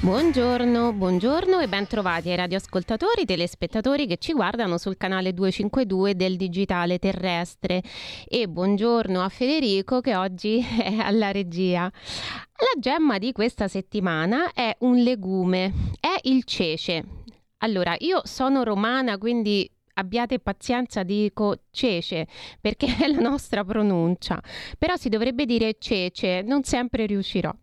Buongiorno, 0.00 0.92
buongiorno 0.92 1.58
e 1.58 1.66
ben 1.66 1.88
trovati 1.88 2.30
ai 2.30 2.36
radioascoltatori, 2.36 3.24
telespettatori 3.24 4.06
che 4.06 4.16
ci 4.18 4.32
guardano 4.32 4.78
sul 4.78 4.96
canale 4.96 5.34
252 5.34 6.14
del 6.14 6.36
Digitale 6.36 7.00
Terrestre 7.00 7.82
e 8.28 8.48
buongiorno 8.48 9.20
a 9.20 9.28
Federico 9.28 10.00
che 10.00 10.14
oggi 10.14 10.60
è 10.80 10.98
alla 10.98 11.32
regia. 11.32 11.82
La 11.82 12.80
gemma 12.80 13.18
di 13.18 13.32
questa 13.32 13.66
settimana 13.66 14.52
è 14.52 14.74
un 14.80 14.98
legume, 14.98 15.72
è 15.98 16.16
il 16.22 16.44
cece. 16.44 17.04
Allora, 17.58 17.96
io 17.98 18.20
sono 18.22 18.62
romana, 18.62 19.18
quindi 19.18 19.68
abbiate 19.98 20.38
pazienza, 20.38 21.02
dico 21.02 21.64
cece, 21.70 22.26
perché 22.60 22.86
è 22.98 23.08
la 23.08 23.20
nostra 23.20 23.64
pronuncia, 23.64 24.40
però 24.78 24.96
si 24.96 25.08
dovrebbe 25.08 25.44
dire 25.44 25.76
cece, 25.78 26.42
non 26.42 26.62
sempre 26.62 27.06
riuscirò. 27.06 27.54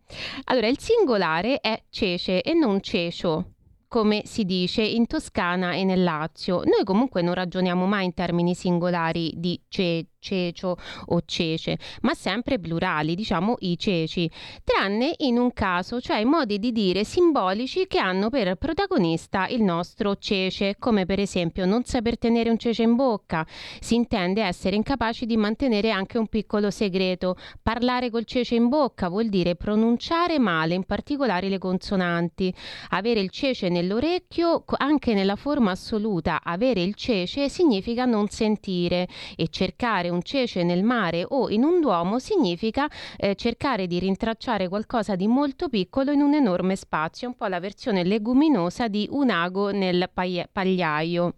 Allora, 0.45 0.67
il 0.67 0.79
singolare 0.79 1.59
è 1.59 1.83
cece 1.89 2.41
e 2.41 2.53
non 2.53 2.81
cecio 2.81 3.49
come 3.87 4.23
si 4.25 4.43
dice 4.43 4.81
in 4.81 5.07
Toscana 5.07 5.73
e 5.73 5.85
nel 5.85 6.03
Lazio. 6.03 6.63
Noi 6.65 6.83
comunque 6.83 7.21
non 7.21 7.33
ragioniamo 7.33 7.85
mai 7.85 8.05
in 8.05 8.13
termini 8.13 8.53
singolari 8.53 9.33
di 9.37 9.57
ce, 9.69 10.07
cecio 10.25 10.75
o 11.05 11.21
cece, 11.25 11.77
ma 12.01 12.13
sempre 12.13 12.59
plurali, 12.59 13.15
diciamo 13.15 13.55
i 13.59 13.77
ceci, 13.77 14.29
tranne 14.63 15.13
in 15.19 15.37
un 15.37 15.53
caso, 15.53 16.01
cioè 16.01 16.17
i 16.17 16.25
modi 16.25 16.59
di 16.59 16.73
dire 16.73 17.05
simbolici 17.05 17.87
che 17.87 17.99
hanno 17.99 18.29
per 18.29 18.55
protagonista 18.55 19.47
il 19.47 19.61
nostro 19.61 20.17
cece, 20.17 20.75
come 20.77 21.05
per 21.05 21.19
esempio 21.19 21.65
non 21.65 21.85
saper 21.85 22.17
tenere 22.17 22.49
un 22.49 22.57
cece 22.57 22.83
in 22.83 22.95
bocca, 22.95 23.47
si 23.79 23.95
intende 23.95 24.43
essere 24.43 24.75
incapaci 24.75 25.25
di 25.25 25.37
mantenere 25.37 25.91
anche 25.91 26.17
un 26.17 26.27
piccolo 26.27 26.69
segreto. 26.69 27.37
Parlare 27.63 28.09
col 28.09 28.25
cece 28.25 28.55
in 28.55 28.67
bocca 28.67 29.07
vuol 29.07 29.29
dire 29.29 29.55
pronunciare 29.55 30.37
male, 30.37 30.73
in 30.73 30.83
particolare 30.83 31.47
le 31.47 31.57
consonanti. 31.57 32.53
Avere 32.89 33.21
il 33.21 33.29
cece 33.29 33.69
nel 33.69 33.85
nell'orecchio, 33.85 34.65
anche 34.77 35.13
nella 35.13 35.35
forma 35.35 35.71
assoluta, 35.71 36.41
avere 36.43 36.81
il 36.81 36.95
cece 36.95 37.47
significa 37.49 38.05
non 38.05 38.27
sentire 38.27 39.07
e 39.35 39.47
cercare 39.49 40.09
un 40.09 40.14
cece 40.21 40.63
nel 40.63 40.83
mare 40.83 41.25
o 41.27 41.49
in 41.49 41.63
un 41.63 41.79
duomo 41.79 42.19
significa 42.19 42.87
eh, 43.17 43.35
cercare 43.35 43.87
di 43.87 43.99
rintracciare 43.99 44.67
qualcosa 44.67 45.15
di 45.15 45.27
molto 45.27 45.69
piccolo 45.69 46.11
in 46.11 46.21
un 46.21 46.33
enorme 46.33 46.75
spazio, 46.75 47.27
un 47.27 47.35
po' 47.35 47.47
la 47.47 47.59
versione 47.59 48.03
leguminosa 48.03 48.87
di 48.87 49.07
un 49.11 49.29
ago 49.29 49.71
nel 49.71 50.09
pagliaio. 50.11 51.33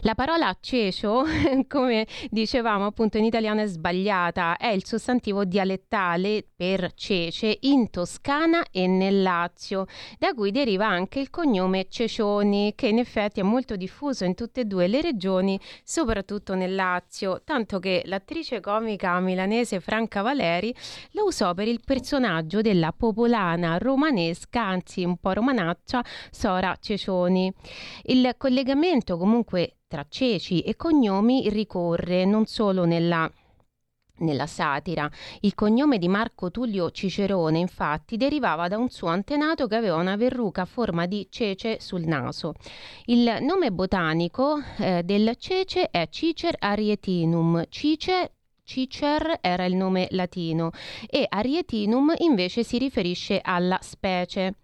La 0.00 0.14
parola 0.14 0.56
cecio, 0.60 1.24
come 1.68 2.06
dicevamo 2.30 2.86
appunto 2.86 3.18
in 3.18 3.24
italiano 3.24 3.62
è 3.62 3.66
sbagliata, 3.66 4.56
è 4.56 4.68
il 4.68 4.84
sostantivo 4.84 5.44
dialettale 5.44 6.44
per 6.54 6.92
cece 6.94 7.58
in 7.62 7.90
Toscana 7.90 8.64
e 8.70 8.86
nel 8.86 9.22
Lazio, 9.22 9.86
da 10.18 10.32
cui 10.32 10.50
deriva 10.50 10.86
anche 10.86 11.20
il 11.20 11.30
cognome 11.30 11.86
Cecioni, 11.88 12.72
che 12.74 12.88
in 12.88 12.98
effetti 12.98 13.40
è 13.40 13.42
molto 13.42 13.76
diffuso 13.76 14.24
in 14.24 14.34
tutte 14.34 14.60
e 14.60 14.64
due 14.64 14.86
le 14.86 15.00
regioni, 15.00 15.58
soprattutto 15.82 16.54
nel 16.54 16.74
Lazio, 16.74 17.42
tanto 17.44 17.78
che 17.78 18.02
l'attrice 18.06 18.60
comica 18.60 19.18
milanese 19.20 19.80
Franca 19.80 20.22
Valeri 20.22 20.74
lo 21.12 21.24
usò 21.24 21.54
per 21.54 21.68
il 21.68 21.80
personaggio 21.84 22.60
della 22.60 22.92
popolana 22.92 23.78
romanesca, 23.78 24.62
anzi 24.62 25.04
un 25.04 25.16
po' 25.16 25.32
romanaccia, 25.32 26.04
Sora 26.30 26.76
Cecioni. 26.80 27.52
Il 28.04 28.34
collegamento 28.36 29.16
comunque 29.16 29.45
comunque 29.46 29.76
tra 29.86 30.04
ceci 30.08 30.60
e 30.60 30.74
cognomi 30.74 31.48
ricorre 31.48 32.24
non 32.24 32.46
solo 32.46 32.84
nella 32.84 33.30
nella 34.18 34.46
satira. 34.46 35.10
Il 35.40 35.54
cognome 35.54 35.98
di 35.98 36.08
Marco 36.08 36.50
Tullio 36.50 36.90
Cicerone, 36.90 37.58
infatti, 37.58 38.16
derivava 38.16 38.66
da 38.66 38.78
un 38.78 38.88
suo 38.88 39.08
antenato 39.08 39.66
che 39.66 39.76
aveva 39.76 39.96
una 39.96 40.16
verruca 40.16 40.62
a 40.62 40.64
forma 40.64 41.04
di 41.04 41.26
cece 41.30 41.80
sul 41.80 42.06
naso. 42.06 42.54
Il 43.04 43.36
nome 43.42 43.70
botanico 43.72 44.58
eh, 44.78 45.02
del 45.04 45.34
cece 45.36 45.90
è 45.90 46.08
Cicer 46.08 46.56
arietinum. 46.58 47.66
Cice 47.68 48.32
Cicer 48.64 49.36
era 49.42 49.66
il 49.66 49.74
nome 49.74 50.08
latino 50.12 50.70
e 51.10 51.26
arietinum 51.28 52.14
invece 52.16 52.64
si 52.64 52.78
riferisce 52.78 53.38
alla 53.42 53.78
specie. 53.82 54.54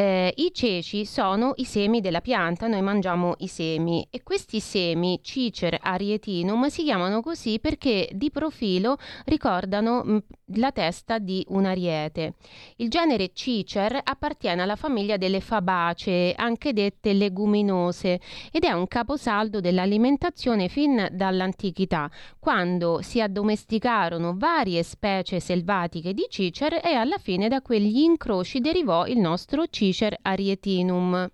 Eh, 0.00 0.32
I 0.36 0.52
ceci 0.54 1.04
sono 1.04 1.54
i 1.56 1.64
semi 1.64 2.00
della 2.00 2.20
pianta, 2.20 2.68
noi 2.68 2.82
mangiamo 2.82 3.34
i 3.38 3.48
semi 3.48 4.06
e 4.12 4.22
questi 4.22 4.60
semi, 4.60 5.18
Cicer 5.24 5.76
arietinum, 5.82 6.68
si 6.68 6.84
chiamano 6.84 7.20
così 7.20 7.58
perché 7.58 8.08
di 8.12 8.30
profilo 8.30 8.96
ricordano 9.24 10.04
mm, 10.04 10.18
la 10.54 10.70
testa 10.70 11.18
di 11.18 11.44
un 11.48 11.64
ariete. 11.64 12.34
Il 12.76 12.90
genere 12.90 13.32
Cicer 13.32 14.00
appartiene 14.04 14.62
alla 14.62 14.76
famiglia 14.76 15.16
delle 15.16 15.40
fabacee, 15.40 16.32
anche 16.36 16.72
dette 16.72 17.12
leguminose, 17.12 18.20
ed 18.52 18.62
è 18.62 18.70
un 18.70 18.86
caposaldo 18.86 19.58
dell'alimentazione 19.58 20.68
fin 20.68 21.08
dall'antichità, 21.10 22.08
quando 22.38 23.00
si 23.02 23.20
addomesticarono 23.20 24.36
varie 24.36 24.84
specie 24.84 25.40
selvatiche 25.40 26.14
di 26.14 26.26
Cicer 26.28 26.80
e 26.84 26.92
alla 26.92 27.18
fine 27.18 27.48
da 27.48 27.60
quegli 27.62 27.98
incroci 27.98 28.60
derivò 28.60 29.04
il 29.04 29.18
nostro 29.18 29.66
Cicer 29.66 29.86
Cicer 29.88 30.18
arietinum. 30.22 31.30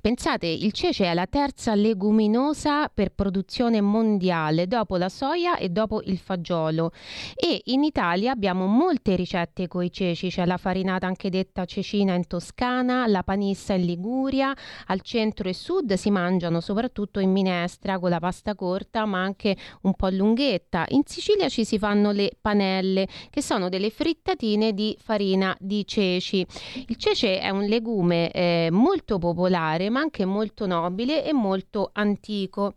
Pensate, 0.00 0.46
il 0.46 0.72
cece 0.72 1.06
è 1.06 1.14
la 1.14 1.26
terza 1.26 1.74
leguminosa 1.74 2.88
per 2.88 3.10
produzione 3.10 3.80
mondiale 3.80 4.66
dopo 4.66 4.96
la 4.96 5.08
soia 5.08 5.56
e 5.56 5.68
dopo 5.70 6.00
il 6.04 6.18
fagiolo 6.18 6.92
e 7.34 7.60
in 7.64 7.82
Italia 7.82 8.32
abbiamo 8.32 8.66
molte 8.66 9.16
ricette 9.16 9.66
con 9.66 9.82
i 9.82 9.90
ceci, 9.90 10.28
c'è 10.28 10.46
la 10.46 10.56
farinata 10.56 11.06
anche 11.06 11.30
detta 11.30 11.64
cecina 11.64 12.14
in 12.14 12.26
Toscana, 12.26 13.06
la 13.06 13.22
panissa 13.22 13.74
in 13.74 13.84
Liguria, 13.84 14.54
al 14.86 15.00
centro 15.00 15.48
e 15.48 15.54
sud 15.54 15.94
si 15.94 16.10
mangiano 16.10 16.60
soprattutto 16.60 17.18
in 17.20 17.32
minestra 17.32 17.98
con 17.98 18.10
la 18.10 18.20
pasta 18.20 18.54
corta 18.54 19.04
ma 19.06 19.22
anche 19.22 19.56
un 19.82 19.94
po' 19.94 20.08
lunghetta. 20.08 20.84
In 20.90 21.02
Sicilia 21.04 21.48
ci 21.48 21.64
si 21.64 21.78
fanno 21.78 22.12
le 22.12 22.32
panelle 22.40 23.08
che 23.30 23.42
sono 23.42 23.68
delle 23.68 23.90
frittatine 23.90 24.72
di 24.72 24.96
farina 25.00 25.56
di 25.58 25.86
ceci. 25.86 26.46
Il 26.86 26.96
cece 26.96 27.40
è 27.40 27.50
un 27.50 27.64
legume 27.64 28.30
eh, 28.30 28.68
molto 28.70 29.18
popolare 29.18 29.47
popolare, 29.48 29.90
ma 29.90 30.00
anche 30.00 30.24
molto 30.24 30.66
nobile 30.66 31.24
e 31.24 31.32
molto 31.32 31.90
antico. 31.92 32.74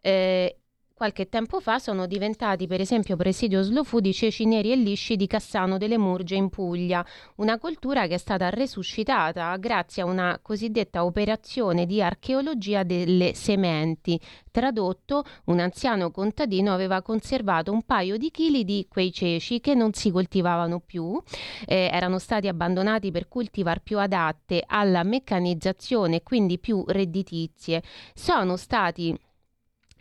Eh, 0.00 0.56
qualche 1.02 1.28
tempo 1.28 1.58
fa 1.58 1.80
sono 1.80 2.06
diventati 2.06 2.68
per 2.68 2.80
esempio 2.80 3.16
presidio 3.16 3.62
slow 3.62 3.82
food 3.82 4.06
i 4.06 4.12
ceci 4.12 4.44
neri 4.44 4.70
e 4.70 4.76
lisci 4.76 5.16
di 5.16 5.26
Cassano 5.26 5.76
delle 5.76 5.98
Murge 5.98 6.36
in 6.36 6.48
Puglia, 6.48 7.04
una 7.38 7.58
coltura 7.58 8.06
che 8.06 8.14
è 8.14 8.18
stata 8.18 8.50
resuscitata 8.50 9.56
grazie 9.56 10.02
a 10.02 10.04
una 10.04 10.38
cosiddetta 10.40 11.04
operazione 11.04 11.86
di 11.86 12.00
archeologia 12.00 12.84
delle 12.84 13.34
sementi. 13.34 14.16
Tradotto, 14.52 15.24
un 15.46 15.58
anziano 15.58 16.12
contadino 16.12 16.72
aveva 16.72 17.02
conservato 17.02 17.72
un 17.72 17.82
paio 17.82 18.16
di 18.16 18.30
chili 18.30 18.62
di 18.62 18.86
quei 18.88 19.10
ceci 19.12 19.58
che 19.58 19.74
non 19.74 19.94
si 19.94 20.12
coltivavano 20.12 20.78
più, 20.78 21.20
eh, 21.66 21.90
erano 21.92 22.20
stati 22.20 22.46
abbandonati 22.46 23.10
per 23.10 23.26
cultivar 23.26 23.82
più 23.82 23.98
adatte 23.98 24.62
alla 24.64 25.02
meccanizzazione 25.02 26.16
e 26.16 26.22
quindi 26.22 26.60
più 26.60 26.84
redditizie. 26.86 27.82
Sono 28.14 28.56
stati 28.56 29.18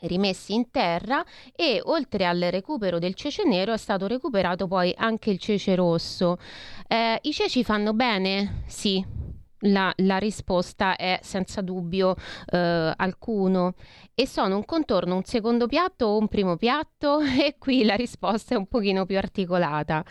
rimessi 0.01 0.53
in 0.53 0.71
terra 0.71 1.23
e 1.55 1.81
oltre 1.83 2.25
al 2.25 2.39
recupero 2.49 2.99
del 2.99 3.13
cece 3.15 3.43
nero 3.43 3.73
è 3.73 3.77
stato 3.77 4.07
recuperato 4.07 4.67
poi 4.67 4.93
anche 4.97 5.29
il 5.31 5.39
cece 5.39 5.75
rosso. 5.75 6.37
Eh, 6.87 7.19
I 7.21 7.31
ceci 7.31 7.63
fanno 7.63 7.93
bene? 7.93 8.63
Sì, 8.67 9.03
la, 9.61 9.93
la, 9.97 10.17
risposta 10.17 10.95
è 10.95 11.19
senza 11.21 11.61
dubbio 11.61 12.15
eh, 12.51 12.93
alcuno 12.95 13.73
e 14.13 14.27
sono 14.27 14.55
un 14.55 14.65
contorno, 14.65 15.15
un 15.15 15.23
secondo 15.23 15.67
piatto 15.67 16.05
o 16.05 16.17
un 16.17 16.27
primo 16.27 16.55
piatto 16.55 17.19
e 17.21 17.55
qui 17.57 17.83
la 17.83 17.95
risposta 17.95 18.55
è 18.55 18.57
un 18.57 18.67
pochino 18.67 19.05
più 19.05 19.17
articolata. 19.17 20.03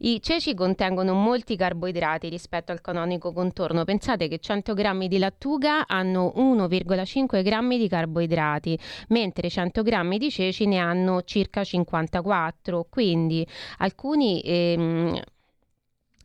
I 0.00 0.20
ceci 0.22 0.54
contengono 0.54 1.14
molti 1.14 1.56
carboidrati 1.56 2.28
rispetto 2.28 2.72
al 2.72 2.80
canonico 2.80 3.32
contorno. 3.32 3.84
Pensate 3.84 4.28
che 4.28 4.38
100 4.38 4.74
grammi 4.74 5.08
di 5.08 5.18
lattuga 5.18 5.86
hanno 5.86 6.32
1,5 6.36 7.42
grammi 7.42 7.78
di 7.78 7.88
carboidrati, 7.88 8.78
mentre 9.08 9.48
100 9.48 9.82
grammi 9.82 10.18
di 10.18 10.30
ceci 10.30 10.66
ne 10.66 10.78
hanno 10.78 11.22
circa 11.22 11.64
54. 11.64 12.86
Quindi 12.88 13.46
alcuni 13.78 14.40
ehm, 14.42 15.20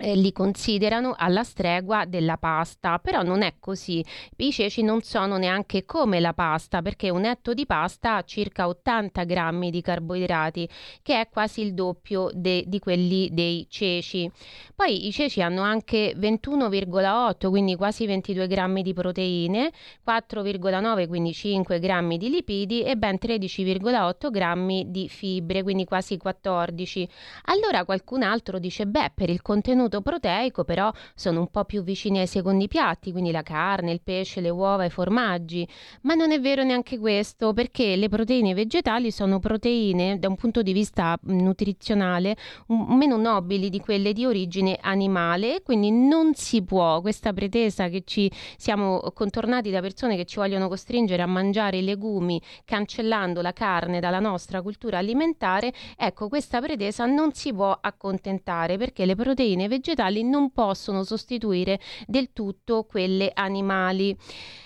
eh, 0.01 0.15
li 0.15 0.31
considerano 0.31 1.13
alla 1.15 1.43
stregua 1.43 2.05
della 2.05 2.37
pasta, 2.37 2.97
però 2.99 3.21
non 3.21 3.43
è 3.43 3.53
così. 3.59 4.03
I 4.37 4.51
ceci 4.51 4.81
non 4.81 5.01
sono 5.01 5.37
neanche 5.37 5.85
come 5.85 6.19
la 6.19 6.33
pasta, 6.33 6.81
perché 6.81 7.09
un 7.09 7.25
etto 7.25 7.53
di 7.53 7.65
pasta 7.65 8.15
ha 8.15 8.23
circa 8.23 8.67
80 8.67 9.23
grammi 9.23 9.69
di 9.69 9.81
carboidrati, 9.81 10.67
che 11.03 11.21
è 11.21 11.29
quasi 11.29 11.61
il 11.61 11.73
doppio 11.73 12.29
de- 12.33 12.63
di 12.65 12.79
quelli 12.79 13.29
dei 13.31 13.67
ceci. 13.69 14.29
Poi 14.75 15.07
i 15.07 15.11
ceci 15.11 15.41
hanno 15.41 15.61
anche 15.61 16.13
21,8, 16.17 17.49
quindi 17.49 17.75
quasi 17.75 18.05
22 18.07 18.47
grammi 18.47 18.81
di 18.81 18.93
proteine, 18.93 19.71
4,9, 20.03 21.07
quindi 21.07 21.33
5 21.33 21.79
grammi 21.79 22.17
di 22.17 22.29
lipidi 22.29 22.81
e 22.83 22.97
ben 22.97 23.17
13,8 23.21 24.31
grammi 24.31 24.89
di 24.89 25.07
fibre, 25.07 25.61
quindi 25.61 25.85
quasi 25.85 26.17
14. 26.17 27.07
Allora 27.45 27.85
qualcun 27.85 28.23
altro 28.23 28.57
dice, 28.57 28.87
beh, 28.87 29.11
per 29.13 29.29
il 29.29 29.41
contenuto 29.41 29.90
contenuto 29.91 30.01
proteico 30.01 30.63
però 30.63 30.91
sono 31.13 31.41
un 31.41 31.47
po' 31.47 31.65
più 31.65 31.83
vicini 31.83 32.19
ai 32.19 32.27
secondi 32.27 32.67
piatti, 32.67 33.11
quindi 33.11 33.31
la 33.31 33.43
carne, 33.43 33.91
il 33.91 34.01
pesce, 34.01 34.39
le 34.39 34.49
uova, 34.49 34.85
i 34.85 34.89
formaggi. 34.89 35.67
Ma 36.01 36.13
non 36.13 36.31
è 36.31 36.39
vero 36.39 36.63
neanche 36.63 36.97
questo, 36.97 37.51
perché 37.53 37.97
le 37.97 38.07
proteine 38.07 38.53
vegetali 38.53 39.11
sono 39.11 39.39
proteine 39.39 40.17
da 40.17 40.29
un 40.29 40.35
punto 40.35 40.61
di 40.61 40.71
vista 40.71 41.17
nutrizionale 41.23 42.37
meno 42.67 43.17
nobili 43.17 43.69
di 43.69 43.79
quelle 43.79 44.13
di 44.13 44.25
origine 44.25 44.77
animale, 44.79 45.61
quindi 45.61 45.91
non 45.91 46.33
si 46.33 46.63
può 46.63 47.01
questa 47.01 47.33
pretesa 47.33 47.89
che 47.89 48.03
ci 48.05 48.31
siamo 48.57 48.99
contornati 49.13 49.69
da 49.69 49.81
persone 49.81 50.15
che 50.15 50.25
ci 50.25 50.37
vogliono 50.37 50.67
costringere 50.67 51.21
a 51.21 51.25
mangiare 51.25 51.77
i 51.77 51.83
legumi 51.83 52.41
cancellando 52.63 53.41
la 53.41 53.51
carne 53.53 53.99
dalla 53.99 54.19
nostra 54.19 54.61
cultura 54.61 54.99
alimentare, 54.99 55.73
ecco 55.97 56.29
questa 56.29 56.61
pretesa 56.61 57.05
non 57.05 57.33
si 57.33 57.51
può 57.51 57.75
accontentare 57.79 58.77
perché 58.77 59.05
le 59.05 59.15
proteine 59.15 59.67
vegetali 59.71 60.23
non 60.23 60.51
possono 60.51 61.03
sostituire 61.03 61.79
del 62.05 62.33
tutto 62.33 62.83
quelle 62.83 63.31
animali. 63.33 64.15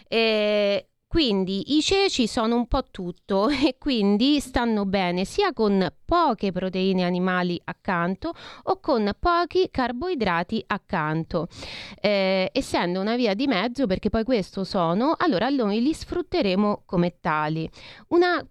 Eh, 0.08 0.88
quindi 1.08 1.78
i 1.78 1.82
ceci 1.82 2.28
sono 2.28 2.56
un 2.56 2.68
po' 2.68 2.90
tutto 2.90 3.48
e 3.54 3.78
quindi 3.78 4.40
stanno 4.40 4.86
bene 4.86 5.24
sia 5.24 5.54
con 5.54 5.88
poche 6.06 6.52
proteine 6.52 7.04
animali 7.04 7.60
accanto 7.66 8.34
o 8.64 8.80
con 8.80 9.12
pochi 9.20 9.70
carboidrati 9.72 10.64
accanto. 10.68 11.48
Eh, 12.00 12.50
essendo 12.54 13.02
una 13.02 13.16
via 13.16 13.34
di 13.34 13.48
mezzo, 13.48 13.88
perché 13.88 14.10
poi 14.10 14.24
questo 14.24 14.64
sono, 14.64 15.16
allora 15.18 15.50
noi 15.50 15.82
li 15.82 15.94
sfrutteremo 15.94 16.84
come 16.86 17.16
tali. 17.20 17.70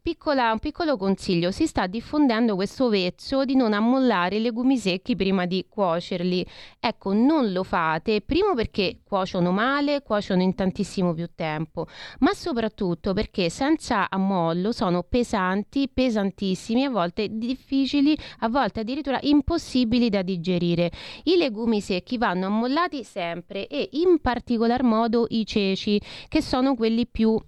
Piccola, 0.03 0.53
un 0.53 0.59
piccolo 0.59 0.97
consiglio, 0.97 1.51
si 1.51 1.67
sta 1.67 1.87
diffondendo 1.87 2.55
questo 2.57 2.89
vezzo 2.89 3.45
di 3.45 3.55
non 3.55 3.73
ammollare 3.73 4.37
i 4.37 4.41
legumi 4.41 4.77
secchi 4.77 5.15
prima 5.17 5.47
di 5.47 5.67
cuocerli. 5.69 6.45
Ecco, 6.81 7.13
non 7.13 7.53
lo 7.53 7.63
fate, 7.63 8.21
primo 8.21 8.55
perché 8.55 9.01
cuociono 9.05 9.51
male, 9.51 10.03
cuociono 10.03 10.43
in 10.43 10.55
tantissimo 10.55 11.15
più 11.15 11.29
tempo, 11.35 11.87
ma 12.21 12.35
soprattutto 12.35 13.13
perché 13.13 13.49
senza 13.51 14.11
ammollo 14.11 14.73
sono 14.73 15.03
pesanti, 15.03 15.89
pesantissimi, 15.89 16.85
a 16.85 16.91
volte 16.91 17.29
difficili, 17.47 18.17
a 18.41 18.49
volte 18.49 18.81
addirittura 18.81 19.19
impossibili 19.23 20.09
da 20.09 20.23
digerire. 20.23 20.91
I 21.25 21.37
legumi 21.37 21.81
secchi 21.81 22.19
vanno 22.19 22.47
ammollati 22.47 23.05
sempre 23.05 23.67
e 23.67 23.89
in 23.93 24.21
particolar 24.21 24.83
modo 24.83 25.27
i 25.29 25.45
ceci, 25.47 26.01
che 26.29 26.43
sono 26.43 26.75
quelli 26.75 27.07
più 27.07 27.41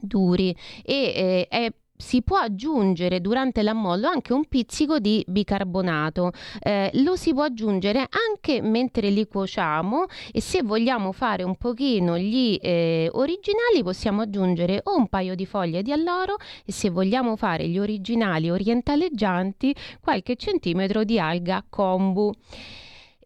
duri 0.00 0.54
e 0.82 0.94
eh, 0.94 1.46
è 1.48 1.72
si 2.00 2.22
può 2.22 2.38
aggiungere 2.38 3.20
durante 3.20 3.62
l'ammollo 3.62 4.08
anche 4.08 4.32
un 4.32 4.46
pizzico 4.46 4.98
di 4.98 5.24
bicarbonato. 5.26 6.32
Eh, 6.60 6.90
lo 6.94 7.14
si 7.16 7.32
può 7.32 7.44
aggiungere 7.44 8.08
anche 8.08 8.60
mentre 8.62 9.10
li 9.10 9.26
cuociamo 9.26 10.06
e 10.32 10.40
se 10.40 10.62
vogliamo 10.62 11.12
fare 11.12 11.42
un 11.42 11.56
pochino 11.56 12.18
gli 12.18 12.58
eh, 12.60 13.08
originali 13.12 13.82
possiamo 13.82 14.22
aggiungere 14.22 14.80
o 14.84 14.96
un 14.96 15.08
paio 15.08 15.34
di 15.34 15.46
foglie 15.46 15.82
di 15.82 15.92
alloro 15.92 16.36
e 16.64 16.72
se 16.72 16.90
vogliamo 16.90 17.36
fare 17.36 17.68
gli 17.68 17.78
originali 17.78 18.50
orientaleggianti 18.50 19.74
qualche 20.00 20.36
centimetro 20.36 21.04
di 21.04 21.18
alga 21.18 21.64
kombu. 21.68 22.32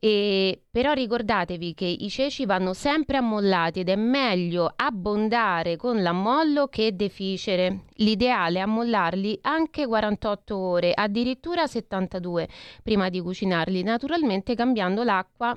E, 0.04 0.60
però 0.70 0.92
ricordatevi 0.92 1.72
che 1.72 1.86
i 1.86 2.10
ceci 2.10 2.44
vanno 2.44 2.74
sempre 2.74 3.16
ammollati 3.16 3.80
ed 3.80 3.88
è 3.88 3.96
meglio 3.96 4.70
abbondare 4.76 5.76
con 5.76 6.02
l'ammollo 6.02 6.66
che 6.66 6.94
deficere. 6.94 7.84
L'ideale 7.94 8.58
è 8.58 8.60
ammollarli 8.60 9.38
anche 9.40 9.86
48 9.86 10.58
ore, 10.58 10.92
addirittura 10.92 11.66
72 11.66 12.46
prima 12.82 13.08
di 13.08 13.18
cucinarli, 13.22 13.82
naturalmente 13.82 14.54
cambiando 14.54 15.04
l'acqua 15.04 15.56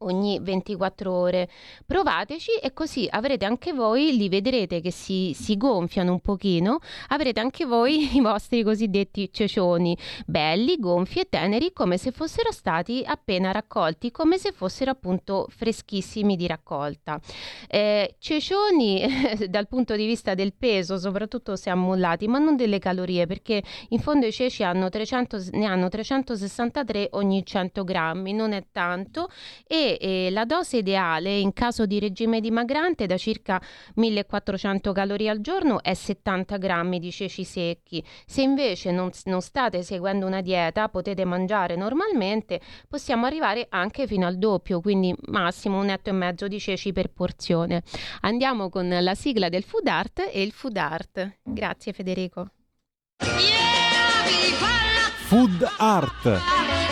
ogni 0.00 0.38
24 0.40 1.12
ore. 1.12 1.48
Provateci 1.86 2.52
e 2.62 2.72
così 2.72 3.06
avrete 3.10 3.44
anche 3.44 3.72
voi, 3.72 4.16
li 4.16 4.28
vedrete 4.28 4.80
che 4.80 4.90
si, 4.90 5.32
si, 5.34 5.56
gonfiano 5.56 6.12
un 6.12 6.20
pochino, 6.20 6.78
avrete 7.08 7.40
anche 7.40 7.64
voi 7.64 8.16
i 8.16 8.20
vostri 8.20 8.62
cosiddetti 8.62 9.30
cecioni, 9.32 9.96
belli, 10.26 10.78
gonfi 10.78 11.20
e 11.20 11.28
teneri 11.28 11.72
come 11.72 11.96
se 11.96 12.12
fossero 12.12 12.52
stati 12.52 13.02
appena 13.04 13.50
raccolti, 13.50 14.10
come 14.10 14.38
se 14.38 14.52
fossero 14.52 14.90
appunto 14.90 15.46
freschissimi 15.48 16.36
di 16.36 16.46
raccolta. 16.46 17.20
Eh, 17.66 18.16
cecioni 18.18 19.06
dal 19.48 19.68
punto 19.68 19.96
di 19.96 20.06
vista 20.06 20.34
del 20.34 20.52
peso, 20.54 20.98
soprattutto 20.98 21.56
se 21.56 21.70
ammollati, 21.70 22.28
ma 22.28 22.38
non 22.38 22.56
delle 22.56 22.78
calorie, 22.78 23.26
perché 23.26 23.62
in 23.88 23.98
fondo 23.98 24.26
i 24.26 24.32
ceci 24.32 24.62
hanno 24.62 24.88
300, 24.88 25.38
ne 25.52 25.66
hanno 25.66 25.88
363 25.88 27.08
ogni 27.12 27.44
100 27.44 27.84
grammi, 27.84 28.32
non 28.32 28.52
è 28.52 28.64
tanto 28.70 29.30
e 29.66 29.87
eh, 29.96 30.30
la 30.30 30.44
dose 30.44 30.78
ideale 30.78 31.38
in 31.38 31.52
caso 31.52 31.86
di 31.86 31.98
regime 31.98 32.40
dimagrante 32.40 33.06
da 33.06 33.16
circa 33.16 33.60
1400 33.94 34.92
calorie 34.92 35.30
al 35.30 35.40
giorno 35.40 35.82
è 35.82 35.94
70 35.94 36.56
grammi 36.56 36.98
di 36.98 37.10
ceci 37.10 37.44
secchi. 37.44 38.04
Se 38.26 38.42
invece 38.42 38.90
non, 38.90 39.10
non 39.24 39.40
state 39.40 39.82
seguendo 39.82 40.26
una 40.26 40.40
dieta, 40.40 40.88
potete 40.88 41.24
mangiare 41.24 41.76
normalmente, 41.76 42.60
possiamo 42.88 43.26
arrivare 43.26 43.66
anche 43.70 44.06
fino 44.06 44.26
al 44.26 44.38
doppio, 44.38 44.80
quindi 44.80 45.14
massimo 45.26 45.80
un 45.80 45.88
etto 45.88 46.10
e 46.10 46.12
mezzo 46.12 46.48
di 46.48 46.58
ceci 46.58 46.92
per 46.92 47.10
porzione. 47.10 47.82
Andiamo 48.20 48.68
con 48.68 48.88
la 48.88 49.14
sigla 49.14 49.48
del 49.48 49.62
food 49.62 49.86
art 49.86 50.28
e 50.32 50.42
il 50.42 50.52
food 50.52 50.76
art. 50.76 51.38
Grazie 51.42 51.92
Federico. 51.92 52.50
Food 55.28 55.68
art. 55.76 56.87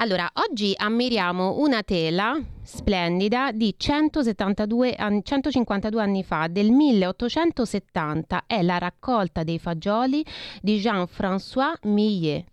Allora, 0.00 0.30
oggi 0.48 0.72
ammiriamo 0.74 1.58
una 1.58 1.82
tela 1.82 2.34
splendida 2.62 3.52
di 3.52 3.74
172 3.76 4.94
anni, 4.94 5.22
152 5.22 6.00
anni 6.00 6.24
fa, 6.24 6.46
del 6.48 6.70
1870. 6.70 8.44
È 8.46 8.62
la 8.62 8.78
raccolta 8.78 9.42
dei 9.42 9.58
fagioli 9.58 10.24
di 10.62 10.78
Jean-François 10.78 11.74
Millet. 11.82 12.46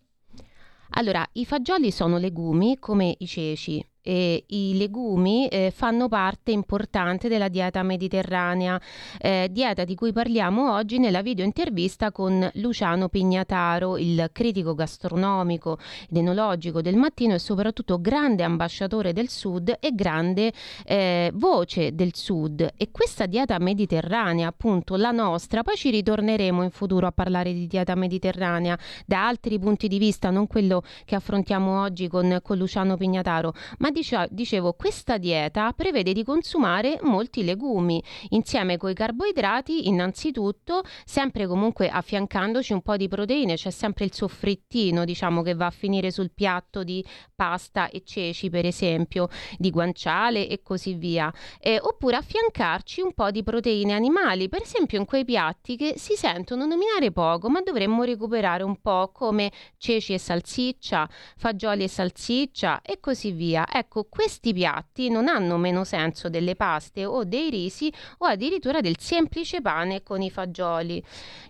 Allora, 0.95 1.25
i 1.33 1.45
fagioli 1.45 1.89
sono 1.89 2.17
legumi 2.17 2.79
come 2.79 3.15
i 3.17 3.25
ceci 3.25 3.81
eh, 4.07 4.45
i 4.47 4.77
legumi 4.77 5.49
eh, 5.49 5.69
fanno 5.75 6.07
parte 6.07 6.51
importante 6.51 7.27
della 7.27 7.49
dieta 7.49 7.83
mediterranea, 7.83 8.79
eh, 9.19 9.49
dieta 9.51 9.83
di 9.83 9.95
cui 9.95 10.13
parliamo 10.13 10.73
oggi 10.73 10.97
nella 10.97 11.21
video 11.21 11.43
intervista 11.43 12.13
con 12.13 12.49
Luciano 12.53 13.09
Pignataro, 13.09 13.97
il 13.97 14.29
critico 14.31 14.75
gastronomico 14.75 15.77
ed 16.09 16.15
enologico 16.15 16.81
del 16.81 16.95
mattino 16.95 17.33
e 17.33 17.39
soprattutto 17.39 17.99
grande 17.99 18.43
ambasciatore 18.43 19.11
del 19.11 19.27
sud 19.27 19.75
e 19.77 19.93
grande 19.93 20.53
eh, 20.85 21.29
voce 21.33 21.93
del 21.93 22.15
sud. 22.15 22.65
E 22.77 22.89
questa 22.91 23.25
dieta 23.25 23.59
mediterranea, 23.59 24.47
appunto 24.47 24.95
la 24.95 25.11
nostra, 25.11 25.63
poi 25.63 25.75
ci 25.75 25.89
ritorneremo 25.89 26.63
in 26.63 26.71
futuro 26.71 27.07
a 27.07 27.11
parlare 27.11 27.51
di 27.51 27.67
dieta 27.67 27.93
mediterranea 27.95 28.77
da 29.05 29.27
altri 29.27 29.59
punti 29.59 29.89
di 29.89 29.97
vista, 29.97 30.29
non 30.29 30.47
quello 30.47 30.81
che 31.03 31.15
affrontiamo 31.15 31.81
oggi 31.81 32.07
con, 32.07 32.39
con 32.41 32.57
Luciano 32.57 32.95
Pignataro, 32.95 33.53
ma 33.79 33.91
dice, 33.97 34.27
dicevo, 34.31 34.73
questa 34.73 35.17
dieta 35.17 35.71
prevede 35.73 36.13
di 36.13 36.23
consumare 36.23 36.99
molti 37.01 37.43
legumi 37.43 38.01
insieme 38.29 38.77
con 38.77 38.89
i 38.91 38.93
carboidrati, 38.93 39.87
innanzitutto, 39.87 40.83
sempre 41.05 41.47
comunque 41.47 41.89
affiancandoci 41.89 42.73
un 42.73 42.81
po' 42.81 42.97
di 42.97 43.07
proteine, 43.07 43.55
c'è 43.55 43.71
sempre 43.71 44.05
il 44.05 44.13
soffrittino, 44.13 45.05
diciamo, 45.05 45.41
che 45.41 45.55
va 45.55 45.67
a 45.67 45.71
finire 45.71 46.11
sul 46.11 46.31
piatto 46.31 46.83
di 46.83 47.03
pasta 47.35 47.89
e 47.89 48.03
ceci, 48.03 48.49
per 48.49 48.65
esempio, 48.65 49.29
di 49.57 49.69
guanciale 49.69 50.47
e 50.47 50.61
così 50.61 50.93
via. 50.93 51.33
Eh, 51.59 51.79
oppure 51.81 52.17
affiancarci 52.17 53.01
un 53.01 53.13
po' 53.13 53.31
di 53.31 53.43
proteine 53.43 53.93
animali, 53.93 54.49
per 54.49 54.61
esempio 54.61 54.99
in 54.99 55.05
quei 55.05 55.25
piatti 55.25 55.75
che 55.75 55.93
si 55.97 56.15
sentono 56.15 56.65
nominare 56.65 57.11
poco, 57.11 57.49
ma 57.49 57.61
dovremmo 57.61 58.03
recuperare 58.03 58.63
un 58.63 58.79
po' 58.81 59.11
come 59.13 59.51
ceci 59.77 60.13
e 60.13 60.17
salsiccia, 60.17 61.09
fagioli 61.37 61.83
e 61.83 61.87
salsiccia 61.87 62.81
e 62.81 62.99
così 62.99 63.31
via. 63.31 63.65
Ecco, 63.71 63.86
Ecco, 63.87 64.03
questi 64.09 64.51
piatti 64.51 65.09
non 65.09 65.29
hanno 65.29 65.55
meno 65.55 65.85
senso 65.85 66.27
delle 66.27 66.55
paste 66.55 67.05
o 67.05 67.23
dei 67.23 67.49
risi 67.49 67.91
o 68.17 68.25
addirittura 68.25 68.81
del 68.81 68.99
semplice 68.99 69.61
pane 69.61 70.03
con 70.03 70.21
i 70.21 70.29
fagioli. 70.29 71.01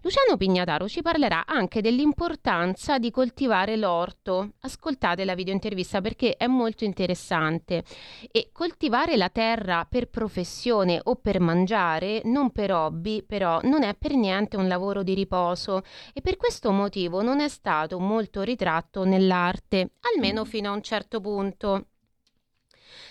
Luciano 0.04 0.38
Pignataro 0.38 0.88
ci 0.88 1.02
parlerà 1.02 1.48
anche 1.48 1.82
dell'importanza 1.82 3.00
di 3.00 3.10
coltivare 3.10 3.76
l'orto. 3.76 4.52
Ascoltate 4.62 5.26
la 5.26 5.34
videointervista 5.34 6.00
perché 6.00 6.36
è 6.38 6.46
molto 6.46 6.84
interessante. 6.84 7.84
E 8.32 8.50
coltivare 8.54 9.18
la 9.18 9.30
terra 9.30 9.88
per 9.90 10.08
professione 10.08 11.02
o 11.06 11.16
per 11.16 11.40
mangiare, 11.40 12.22
non 12.26 12.52
per 12.52 12.72
hobby, 12.72 13.24
però 13.24 13.62
non 13.64 13.82
è 13.82 13.96
per 13.96 14.14
niente 14.14 14.58
un 14.58 14.68
lavoro 14.68 15.02
di 15.02 15.16
riposo 15.16 15.82
e 16.14 16.22
per 16.22 16.38
questo 16.38 16.70
motivo 16.70 17.24
non 17.24 17.40
è 17.40 17.50
stato 17.50 17.98
molto 18.00 18.44
ritratto 18.44 19.06
nell'arte, 19.06 19.94
almeno 20.14 20.46
fino 20.46 20.70
a 20.70 20.76
un 20.76 20.84
certo 20.84 21.20
punto. 21.20 21.88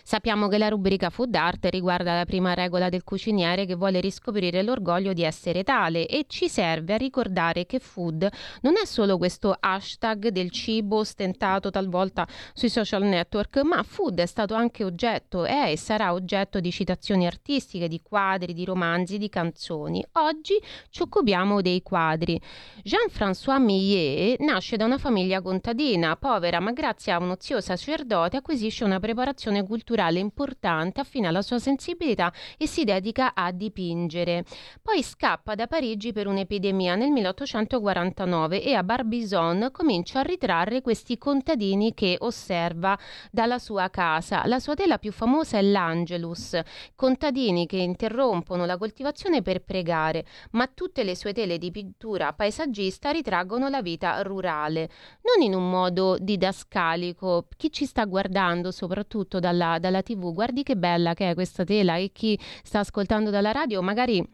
Sappiamo 0.03 0.49
che 0.49 0.59
la 0.59 0.69
rubrica 0.69 1.11
Food 1.11 1.35
Art 1.35 1.67
riguarda 1.67 2.15
la 2.15 2.25
prima 2.25 2.55
regola 2.55 2.89
del 2.89 3.05
cuciniere 3.05 3.67
che 3.67 3.75
vuole 3.75 4.01
riscoprire 4.01 4.63
l'orgoglio 4.63 5.13
di 5.13 5.23
essere 5.23 5.63
tale 5.63 6.07
e 6.07 6.25
ci 6.29 6.49
serve 6.49 6.95
a 6.95 6.97
ricordare 6.97 7.67
che 7.67 7.79
food 7.79 8.29
non 8.63 8.75
è 8.81 8.87
solo 8.87 9.19
questo 9.19 9.57
hashtag 9.59 10.29
del 10.29 10.51
cibo 10.51 11.05
stentato 11.05 11.71
talvolta 11.71 12.27
sui 12.55 12.69
social 12.69 13.03
network, 13.03 13.61
ma 13.63 13.83
food 13.83 14.21
è 14.21 14.27
stato 14.27 14.55
anche 14.55 14.85
oggetto, 14.85 15.45
è 15.45 15.71
e 15.71 15.77
sarà 15.77 16.13
oggetto 16.13 16.61
di 16.61 16.71
citazioni 16.71 17.27
artistiche, 17.27 17.89
di 17.89 18.01
quadri, 18.03 18.55
di 18.55 18.65
romanzi, 18.65 19.19
di 19.19 19.29
canzoni. 19.29 20.05
Oggi 20.13 20.55
ci 20.91 21.03
occupiamo 21.03 21.61
dei 21.61 21.83
quadri. 21.83 22.41
Jean-François 22.83 23.61
Millet 23.61 24.39
nasce 24.41 24.77
da 24.77 24.85
una 24.85 24.99
famiglia 24.99 25.41
contadina, 25.41 26.17
povera, 26.17 26.61
ma 26.61 26.73
grazie 26.73 27.13
a 27.13 27.19
uno 27.19 27.37
zio 27.39 27.61
sacerdote 27.61 28.37
acquisisce 28.37 28.85
una 28.85 29.01
preparazione 29.01 29.65
culturale 29.67 30.19
importante, 30.19 31.01
affina 31.01 31.31
la 31.31 31.43
sua 31.43 31.59
sensibilità 31.59 32.33
e 32.57 32.67
si 32.67 32.85
dedica 32.85 33.35
a 33.35 33.51
dipingere. 33.51 34.45
Poi 34.83 35.03
scappa 35.03 35.55
da 35.55 35.67
Parigi 35.67 36.13
per 36.13 36.27
un'epidemia 36.27 36.95
nel 36.95 37.11
1849 37.11 38.63
e 38.63 38.75
a 38.75 38.83
Barbizon 38.83 39.69
comincia 39.73 40.21
a 40.21 40.23
ritrarre 40.23 40.83
questi 40.83 41.19
contadini 41.19 41.95
che 41.95 42.17
osserva 42.21 42.99
dalla 43.31 43.59
sua 43.59 43.91
casa. 43.91 44.47
La 44.47 44.61
sua 44.61 44.75
tela 44.75 44.99
più 44.99 45.13
famosa 45.13 45.59
è 45.59 45.63
l'Angelus, 45.63 46.59
contadini 46.95 47.67
che 47.67 47.79
interrompono 47.79 48.65
la 48.65 48.77
coltivazione 48.77 49.43
per 49.43 49.63
pregare, 49.63 50.25
ma 50.53 50.67
tutte 50.73 51.03
le 51.03 51.17
sue 51.17 51.33
tele 51.33 51.59
di 51.59 51.71
pittura 51.71 52.33
paesaggista 52.33 53.11
ritraggono 53.11 53.69
la 53.69 53.83
vita 53.83 54.23
rurale, 54.23 54.91
non 55.23 55.45
in 55.45 55.55
un 55.55 55.69
modo 55.69 56.17
didascalico. 56.19 57.47
Chi 57.57 57.73
ci 57.73 57.87
sta 57.87 58.05
guardando, 58.05 58.71
soprattutto 58.71 59.41
dalla, 59.41 59.56
dalla 59.57 60.03
tv, 60.03 60.33
guardi 60.33 60.63
che 60.63 60.77
bella 60.77 61.15
che 61.15 61.31
è 61.31 61.35
questa 61.35 61.65
tela 61.65 61.97
e 61.97 62.11
chi 62.13 62.39
sta 62.63 62.81
ascoltando 62.81 63.31
dalla 63.31 63.53
radio 63.53 63.83
magari 63.83 64.25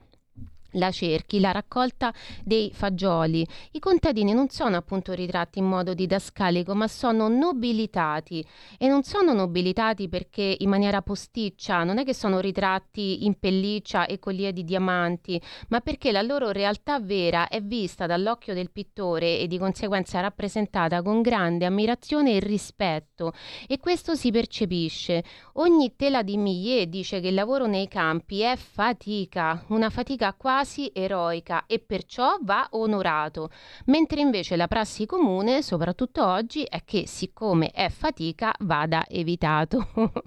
la 0.72 0.90
cerchi, 0.90 1.40
la 1.40 1.50
raccolta 1.50 2.12
dei 2.44 2.70
fagioli. 2.72 3.46
I 3.72 3.78
contadini 3.78 4.32
non 4.32 4.48
sono 4.48 4.76
appunto 4.76 5.12
ritratti 5.12 5.58
in 5.58 5.66
modo 5.66 5.94
didascalico, 5.94 6.74
ma 6.74 6.88
sono 6.88 7.28
nobilitati 7.28 8.44
e 8.78 8.88
non 8.88 9.02
sono 9.02 9.32
nobilitati 9.32 10.08
perché 10.08 10.56
in 10.58 10.68
maniera 10.68 11.02
posticcia, 11.02 11.84
non 11.84 11.98
è 11.98 12.04
che 12.04 12.14
sono 12.14 12.40
ritratti 12.40 13.24
in 13.24 13.38
pelliccia 13.38 14.06
e 14.06 14.18
collier 14.18 14.52
di 14.52 14.64
diamanti, 14.64 15.40
ma 15.68 15.80
perché 15.80 16.12
la 16.12 16.22
loro 16.22 16.50
realtà 16.50 17.00
vera 17.00 17.48
è 17.48 17.60
vista 17.62 18.06
dall'occhio 18.06 18.54
del 18.54 18.70
pittore 18.70 19.38
e 19.38 19.46
di 19.46 19.58
conseguenza 19.58 20.20
rappresentata 20.20 21.02
con 21.02 21.22
grande 21.22 21.66
ammirazione 21.66 22.32
e 22.32 22.40
rispetto 22.40 23.32
e 23.66 23.78
questo 23.78 24.14
si 24.14 24.30
percepisce. 24.30 25.24
Ogni 25.54 25.94
tela 25.96 26.22
di 26.22 26.36
Millet 26.36 26.88
dice 26.88 27.20
che 27.20 27.28
il 27.28 27.34
lavoro 27.34 27.66
nei 27.66 27.88
campi 27.88 28.40
è 28.40 28.56
fatica, 28.56 29.64
una 29.68 29.90
fatica 29.90 30.34
quasi 30.34 30.61
quasi 30.62 30.90
eroica 30.94 31.64
e 31.66 31.80
perciò 31.80 32.36
va 32.42 32.68
onorato, 32.70 33.50
mentre 33.86 34.20
invece 34.20 34.54
la 34.54 34.68
prassi 34.68 35.06
comune, 35.06 35.60
soprattutto 35.60 36.24
oggi, 36.24 36.62
è 36.62 36.84
che 36.84 37.08
siccome 37.08 37.70
è 37.72 37.88
fatica 37.88 38.54
vada 38.60 39.04
evitato. 39.08 39.88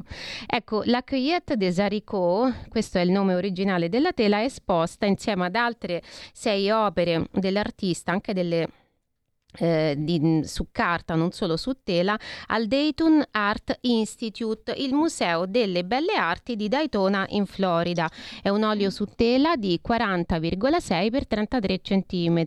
ecco, 0.46 0.82
la 0.84 1.04
Cueillette 1.04 1.56
des 1.56 1.80
Haricots, 1.80 2.68
questo 2.68 2.98
è 2.98 3.02
il 3.02 3.12
nome 3.12 3.34
originale 3.34 3.88
della 3.88 4.12
tela, 4.12 4.40
è 4.40 4.44
esposta 4.44 5.06
insieme 5.06 5.46
ad 5.46 5.56
altre 5.56 6.02
sei 6.34 6.70
opere 6.70 7.30
dell'artista, 7.32 8.12
anche 8.12 8.34
delle 8.34 8.68
eh, 9.58 9.96
di, 9.98 10.42
su 10.44 10.68
carta, 10.72 11.16
non 11.16 11.32
solo 11.32 11.58
su 11.58 11.74
tela, 11.84 12.18
al 12.48 12.68
Dayton 12.68 13.24
Art 13.32 13.78
Institute, 13.82 14.74
il 14.78 14.94
Museo 14.94 15.46
delle 15.46 15.84
Belle 15.84 16.14
Arti 16.14 16.56
di 16.56 16.68
Daytona 16.68 17.26
in 17.30 17.46
Florida. 17.46 18.10
È 18.42 18.50
un 18.50 18.64
olio 18.64 18.90
su 18.90 19.06
tela 19.16 19.56
di 19.56 19.80
40,6 19.86 21.20
x 21.20 21.28
33 21.28 21.82
cm. 21.82 22.44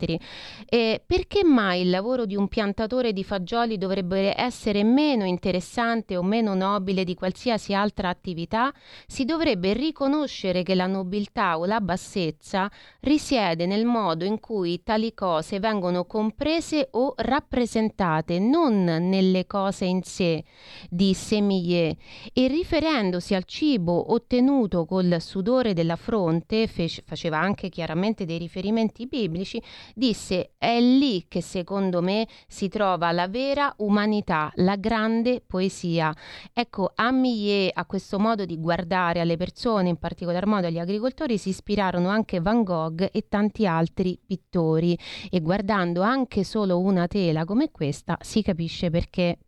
E 0.67 1.03
perché 1.05 1.45
mai 1.45 1.83
il 1.83 1.91
lavoro 1.91 2.27
di 2.27 2.37
un 2.37 2.49
piantatore 2.49 3.12
di 3.12 3.25
fagioli 3.25 3.79
dovrebbe 3.79 4.38
essere 4.38 4.85
meno 4.85 5.25
interessante 5.25 6.17
o 6.17 6.23
meno 6.23 6.55
nobile 6.55 7.05
di 7.05 7.15
qualsiasi 7.15 7.75
altra 7.75 8.09
attività? 8.09 8.73
Si 9.07 9.25
dovrebbe 9.25 9.73
riconoscere 9.73 10.62
che 10.62 10.75
la 10.75 10.87
nobiltà 10.87 11.59
o 11.59 11.65
la 11.65 11.81
bassezza 11.81 12.71
risiede 13.00 13.67
nel 13.67 13.85
modo 13.85 14.25
in 14.25 14.41
cui 14.41 14.83
tali 14.83 15.15
cose 15.15 15.61
vengono 15.61 16.05
comprese 16.05 16.88
o 16.93 16.98
rappresentate 17.17 18.38
non 18.38 18.85
nelle 18.85 19.47
cose 19.47 19.85
in 19.85 20.02
sé, 20.02 20.45
disse 20.88 21.40
Millet, 21.40 21.97
e 22.33 22.49
riferendosi 22.49 23.35
al 23.35 23.45
cibo 23.45 24.12
ottenuto 24.12 24.85
col 24.85 25.17
sudore 25.21 25.75
della 25.75 25.97
fronte, 25.97 26.67
fece, 26.67 27.02
faceva 27.07 27.38
anche 27.38 27.69
chiaramente 27.69 28.25
dei 28.25 28.38
riferimenti 28.38 29.07
biblici, 29.07 29.62
disse 29.95 30.52
è 30.59 30.81
lì 30.81 31.26
che 31.28 31.40
secondo 31.40 32.00
me 32.02 32.26
si 32.47 32.69
trova 32.69 33.12
la 33.12 33.28
vera 33.28 33.73
umanità, 33.78 34.50
la 34.57 34.76
grande 34.76 35.43
poesia. 35.47 36.14
Ecco, 36.52 36.93
a 36.95 37.11
Millet, 37.11 37.71
a 37.75 37.85
questo 37.85 38.19
modo 38.19 38.45
di 38.45 38.59
guardare 38.59 39.21
alle 39.21 39.37
persone, 39.37 39.88
in 39.88 39.97
particolar 39.97 40.47
modo 40.47 40.67
agli 40.67 40.78
agricoltori, 40.78 41.38
si 41.38 41.50
ispirarono 41.50 42.09
anche 42.09 42.40
Van 42.40 42.62
Gogh 42.62 43.09
e 43.12 43.26
tanti 43.28 43.67
altri 43.67 44.19
pittori 44.25 44.99
e 45.31 45.40
guardando 45.40 46.02
anche 46.02 46.45
solo 46.45 46.81
una 46.88 47.07
tela 47.07 47.45
come 47.45 47.71
questa 47.71 48.18
si 48.21 48.42
capisce 48.42 48.90
perché. 48.90 49.38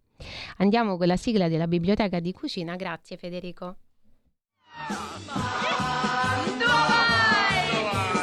Andiamo 0.59 0.97
con 0.97 1.06
la 1.06 1.16
sigla 1.16 1.49
della 1.49 1.66
biblioteca 1.66 2.20
di 2.20 2.32
cucina. 2.32 2.76
Grazie 2.76 3.16
Federico. 3.16 3.76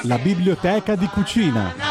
La 0.04 0.18
biblioteca 0.20 0.96
di 0.96 1.08
cucina. 1.08 1.87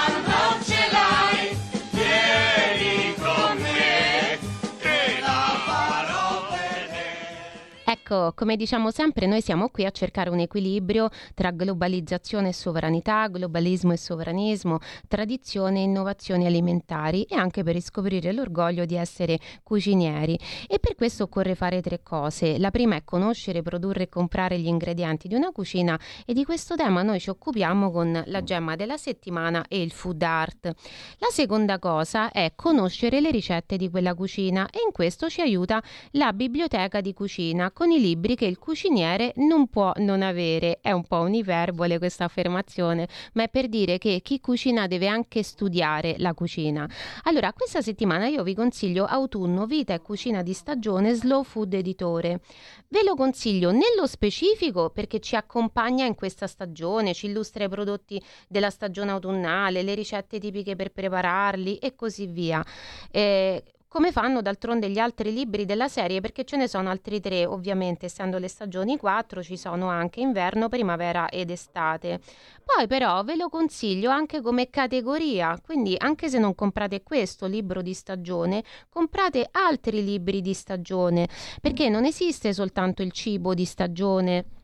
Ecco, 8.09 8.35
come 8.37 8.55
diciamo 8.55 8.93
sempre, 8.93 9.27
noi 9.27 9.41
siamo 9.41 9.69
qui 9.69 9.85
a 9.85 9.91
cercare 9.91 10.31
un 10.31 10.39
equilibrio 10.39 11.09
tra 11.35 11.51
globalizzazione 11.51 12.51
e 12.51 12.53
sovranità, 12.53 13.27
globalismo 13.27 13.93
e 13.93 13.97
sovranismo, 13.97 14.79
tradizione 15.09 15.81
e 15.81 15.83
innovazioni 15.83 16.47
alimentari 16.47 17.25
e 17.25 17.35
anche 17.35 17.65
per 17.65 17.75
riscoprire 17.75 18.33
l'orgoglio 18.33 18.85
di 18.85 18.95
essere 18.95 19.41
cucinieri. 19.65 20.39
E 20.69 20.79
per 20.79 20.95
questo 20.95 21.25
occorre 21.25 21.57
fare 21.57 21.83
tre 21.83 22.01
cose. 22.05 22.59
La 22.59 22.71
prima 22.71 22.95
è 22.95 23.03
conoscere, 23.03 23.63
produrre 23.63 24.05
e 24.05 24.09
comprare 24.09 24.57
gli 24.61 24.69
ingredienti 24.69 25.27
di 25.27 25.35
una 25.35 25.51
cucina 25.51 25.99
e 26.25 26.33
di 26.33 26.45
questo 26.45 26.77
tema 26.77 27.03
noi 27.03 27.19
ci 27.19 27.31
occupiamo 27.31 27.91
con 27.91 28.23
la 28.25 28.43
gemma 28.45 28.77
della 28.77 28.99
settimana 28.99 29.65
e 29.67 29.83
il 29.83 29.91
food 29.91 30.23
art. 30.23 30.71
La 31.19 31.31
seconda 31.31 31.81
cosa 31.81 32.31
è 32.31 32.53
conoscere 32.55 33.21
le 33.21 33.33
ricette 33.33 33.77
di 33.77 33.91
quella 33.91 34.15
cucina 34.15 34.71
e 34.71 34.79
in 34.87 34.93
questo 34.93 35.29
ci 35.29 35.41
aiuta 35.41 35.83
la 36.13 36.33
biblioteca 36.33 37.01
di 37.01 37.13
cucina 37.13 37.73
con 37.73 37.95
i 37.97 38.01
libri 38.01 38.37
che 38.37 38.47
il 38.47 38.59
cuciniere 38.59 39.33
non 39.37 39.69
può 39.69 39.93
non 39.97 40.23
avere. 40.23 40.79
È 40.81 40.93
un 40.93 41.05
po' 41.05 41.21
un'iperbole 41.21 41.99
questa 41.99 42.25
affermazione, 42.25 43.09
ma 43.33 43.43
è 43.45 43.49
per 43.49 43.69
dire 43.69 43.99
che 43.99 44.21
chi 44.23 44.41
cucina 44.41 44.87
deve 44.87 45.09
anche 45.09 45.43
studiare 45.43 46.15
la 46.19 46.35
cucina. 46.35 46.89
Allora, 47.25 47.53
questa 47.53 47.83
settimana 47.83 48.29
io 48.29 48.43
vi 48.43 48.55
consiglio 48.55 49.05
Autunno, 49.05 49.67
Vita 49.67 49.95
e 49.95 50.01
Cucina 50.01 50.43
di 50.43 50.53
Stagione 50.53 51.15
Slow 51.15 51.43
Food 51.43 51.75
Editore. 51.75 52.41
Ve 52.89 53.03
lo 53.03 53.15
consiglio 53.15 53.71
nello 53.73 54.07
specifico 54.07 54.91
perché 54.91 55.19
ci 55.19 55.35
accompagna 55.35 56.05
in 56.05 56.15
questa 56.15 56.47
stagione, 56.47 57.15
ci 57.15 57.27
illustra 57.27 57.65
i 57.65 57.69
prodotti 57.69 58.23
della 58.47 58.71
stagione 58.71 59.11
autunnale, 59.11 59.83
le 59.83 59.95
ricette 59.95 60.39
tipiche 60.39 60.77
per 60.77 60.93
prepararli 60.93 61.77
e 61.79 61.95
così 61.97 62.27
via. 62.27 62.65
Eh, 63.11 63.63
come 63.89 64.13
fanno 64.13 64.43
d'altronde 64.43 64.91
gli 64.91 64.99
altri 64.99 65.33
libri 65.33 65.65
della 65.65 65.89
serie, 65.89 66.21
perché 66.21 66.45
ce 66.45 66.57
ne 66.57 66.69
sono 66.69 66.91
altri 66.91 67.21
tre, 67.21 67.47
ovviamente, 67.47 68.07
essendo 68.07 68.39
le 68.39 68.49
stagioni 68.49 68.97
quattro, 68.97 69.43
ci 69.43 69.57
sono 69.57 69.89
anche 69.89 70.21
inverno, 70.21 70.69
primavera 70.69 71.29
ed 71.29 71.51
estate. 71.51 72.21
Poi 72.65 72.87
però 72.87 73.23
ve 73.23 73.37
lo 73.37 73.49
consiglio 73.49 74.11
anche 74.11 74.41
come 74.43 74.71
categoria, 74.71 75.59
quindi 75.63 75.95
anche 75.97 76.29
se 76.29 76.39
non 76.39 76.55
comprate 76.55 77.03
questo 77.03 77.47
libro 77.47 77.81
di 77.81 77.95
stagione, 77.95 78.65
comprate 78.89 79.49
altri 79.53 80.05
libri 80.05 80.41
di 80.41 80.53
stagione, 80.53 81.29
perché 81.61 81.89
non 81.89 82.05
esiste 82.05 82.53
soltanto 82.53 83.03
il 83.03 83.13
cibo 83.13 83.55
di 83.55 83.65
stagione 83.65 84.56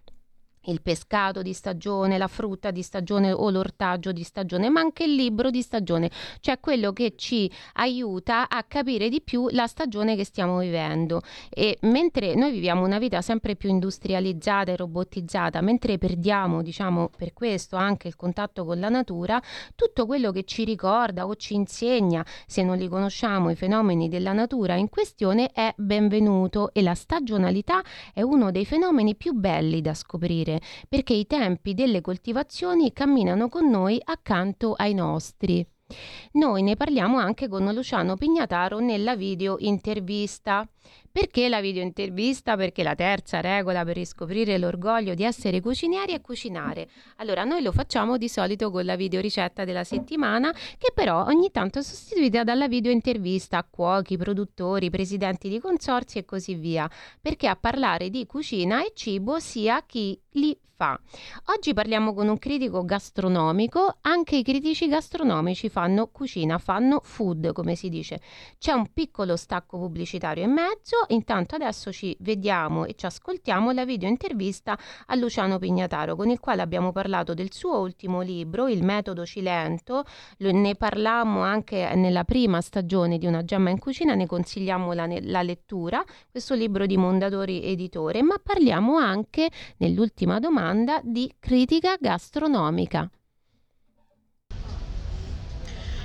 il 0.66 0.83
pescato 0.83 1.42
di 1.42 1.52
stagione, 1.52 2.19
la 2.19 2.28
frutta 2.28 2.71
di 2.71 2.83
stagione 2.83 3.33
o 3.33 3.50
l'ortaggio 3.50 4.12
di 4.12 4.23
stagione, 4.23 4.69
ma 4.69 4.81
anche 4.81 5.04
il 5.04 5.14
libro 5.14 5.50
di 5.50 5.62
stagione, 5.62 6.11
cioè 6.40 6.61
quello 6.61 6.92
che 6.92 7.14
ci 7.16 7.50
aiuta 7.75 8.49
a 8.49 8.62
capire 8.64 9.09
di 9.09 9.21
più 9.21 9.49
la 9.50 9.66
stagione 9.66 10.14
che 10.16 10.25
stiamo 10.25 10.59
vivendo. 10.59 11.23
E 11.49 11.78
mentre 11.83 12.35
noi 12.35 12.52
viviamo 12.52 12.85
una 12.85 12.99
vita 12.99 13.23
sempre 13.23 13.57
più 13.57 13.71
industrializzata 13.71 14.73
e 14.73 14.76
robotizzata, 14.76 15.61
mentre 15.61 15.99
perdiamo, 15.99 16.62
diciamo, 16.62 17.11
per 17.16 17.33
questo 17.33 17.76
anche 17.76 18.09
il 18.09 18.16
contatto 18.16 18.64
con 18.64 18.78
la 18.78 18.88
natura, 18.88 19.42
tutto 19.75 20.07
quello 20.07 20.31
che 20.31 20.45
ci 20.45 20.64
ricorda 20.64 21.26
o 21.26 21.35
ci 21.37 21.54
insegna, 21.54 22.25
se 22.47 22.62
non 22.62 22.76
li 22.76 22.88
conosciamo, 22.88 23.50
i 23.50 23.57
fenomeni 23.57 24.09
della 24.09 24.33
natura 24.33 24.75
in 24.75 24.88
questione 24.88 25.50
è 25.52 25.73
benvenuto. 25.76 26.73
E 26.73 26.83
la 26.83 26.95
stagionalità 26.95 27.83
è 28.12 28.23
uno 28.23 28.50
dei 28.50 28.64
fenomeni 28.64 29.16
più 29.16 29.33
belli 29.33 29.81
da 29.81 29.95
scoprire 29.95 30.51
coltivare, 30.52 30.61
perché 30.88 31.14
i 31.14 31.26
tempi 31.26 31.75
delle 31.75 32.00
coltivazioni 32.00 32.92
camminano 32.92 33.49
con 33.49 33.68
noi 33.71 34.00
accanto 34.02 34.75
ai 34.75 34.94
nostri. 34.94 35.66
Noi 36.32 36.62
ne 36.62 36.75
parliamo 36.75 37.18
anche 37.18 37.49
con 37.49 37.71
Luciano 37.73 38.16
Pignataro 38.16 38.78
nella 38.78 39.14
video 39.14 39.56
intervista. 39.59 40.66
Perché 41.12 41.50
la 41.50 41.61
video 41.61 41.83
intervista? 41.83 42.57
Perché 42.57 42.83
la 42.83 42.95
terza 42.95 43.42
regola 43.42 43.85
per 43.85 43.97
riscoprire 43.97 44.57
l'orgoglio 44.57 45.12
di 45.12 45.25
essere 45.25 45.61
cucinieri 45.61 46.14
è 46.14 46.23
cucinare. 46.23 46.88
Allora, 47.16 47.45
noi 47.45 47.61
lo 47.61 47.71
facciamo 47.71 48.16
di 48.16 48.31
solito 48.31 48.71
con 48.71 48.87
la 48.87 48.97
video 48.97 49.21
ricetta 49.21 49.66
della 49.66 49.85
settimana, 49.85 50.52
che 50.52 50.90
però 50.95 51.26
ogni 51.26 51.50
tanto 51.50 51.81
è 51.81 51.83
sostituita 51.83 52.45
dalla 52.45 52.66
video 52.66 52.90
intervista 52.90 53.59
a 53.59 53.66
cuochi, 53.69 54.16
produttori, 54.16 54.88
presidenti 54.88 55.50
di 55.50 55.61
consorzi 55.61 56.16
e 56.16 56.25
così 56.25 56.54
via, 56.54 56.90
perché 57.21 57.47
a 57.47 57.57
parlare 57.57 58.09
di 58.09 58.25
cucina 58.25 58.83
e 58.83 58.92
cibo 58.95 59.38
sia 59.38 59.85
chi 59.85 60.19
li 60.31 60.59
fa. 60.75 60.99
Oggi 61.54 61.75
parliamo 61.75 62.12
con 62.12 62.26
un 62.26 62.38
critico 62.38 62.85
gastronomico, 62.85 63.99
anche 64.00 64.35
i 64.35 64.42
critici 64.42 64.88
gastronomici 64.88 65.69
fanno 65.69 66.09
cucina, 66.09 66.59
fanno 66.59 67.00
food, 67.04 67.52
come 67.52 67.76
si 67.76 67.88
dice. 67.88 68.21
C'è 68.59 68.73
un 68.73 68.92
piccolo 68.92 69.37
stacco 69.37 69.78
pubblicitario 69.78 70.42
in 70.42 70.50
mezzo 70.50 70.97
intanto 71.09 71.54
adesso 71.54 71.92
ci 71.92 72.16
vediamo 72.21 72.85
e 72.85 72.94
ci 72.94 73.06
ascoltiamo 73.06 73.71
la 73.73 73.85
video 73.85 74.09
intervista 74.09 74.78
a 75.06 75.14
Luciano 75.14 75.59
Pignataro 75.59 76.16
con 76.16 76.30
il 76.30 76.40
quale 76.40 76.62
abbiamo 76.62 76.92
parlato 76.92 77.35
del 77.35 77.52
suo 77.52 77.78
ultimo 77.78 78.21
libro, 78.21 78.68
Il 78.68 78.82
metodo 78.85 79.25
Cilento, 79.25 80.04
ne 80.38 80.75
parlammo 80.75 81.40
anche 81.40 81.94
nella 81.94 82.25
prima 82.25 82.61
stagione 82.61 83.18
di 83.18 83.26
Una 83.26 83.44
gemma 83.44 83.71
in 83.71 83.78
cucina, 83.78 84.14
ne 84.14 84.26
consigliamo 84.26 84.92
la, 84.92 85.06
la 85.21 85.42
lettura, 85.42 86.04
questo 86.30 86.54
libro 86.54 86.87
di 86.87 86.97
Mondadori 86.97 87.62
Editore, 87.62 88.23
ma 88.23 88.37
parliamo 88.42 88.97
anche 88.97 89.50
nell'ultima 89.78 90.38
domanda 90.38 91.00
di 91.02 91.32
critica 91.38 91.97
gastronomica. 91.99 93.11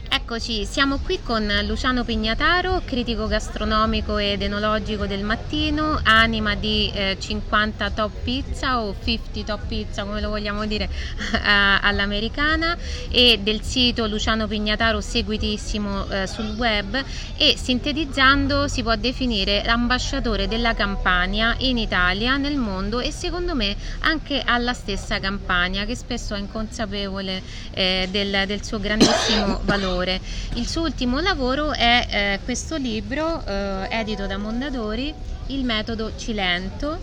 Eccoci, 0.09 0.65
siamo 0.65 0.99
qui 0.99 1.19
con 1.21 1.51
Luciano 1.65 2.05
Pignataro, 2.05 2.81
critico 2.85 3.27
gastronomico 3.27 4.17
ed 4.17 4.41
enologico 4.41 5.05
del 5.05 5.21
mattino, 5.21 5.99
anima 6.03 6.55
di 6.55 6.89
eh, 6.93 7.17
50 7.19 7.91
top 7.91 8.11
pizza 8.23 8.81
o 8.81 8.95
50 9.03 9.43
top 9.43 9.67
pizza 9.67 10.03
come 10.05 10.21
lo 10.21 10.29
vogliamo 10.29 10.65
dire 10.65 10.89
all'americana 11.43 12.77
e 13.09 13.39
del 13.41 13.61
sito 13.61 14.07
Luciano 14.07 14.47
Pignataro 14.47 15.01
seguitissimo 15.01 16.09
eh, 16.09 16.27
sul 16.27 16.55
web 16.57 17.01
e 17.35 17.55
sintetizzando 17.57 18.69
si 18.69 18.83
può 18.83 18.95
definire 18.95 19.61
l'ambasciatore 19.65 20.47
della 20.47 20.73
Campania 20.73 21.55
in 21.59 21.77
Italia, 21.77 22.37
nel 22.37 22.55
mondo 22.55 23.01
e 23.01 23.11
secondo 23.11 23.55
me 23.55 23.75
anche 23.99 24.41
alla 24.43 24.73
stessa 24.73 25.19
Campania 25.19 25.83
che 25.85 25.95
spesso 25.95 26.33
è 26.33 26.39
inconsapevole 26.39 27.41
eh, 27.71 28.07
del, 28.09 28.43
del 28.45 28.63
suo 28.63 28.79
grandissimo 28.79 29.59
valore 29.63 29.96
autore. 29.97 30.21
Il 30.55 30.67
suo 30.67 30.83
ultimo 30.83 31.19
lavoro 31.19 31.71
è 31.71 32.07
eh, 32.09 32.39
questo 32.43 32.75
libro 32.75 33.43
eh, 33.45 33.87
edito 33.89 34.27
da 34.27 34.37
Mondadori, 34.37 35.13
Il 35.47 35.63
metodo 35.63 36.11
Cilento, 36.15 36.99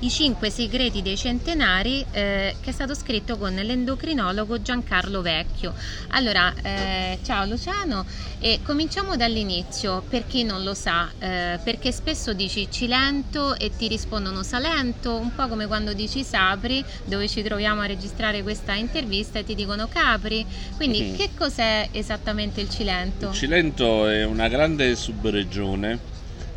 i 0.00 0.10
cinque 0.10 0.50
segreti 0.50 1.02
dei 1.02 1.16
centenari 1.16 2.04
eh, 2.12 2.54
che 2.60 2.70
è 2.70 2.72
stato 2.72 2.94
scritto 2.94 3.36
con 3.36 3.54
l'endocrinologo 3.54 4.62
Giancarlo 4.62 5.20
Vecchio. 5.20 5.74
Allora, 6.08 6.54
eh, 6.62 7.18
ciao 7.22 7.44
Luciano, 7.44 8.06
e 8.38 8.60
cominciamo 8.62 9.16
dall'inizio, 9.16 10.02
per 10.08 10.26
chi 10.26 10.42
non 10.44 10.62
lo 10.62 10.72
sa, 10.72 11.10
eh, 11.18 11.58
perché 11.62 11.92
spesso 11.92 12.32
dici 12.32 12.68
Cilento 12.70 13.54
e 13.56 13.70
ti 13.76 13.88
rispondono 13.88 14.42
Salento, 14.42 15.16
un 15.16 15.34
po' 15.34 15.48
come 15.48 15.66
quando 15.66 15.92
dici 15.92 16.24
Sapri, 16.24 16.82
dove 17.04 17.28
ci 17.28 17.42
troviamo 17.42 17.82
a 17.82 17.86
registrare 17.86 18.42
questa 18.42 18.74
intervista 18.74 19.38
e 19.38 19.44
ti 19.44 19.54
dicono 19.54 19.86
Capri, 19.88 20.46
quindi 20.76 21.00
mm-hmm. 21.00 21.16
che 21.16 21.30
cos'è 21.36 21.88
esattamente 21.92 22.62
il 22.62 22.70
Cilento? 22.70 23.28
Il 23.28 23.34
Cilento 23.34 24.08
è 24.08 24.24
una 24.24 24.48
grande 24.48 24.96
subregione 24.96 25.98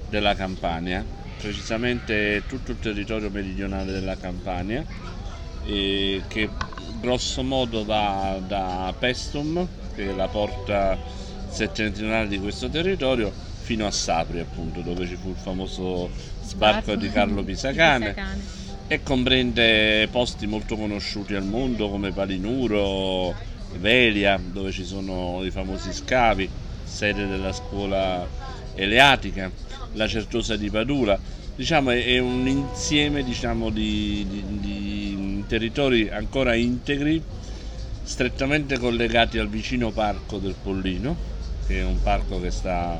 della 0.09 0.35
Campania 0.35 1.21
precisamente 1.43 2.43
tutto 2.47 2.71
il 2.71 2.79
territorio 2.79 3.29
meridionale 3.29 3.91
della 3.91 4.15
Campania 4.15 4.85
che 5.65 6.49
grosso 7.01 7.43
modo 7.43 7.83
va 7.83 8.41
da 8.47 8.93
Pestum 8.97 9.67
che 9.93 10.09
è 10.09 10.13
la 10.13 10.29
porta 10.29 10.97
settentrionale 11.49 12.29
di 12.29 12.39
questo 12.39 12.69
territorio 12.69 13.29
fino 13.29 13.85
a 13.85 13.91
Sapri 13.91 14.39
appunto 14.39 14.79
dove 14.79 15.05
ci 15.05 15.17
fu 15.17 15.31
il 15.31 15.35
famoso 15.35 16.09
sbarco 16.41 16.95
di 16.95 17.09
Carlo 17.09 17.43
Pisacane, 17.43 18.13
Pisacane. 18.13 18.43
e 18.87 19.03
comprende 19.03 20.07
posti 20.07 20.47
molto 20.47 20.77
conosciuti 20.77 21.35
al 21.35 21.43
mondo 21.43 21.89
come 21.89 22.13
Palinuro, 22.13 23.35
Velia 23.79 24.39
dove 24.41 24.71
ci 24.71 24.85
sono 24.85 25.43
i 25.43 25.51
famosi 25.51 25.91
scavi 25.91 26.49
sede 26.85 27.27
della 27.27 27.51
scuola 27.51 28.25
eleatica 28.75 29.51
la 29.93 30.07
Certosa 30.07 30.55
di 30.55 30.69
Padula. 30.69 31.19
Diciamo, 31.55 31.91
è 31.91 32.19
un 32.19 32.47
insieme 32.47 33.23
diciamo, 33.23 33.69
di, 33.69 34.25
di, 34.27 34.59
di 34.59 35.43
territori 35.47 36.09
ancora 36.09 36.55
integri, 36.55 37.21
strettamente 38.03 38.77
collegati 38.77 39.37
al 39.37 39.49
vicino 39.49 39.91
parco 39.91 40.37
del 40.37 40.55
Pollino, 40.61 41.15
che 41.65 41.79
è 41.79 41.83
un 41.83 42.01
parco 42.01 42.39
che 42.41 42.51
sta 42.51 42.99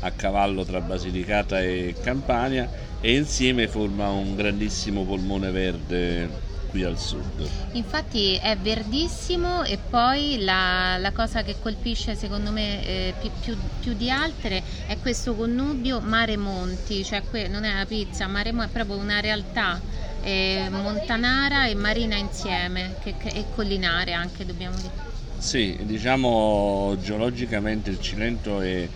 a 0.00 0.10
cavallo 0.10 0.64
tra 0.64 0.80
Basilicata 0.80 1.60
e 1.62 1.94
Campania 2.02 2.68
e 3.00 3.14
insieme 3.14 3.68
forma 3.68 4.10
un 4.10 4.34
grandissimo 4.34 5.04
polmone 5.04 5.50
verde 5.50 6.50
qui 6.72 6.82
al 6.82 6.98
sud. 6.98 7.48
Infatti 7.72 8.34
è 8.36 8.56
verdissimo 8.56 9.62
e 9.62 9.78
poi 9.78 10.38
la, 10.40 10.96
la 10.96 11.12
cosa 11.12 11.42
che 11.42 11.54
colpisce 11.60 12.16
secondo 12.16 12.50
me 12.50 12.84
eh, 12.84 13.14
più, 13.20 13.30
più, 13.40 13.56
più, 13.78 13.92
di 13.92 14.10
altre 14.10 14.62
è 14.86 14.96
questo 15.00 15.34
connubio 15.34 16.00
mare-monti, 16.00 17.04
cioè 17.04 17.22
que- 17.30 17.48
non 17.48 17.64
è 17.64 17.70
una 17.70 17.84
pizza, 17.84 18.26
mare 18.26 18.50
è 18.50 18.68
proprio 18.68 18.96
una 18.96 19.20
realtà 19.20 19.80
eh, 20.22 20.68
montanara 20.70 21.66
e 21.66 21.74
marina 21.74 22.16
insieme 22.16 22.94
che, 23.02 23.14
che, 23.18 23.28
e 23.28 23.44
collinare 23.54 24.14
anche 24.14 24.46
dobbiamo 24.46 24.76
dire. 24.76 25.10
Sì, 25.36 25.78
diciamo 25.82 26.96
geologicamente 27.02 27.90
il 27.90 28.00
Cilento 28.00 28.60
è 28.62 28.88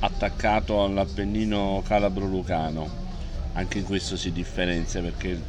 attaccato 0.00 0.82
all'Appennino 0.82 1.82
calabro-lucano, 1.86 2.88
anche 3.54 3.78
in 3.78 3.84
questo 3.84 4.16
si 4.16 4.32
differenzia 4.32 5.00
perché 5.00 5.40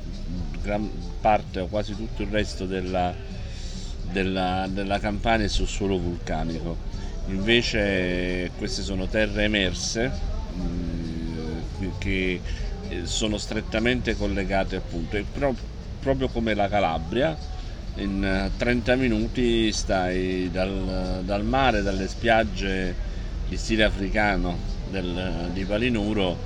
gran 0.62 1.07
parte 1.20 1.60
o 1.60 1.68
quasi 1.68 1.96
tutto 1.96 2.24
il 2.24 2.30
resto 2.30 2.66
della, 2.66 3.14
della, 4.02 4.68
della 4.70 5.00
Campania 5.00 5.46
è 5.46 5.50
su 5.50 5.66
suolo 5.66 5.98
vulcanico. 5.98 6.78
Invece 7.28 8.52
queste 8.58 8.82
sono 8.82 9.08
terre 9.08 9.44
emerse 9.44 10.12
mh, 10.54 10.62
mm, 10.62 11.90
che 11.98 12.42
sono 13.04 13.38
strettamente 13.38 14.16
collegate 14.16 14.78
appunto, 14.78 15.22
però 15.32 15.54
proprio 16.00 16.30
come 16.30 16.54
la 16.54 16.70
Calabria, 16.70 17.38
in 17.96 18.52
30 18.56 18.96
minuti 18.96 19.72
stai 19.72 20.50
dal, 20.52 21.22
dal 21.26 21.44
mare, 21.44 21.82
dalle 21.82 22.08
spiagge 22.08 22.96
di 23.48 23.58
stile 23.58 23.84
africano 23.84 24.58
del, 24.90 25.50
di 25.52 25.64
Palinuro 25.64 26.38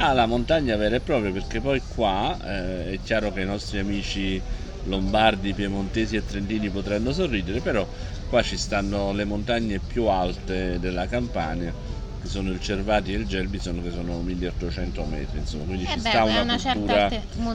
Ah, 0.00 0.12
la 0.12 0.26
montagna 0.26 0.76
vera 0.76 0.96
e 0.96 1.00
propria, 1.00 1.32
perché 1.32 1.60
poi 1.60 1.82
qua 1.86 2.36
eh, 2.40 2.92
è 2.94 3.00
chiaro 3.00 3.32
che 3.32 3.40
i 3.40 3.44
nostri 3.44 3.78
amici 3.78 4.40
lombardi, 4.82 5.52
piemontesi 5.54 6.14
e 6.14 6.22
trentini 6.22 6.70
potranno 6.70 7.10
sorridere, 7.12 7.60
però 7.60 7.84
qua 8.24 8.42
ci 8.42 8.56
stanno 8.56 9.12
le 9.12 9.24
montagne 9.24 9.80
più 9.80 10.04
alte 10.06 10.78
della 10.78 11.06
Campania, 11.06 11.74
che 12.16 12.28
sono 12.28 12.50
il 12.50 12.60
Cervati 12.60 13.12
e 13.12 13.16
il 13.16 13.26
Gelbison 13.26 13.82
che 13.82 13.90
sono 13.90 14.22
1800 14.22 15.04
metri, 15.04 15.38
insomma, 15.38 15.64
quindi 15.64 15.84
Eh 15.84 15.88
ci 15.88 16.00
beh, 16.00 16.08
sta 16.08 16.22
una, 16.22 16.42
una 16.42 16.58
cultura, 16.58 17.08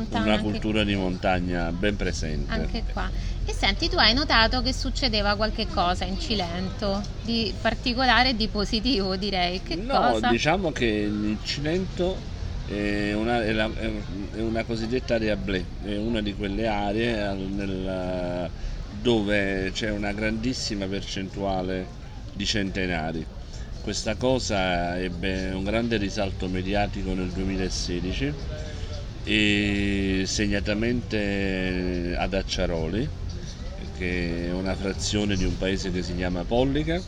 una 0.10 0.39
cultura 0.39 0.84
di 0.84 0.95
montagna 0.95 1.71
ben 1.71 1.95
presente. 1.95 2.53
Anche 2.53 2.84
qua. 2.91 3.10
E 3.45 3.53
senti, 3.53 3.88
tu 3.88 3.95
hai 3.97 4.13
notato 4.13 4.62
che 4.62 4.73
succedeva 4.73 5.38
qualche 5.38 5.65
cosa 5.69 6.03
in 6.03 6.17
Cilento 6.17 7.01
di 7.21 7.56
particolare 7.60 8.29
e 8.29 8.34
di 8.36 8.49
positivo, 8.49 9.15
direi. 9.15 9.62
Che 9.62 9.75
no, 9.77 9.97
cosa? 9.97 10.29
diciamo 10.29 10.71
che 10.71 10.86
il 10.86 11.39
Cilento 11.41 12.25
è 12.65 13.13
una, 13.13 13.43
è 13.43 13.52
la- 13.52 13.73
è 13.73 14.39
una 14.41 14.63
cosiddetta 14.63 15.15
area 15.15 15.36
ble, 15.38 15.65
è 15.82 15.95
una 15.97 16.21
di 16.21 16.34
quelle 16.34 16.67
aree 16.67 17.21
al- 17.21 17.38
nel- 17.52 18.52
dove 18.88 19.71
c'è 19.71 19.89
una 19.89 20.13
grandissima 20.13 20.88
percentuale 20.88 21.89
di 22.32 22.45
centenari. 22.45 23.26
Questa 23.80 24.15
cosa 24.15 24.97
ebbe 24.99 25.52
un 25.52 25.63
grande 25.63 25.97
risalto 25.97 26.47
mediatico 26.47 27.13
nel 27.13 27.32
2016 27.32 28.34
e 29.23 30.23
segnatamente 30.26 32.15
ad 32.17 32.34
Acciaroli, 32.34 33.10
che 33.91 34.47
è 34.47 34.52
una 34.52 34.76
frazione 34.76 35.36
di 35.36 35.43
un 35.45 35.58
paese 35.58 35.91
che 35.91 36.02
si 36.04 36.15
chiama 36.15 36.45
Pollica, 36.45 37.04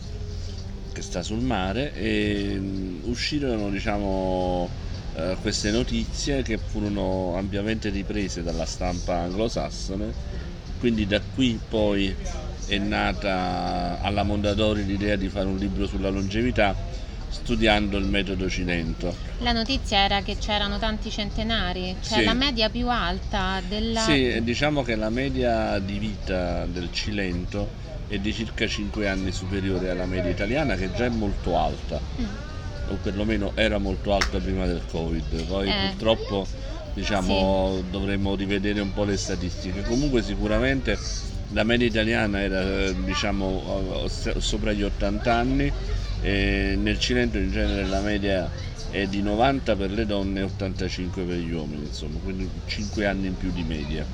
che 0.92 1.02
sta 1.02 1.22
sul 1.24 1.42
mare, 1.42 1.94
e 1.94 2.58
mh, 2.60 3.02
uscirono 3.04 3.70
diciamo, 3.70 4.72
eh, 5.16 5.38
queste 5.42 5.72
notizie 5.72 6.42
che 6.42 6.58
furono 6.58 7.36
ampiamente 7.36 7.90
riprese 7.90 8.44
dalla 8.44 8.66
stampa 8.66 9.16
anglosassone, 9.16 10.14
quindi 10.80 11.06
da 11.08 11.22
qui 11.34 11.60
poi 11.68 12.14
è 12.66 12.78
nata 12.78 14.00
alla 14.02 14.24
Mondadori 14.24 14.84
l'idea 14.86 15.16
di 15.16 15.30
fare 15.30 15.48
un 15.48 15.58
libro 15.58 15.86
sulla 15.86 16.10
longevità 16.10 16.76
studiando 17.30 17.98
il 17.98 18.06
metodo 18.06 18.50
Cilento. 18.50 19.16
La 19.40 19.52
notizia 19.52 20.00
era 20.00 20.22
che 20.22 20.38
c'erano 20.38 20.80
tanti 20.80 21.10
centenari, 21.10 21.96
cioè 22.02 22.20
Sì. 22.20 22.24
la 22.24 22.34
media 22.34 22.70
più 22.70 22.90
alta 22.90 23.62
della... 23.68 24.00
Sì, 24.02 24.42
diciamo 24.42 24.82
che 24.84 24.96
la 24.96 25.10
media 25.10 25.78
di 25.80 25.98
vita 26.00 26.66
del 26.66 26.92
Cilento 26.92 27.70
è 28.08 28.18
di 28.18 28.34
circa 28.34 28.68
5 28.68 29.08
anni 29.08 29.32
superiore 29.32 29.90
alla 29.90 30.06
media 30.06 30.30
italiana, 30.32 30.76
che 30.76 30.92
già 30.94 31.06
è 31.06 31.10
molto 31.10 31.58
alta, 31.58 32.00
Mm. 32.22 32.26
O 32.88 32.96
perlomeno 33.02 33.52
era 33.56 33.78
molto 33.78 34.14
alta 34.14 34.40
prima 34.40 34.66
del 34.66 34.82
Covid. 34.90 35.46
Poi 35.48 35.68
Eh. 35.68 35.88
purtroppo 35.90 36.48
diciamo, 36.94 37.84
dovremmo 37.90 38.36
rivedere 38.36 38.80
un 38.80 38.94
po' 38.94 39.04
le 39.04 39.18
statistiche. 39.18 39.82
Comunque 39.84 40.22
sicuramente 40.22 40.98
la 41.50 41.64
media 41.64 41.88
italiana 41.88 42.42
era 42.42 42.62
eh, 42.62 42.96
diciamo, 43.04 44.06
eh, 44.06 44.40
sopra 44.40 44.72
gli 44.72 44.84
80 44.84 45.34
anni 45.34 45.72
e 46.22 46.76
nel 46.78 47.00
Cilento 47.00 47.38
in 47.38 47.52
genere 47.52 47.86
la 47.86 48.00
media 48.02 48.50
è 48.92 49.06
di 49.08 49.22
90 49.22 49.76
per 49.76 49.92
le 49.92 50.06
donne 50.06 50.40
e 50.40 50.44
85 50.44 51.24
per 51.24 51.36
gli 51.38 51.52
uomini, 51.52 51.86
insomma, 51.88 52.18
quindi 52.20 52.50
5 52.66 53.06
anni 53.06 53.28
in 53.28 53.36
più 53.36 53.52
di 53.52 53.64
media. 53.64 54.06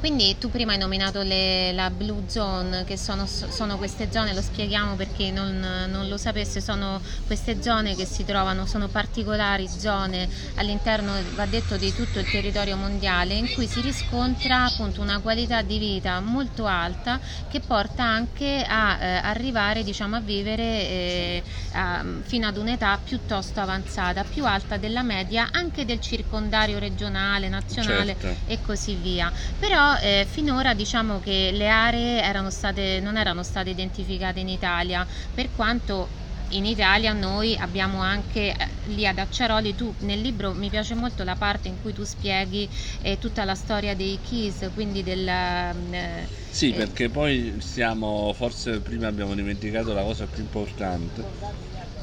Quindi 0.00 0.38
tu 0.38 0.48
prima 0.48 0.72
hai 0.72 0.78
nominato 0.78 1.20
le- 1.20 1.72
la 1.72 1.90
Blue 1.90 2.24
Zone, 2.26 2.84
che 2.84 2.96
sono, 2.96 3.26
sono 3.26 3.76
queste 3.76 4.10
zone, 4.10 4.32
lo 4.32 4.40
spieghiamo 4.40 4.96
per 4.96 5.12
chi 5.12 5.30
non, 5.30 5.60
non 5.90 6.08
lo 6.08 6.16
sapesse, 6.16 6.62
sono 6.62 7.02
queste 7.26 7.60
zone 7.62 7.94
che 7.94 8.06
si 8.06 8.24
trovano, 8.24 8.64
sono 8.64 8.88
particolari 8.88 9.68
zone 9.68 10.26
all'interno, 10.54 11.22
va 11.34 11.44
detto, 11.44 11.76
di 11.76 11.92
tutto 11.92 12.18
il 12.18 12.26
territorio 12.30 12.76
mondiale 12.76 13.34
in 13.34 13.52
cui 13.52 13.66
si 13.66 13.82
riscontra 13.82 14.64
appunto 14.64 15.02
una 15.02 15.20
qualità 15.20 15.60
di 15.60 15.76
vita 15.78 16.18
molto 16.20 16.64
alta 16.64 17.20
che 17.48 17.60
porta 17.60 18.02
anche 18.02 18.64
a 18.66 18.98
eh, 18.98 19.20
arrivare 19.22 19.84
diciamo, 19.84 20.16
a 20.16 20.20
vivere 20.20 20.62
eh, 20.62 21.42
a- 21.72 22.02
fino 22.22 22.46
ad 22.46 22.56
un'età 22.56 22.98
piuttosto 23.04 23.60
avanzata, 23.60 24.24
più 24.24 24.46
alta 24.46 24.78
della 24.78 25.02
media 25.02 25.48
anche 25.52 25.84
del 25.84 26.00
circondario 26.00 26.78
regionale, 26.78 27.50
nazionale 27.50 28.16
Certo. 28.18 28.50
e 28.50 28.58
così 28.62 28.94
via. 28.94 29.30
Però 29.58 29.88
eh, 29.98 30.26
finora 30.28 30.74
diciamo 30.74 31.18
che 31.20 31.50
le 31.52 31.68
aree 31.68 32.22
erano 32.22 32.50
state, 32.50 33.00
non 33.00 33.16
erano 33.16 33.42
state 33.42 33.70
identificate 33.70 34.40
in 34.40 34.48
Italia, 34.48 35.06
per 35.32 35.50
quanto 35.50 36.14
in 36.52 36.64
Italia 36.64 37.12
noi 37.12 37.56
abbiamo 37.56 38.00
anche 38.00 38.52
eh, 38.56 38.56
lì 38.86 39.06
ad 39.06 39.18
Acciaroli, 39.18 39.74
tu 39.74 39.94
nel 40.00 40.20
libro 40.20 40.52
mi 40.52 40.68
piace 40.68 40.94
molto 40.94 41.22
la 41.24 41.36
parte 41.36 41.68
in 41.68 41.78
cui 41.78 41.92
tu 41.92 42.02
spieghi 42.02 42.68
eh, 43.02 43.18
tutta 43.18 43.44
la 43.44 43.54
storia 43.54 43.94
dei 43.94 44.20
Keys, 44.20 44.70
quindi 44.72 45.02
del... 45.02 45.26
eh, 45.28 46.28
Sì, 46.48 46.72
perché 46.72 47.08
poi 47.10 47.56
siamo, 47.60 48.32
forse 48.32 48.80
prima 48.80 49.06
abbiamo 49.06 49.34
dimenticato 49.34 49.92
la 49.92 50.02
cosa 50.02 50.26
più 50.26 50.42
importante, 50.42 51.28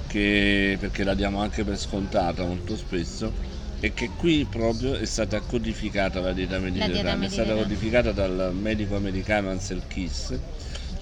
che, 0.06 0.78
perché 0.80 1.04
la 1.04 1.14
diamo 1.14 1.42
anche 1.42 1.64
per 1.64 1.78
scontata 1.78 2.46
molto 2.46 2.76
spesso, 2.78 3.34
è 3.80 3.94
che 3.94 4.10
qui 4.16 4.46
proprio 4.46 4.96
è 4.96 5.06
stata 5.06 5.42
codificata 5.42 6.20
la 6.20 6.34
dieta 6.34 6.60
mediterranea, 6.60 7.28
è 7.28 7.30
stata 7.30 7.54
codificata 7.54 8.12
dal 8.12 8.52
medico 8.54 8.96
americano 8.96 9.50
Ansel 9.50 9.86
Keys, 9.88 10.40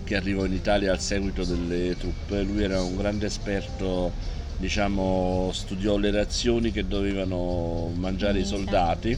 che 0.03 0.15
arrivò 0.15 0.45
in 0.45 0.53
Italia 0.53 0.91
al 0.91 0.99
seguito 0.99 1.45
delle 1.45 1.95
truppe, 1.95 2.41
lui 2.43 2.63
era 2.63 2.81
un 2.83 2.95
grande 2.95 3.25
esperto, 3.27 4.13
diciamo, 4.55 5.51
studiò 5.53 5.97
le 5.97 6.11
razioni 6.11 6.71
che 6.71 6.85
dovevano 6.85 7.91
mangiare 7.95 8.39
i 8.39 8.45
soldati 8.45 9.17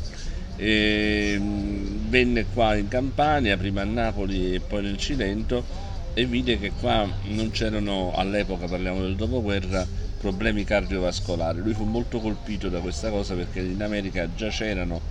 e 0.56 1.38
mh, 1.40 2.10
venne 2.10 2.48
qua 2.48 2.76
in 2.76 2.88
Campania, 2.88 3.58
prima 3.58 3.82
a 3.82 3.86
Napoli 3.86 4.54
e 4.56 4.62
poi 4.62 4.84
nel 4.84 4.98
Cilento 4.98 5.68
e 6.14 6.26
vide 6.26 6.58
che 6.58 6.74
qua 6.74 7.08
non 7.24 7.50
c'erano 7.52 8.12
all'epoca, 8.16 8.68
parliamo 8.68 9.02
del 9.02 9.16
dopoguerra, 9.16 9.88
problemi 10.18 10.64
cardiovascolari. 10.64 11.60
Lui 11.60 11.74
fu 11.74 11.84
molto 11.84 12.20
colpito 12.20 12.70
da 12.70 12.80
questa 12.80 13.10
cosa 13.10 13.36
perché 13.36 13.60
in 13.60 13.82
America 13.82 14.34
già 14.34 14.50
c'erano 14.50 15.02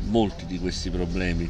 molti 0.00 0.46
di 0.46 0.58
questi 0.58 0.90
problemi 0.90 1.48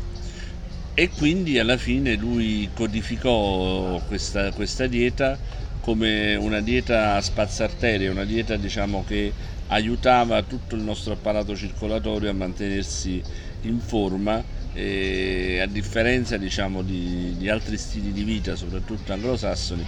e 0.94 1.10
quindi 1.16 1.58
alla 1.58 1.78
fine 1.78 2.14
lui 2.16 2.68
codificò 2.74 4.00
questa, 4.06 4.52
questa 4.52 4.86
dieta 4.86 5.38
come 5.80 6.36
una 6.36 6.60
dieta 6.60 7.16
a 7.16 7.20
spazzarterie, 7.20 8.08
una 8.08 8.24
dieta 8.24 8.56
diciamo 8.56 9.02
che 9.04 9.32
aiutava 9.68 10.42
tutto 10.42 10.76
il 10.76 10.82
nostro 10.82 11.14
apparato 11.14 11.56
circolatorio 11.56 12.30
a 12.30 12.34
mantenersi 12.34 13.22
in 13.62 13.80
forma 13.80 14.44
e 14.74 15.60
a 15.60 15.66
differenza 15.66 16.36
diciamo 16.36 16.82
di, 16.82 17.34
di 17.36 17.48
altri 17.48 17.76
stili 17.78 18.12
di 18.12 18.22
vita, 18.22 18.54
soprattutto 18.54 19.12
anglosassoni, 19.12 19.84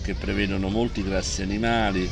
che 0.00 0.14
prevedono 0.14 0.68
molti 0.68 1.02
grassi 1.02 1.42
animali, 1.42 2.08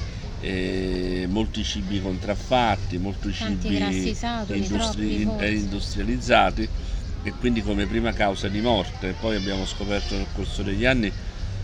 e 0.47 1.27
molti 1.29 1.65
cibi 1.65 2.01
contraffatti, 2.01 2.99
molti 2.99 3.33
Tanti 3.33 3.69
cibi 3.69 4.15
saturi, 4.15 4.67
troppi, 4.67 5.23
forse. 5.23 5.47
eh, 5.47 5.53
industrializzati 5.59 6.71
e 7.23 7.35
quindi 7.35 7.63
come 7.63 7.87
prima 7.87 8.13
causa 8.13 8.49
di 8.49 8.61
morte. 8.61 9.15
Poi 9.15 9.37
abbiamo 9.37 9.65
scoperto 9.65 10.17
nel 10.17 10.31
corso 10.31 10.63
degli 10.63 10.85
anni 10.85 11.15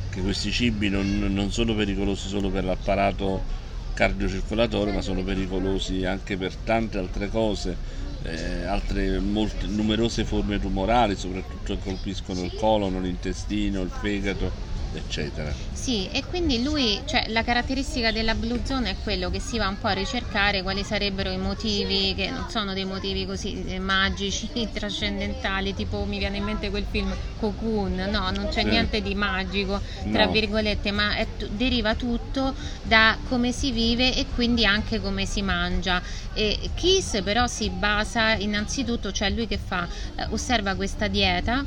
che 0.08 0.20
questi 0.22 0.50
cibi 0.50 0.88
non, 0.88 1.18
non 1.18 1.50
sono 1.50 1.74
pericolosi 1.74 2.28
solo 2.28 2.50
per 2.50 2.64
l'apparato 2.64 3.44
cardiocircolatorio, 3.92 4.92
ma 4.92 5.02
sono 5.02 5.22
pericolosi 5.22 6.04
anche 6.04 6.36
per 6.36 6.56
tante 6.58 6.98
altre 6.98 7.28
cose, 7.28 7.80
eh, 8.22 8.62
altre 8.64 9.20
molte, 9.20 9.66
numerose 9.66 10.24
forme 10.24 10.58
tumorali, 10.58 11.16
soprattutto 11.16 11.74
che 11.74 11.80
colpiscono 11.80 12.42
il 12.44 12.54
colon, 12.54 13.00
l'intestino, 13.02 13.82
il 13.82 13.90
fegato, 13.90 14.54
eccetera. 14.92 15.52
Sì, 15.72 16.08
e 16.10 16.22
quindi 16.24 16.62
lui, 16.62 17.02
cioè 17.06 17.24
la 17.28 17.42
caratteristica 17.42 18.10
della 18.12 18.34
Blue 18.34 18.60
Zone 18.64 18.90
è 18.90 18.96
quello 19.02 19.30
che 19.30 19.40
si 19.40 19.56
va 19.58 19.68
un 19.68 19.78
po' 19.78 19.86
a 19.88 19.92
ricercare 19.92 20.62
quali 20.62 20.82
sarebbero 20.84 21.30
i 21.30 21.38
motivi, 21.38 22.14
che 22.14 22.30
non 22.30 22.44
sono 22.48 22.72
dei 22.74 22.84
motivi 22.84 23.24
così 23.24 23.64
eh, 23.64 23.78
magici, 23.78 24.48
trascendentali, 24.72 25.72
tipo 25.74 26.04
mi 26.04 26.18
viene 26.18 26.38
in 26.38 26.44
mente 26.44 26.70
quel 26.70 26.84
film 26.90 27.16
Cocoon, 27.38 27.94
no, 27.94 28.30
non 28.30 28.48
c'è 28.48 28.62
Sì. 28.62 28.68
niente 28.68 29.00
di 29.00 29.14
magico, 29.14 29.80
tra 30.12 30.26
No. 30.26 30.30
virgolette, 30.32 30.90
ma 30.92 31.14
è 31.16 31.26
deriva 31.50 31.94
tutto 31.94 32.54
da 32.82 33.18
come 33.28 33.52
si 33.52 33.70
vive 33.70 34.14
e 34.14 34.26
quindi 34.26 34.64
anche 34.66 35.00
come 35.00 35.24
si 35.24 35.40
mangia. 35.40 36.02
E 36.34 36.70
Kiss 36.74 37.22
però 37.22 37.46
si 37.46 37.70
basa 37.70 38.34
innanzitutto, 38.34 39.12
cioè 39.12 39.30
lui 39.30 39.46
che 39.46 39.56
fa, 39.58 39.88
Eh, 40.16 40.26
osserva 40.30 40.74
questa 40.74 41.06
dieta 41.08 41.64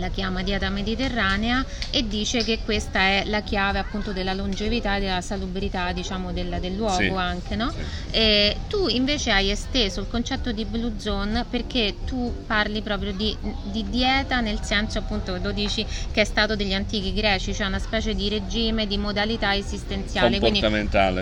la 0.00 0.08
chiama 0.08 0.42
dieta 0.42 0.68
mediterranea 0.70 1.64
e 1.90 2.08
dice 2.08 2.42
che 2.42 2.58
questa 2.64 3.00
è 3.00 3.22
la 3.26 3.42
chiave 3.42 3.78
appunto 3.78 4.12
della 4.12 4.32
longevità 4.34 4.96
e 4.96 5.00
della 5.00 5.20
salubrità 5.20 5.92
diciamo 5.92 6.32
del, 6.32 6.56
del 6.60 6.74
luogo 6.74 6.96
Sì, 6.96 7.08
anche 7.10 7.54
no? 7.54 7.70
sì. 7.70 8.16
E 8.16 8.56
tu 8.68 8.88
invece 8.88 9.30
hai 9.30 9.50
esteso 9.50 10.00
il 10.00 10.08
concetto 10.08 10.50
di 10.52 10.64
blue 10.64 10.94
zone 10.98 11.44
perché 11.48 11.98
tu 12.04 12.34
parli 12.46 12.80
proprio 12.82 13.12
di, 13.12 13.36
di 13.62 13.84
dieta 13.88 14.40
nel 14.40 14.60
senso 14.62 14.98
appunto 14.98 15.38
lo 15.40 15.52
dici 15.52 15.86
che 16.10 16.22
è 16.22 16.24
stato 16.24 16.56
degli 16.56 16.72
antichi 16.72 17.12
greci 17.12 17.54
cioè 17.54 17.66
una 17.66 17.78
specie 17.78 18.14
di 18.14 18.28
regime 18.28 18.86
di 18.86 18.96
modalità 18.96 19.54
esistenziale 19.54 20.38
quindi 20.40 20.60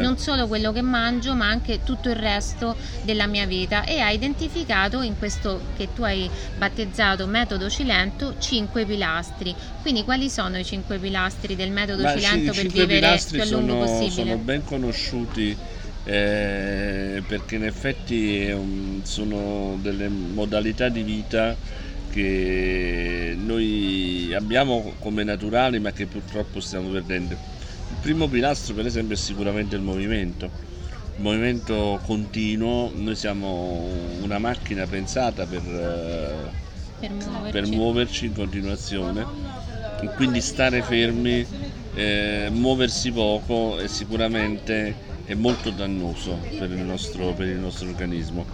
non 0.00 0.16
solo 0.18 0.46
quello 0.46 0.72
che 0.72 0.82
mangio 0.82 1.34
ma 1.34 1.48
anche 1.48 1.82
tutto 1.82 2.08
il 2.08 2.16
resto 2.16 2.76
della 3.02 3.26
mia 3.26 3.44
vita 3.46 3.84
e 3.84 3.98
hai 3.98 4.14
identificato 4.14 5.02
in 5.02 5.18
questo 5.18 5.60
che 5.76 5.92
tu 5.92 6.02
hai 6.04 6.30
battezzato 6.56 7.26
metodo 7.26 7.68
Cilento 7.68 8.36
cinque 8.38 8.67
cinque 8.68 8.84
pilastri. 8.84 9.54
Quindi 9.80 10.04
quali 10.04 10.28
sono 10.28 10.58
i 10.58 10.64
cinque 10.64 10.98
pilastri 10.98 11.56
del 11.56 11.70
metodo 11.70 12.02
Ma 12.02 12.16
Cilento 12.16 12.52
per 12.52 12.66
vivere 12.66 13.20
più 13.30 13.40
a 13.40 13.44
lungo 13.46 13.72
sono, 13.72 13.84
possibile? 13.84 14.10
Sono 14.10 14.36
ben 14.36 14.64
conosciuti 14.64 15.56
eh, 16.04 17.22
perché 17.26 17.56
in 17.56 17.64
effetti 17.64 18.50
um, 18.52 19.02
sono 19.02 19.78
delle 19.80 20.08
modalità 20.08 20.88
di 20.88 21.02
vita 21.02 21.56
che 22.10 23.36
noi 23.38 24.32
abbiamo 24.34 24.94
come 24.98 25.24
naturali 25.24 25.78
ma 25.80 25.92
che 25.92 26.06
purtroppo 26.06 26.60
stiamo 26.60 26.90
perdendo. 26.90 27.34
Il 27.34 27.96
primo 28.02 28.28
pilastro 28.28 28.74
per 28.74 28.86
esempio 28.86 29.14
è 29.14 29.18
sicuramente 29.18 29.74
il 29.76 29.82
movimento, 29.82 30.50
il 31.16 31.22
movimento 31.22 31.98
continuo, 32.04 32.92
noi 32.94 33.16
siamo 33.16 33.88
una 34.20 34.38
macchina 34.38 34.86
pensata 34.86 35.46
per, 35.46 35.62
per, 36.98 37.12
muoverci. 37.12 37.50
per 37.52 37.66
muoverci 37.66 38.26
in 38.26 38.34
continuazione, 38.34 39.26
quindi 40.14 40.40
stare 40.40 40.82
fermi, 40.82 41.46
eh, 41.94 42.48
muoversi 42.50 43.10
poco 43.12 43.78
è 43.78 43.86
sicuramente 43.86 45.06
è 45.24 45.34
molto 45.34 45.70
dannoso 45.70 46.38
per 46.58 46.70
il 46.70 46.82
nostro, 46.82 47.32
per 47.34 47.48
il 47.48 47.58
nostro 47.58 47.88
organismo. 47.88 48.46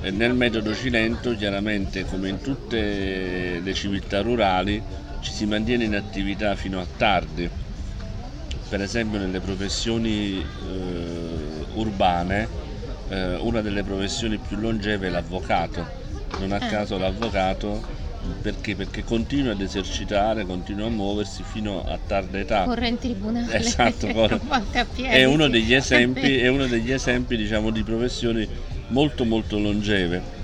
E 0.00 0.10
nel 0.10 0.34
metodo 0.34 0.74
Cilento 0.74 1.34
chiaramente 1.34 2.04
come 2.04 2.28
in 2.28 2.40
tutte 2.40 3.58
le 3.60 3.74
civiltà 3.74 4.20
rurali 4.20 4.80
ci 5.20 5.32
si 5.32 5.46
mantiene 5.46 5.84
in 5.84 5.94
attività 5.96 6.54
fino 6.54 6.80
a 6.80 6.86
tardi, 6.96 7.50
per 8.68 8.80
esempio 8.82 9.18
nelle 9.18 9.40
professioni 9.40 10.38
eh, 10.40 11.66
urbane 11.72 12.48
eh, 13.08 13.36
una 13.36 13.60
delle 13.62 13.82
professioni 13.82 14.38
più 14.38 14.56
longeve 14.56 15.08
è 15.08 15.10
l'avvocato, 15.10 15.88
non 16.38 16.52
a 16.52 16.64
eh. 16.64 16.68
caso 16.68 16.98
l'avvocato 16.98 18.06
perché? 18.42 18.74
Perché 18.74 19.04
continua 19.04 19.52
ad 19.52 19.60
esercitare, 19.60 20.44
continua 20.44 20.86
a 20.86 20.90
muoversi 20.90 21.42
fino 21.42 21.84
a 21.84 21.98
tarda 22.04 22.38
età. 22.38 22.64
Corre 22.64 22.88
in 22.88 22.98
tribunale. 22.98 23.54
Esatto, 23.54 24.06
corre. 24.12 24.40
è, 25.08 25.24
uno 25.24 25.48
degli 25.48 25.74
esempi, 25.74 26.36
è 26.36 26.48
uno 26.48 26.66
degli 26.66 26.92
esempi 26.92 27.36
diciamo, 27.36 27.70
di 27.70 27.82
professioni 27.82 28.46
molto 28.88 29.24
molto 29.24 29.58
longeve. 29.58 30.36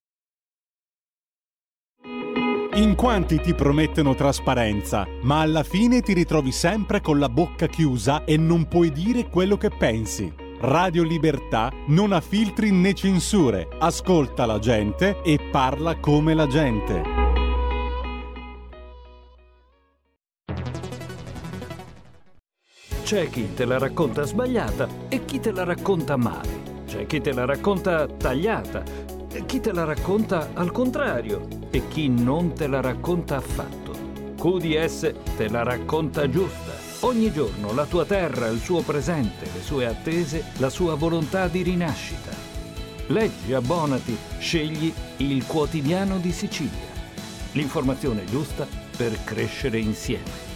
In 2.74 2.96
quanti 2.96 3.40
ti 3.40 3.54
promettono 3.54 4.16
trasparenza, 4.16 5.06
ma 5.22 5.40
alla 5.40 5.62
fine 5.62 6.00
ti 6.00 6.12
ritrovi 6.12 6.50
sempre 6.50 7.00
con 7.00 7.20
la 7.20 7.28
bocca 7.28 7.68
chiusa 7.68 8.24
e 8.24 8.36
non 8.36 8.66
puoi 8.66 8.90
dire 8.90 9.28
quello 9.28 9.56
che 9.56 9.70
pensi. 9.70 10.43
Radio 10.66 11.02
Libertà 11.02 11.70
non 11.88 12.12
ha 12.12 12.22
filtri 12.22 12.72
né 12.72 12.94
censure, 12.94 13.68
ascolta 13.80 14.46
la 14.46 14.58
gente 14.58 15.20
e 15.22 15.38
parla 15.38 15.98
come 16.00 16.32
la 16.32 16.46
gente. 16.46 17.02
C'è 23.02 23.28
chi 23.28 23.52
te 23.52 23.66
la 23.66 23.76
racconta 23.76 24.22
sbagliata 24.22 24.88
e 25.10 25.26
chi 25.26 25.38
te 25.38 25.52
la 25.52 25.64
racconta 25.64 26.16
male. 26.16 26.62
C'è 26.86 27.04
chi 27.04 27.20
te 27.20 27.34
la 27.34 27.44
racconta 27.44 28.06
tagliata 28.06 28.82
e 29.30 29.44
chi 29.44 29.60
te 29.60 29.70
la 29.70 29.84
racconta 29.84 30.48
al 30.54 30.72
contrario 30.72 31.46
e 31.68 31.88
chi 31.88 32.08
non 32.08 32.54
te 32.54 32.68
la 32.68 32.80
racconta 32.80 33.36
affatto. 33.36 33.92
QDS 34.38 35.12
te 35.36 35.46
la 35.50 35.62
racconta 35.62 36.26
giusta. 36.26 36.83
Ogni 37.00 37.32
giorno 37.32 37.74
la 37.74 37.84
tua 37.84 38.04
terra, 38.04 38.46
il 38.48 38.60
suo 38.60 38.82
presente, 38.82 39.46
le 39.52 39.62
sue 39.62 39.86
attese, 39.86 40.44
la 40.58 40.70
sua 40.70 40.94
volontà 40.94 41.48
di 41.48 41.62
rinascita. 41.62 42.30
Leggi, 43.08 43.52
abbonati, 43.52 44.16
scegli 44.38 44.92
il 45.18 45.44
quotidiano 45.46 46.18
di 46.18 46.32
Sicilia. 46.32 46.92
L'informazione 47.52 48.24
giusta 48.24 48.66
per 48.96 49.22
crescere 49.24 49.78
insieme. 49.78 50.52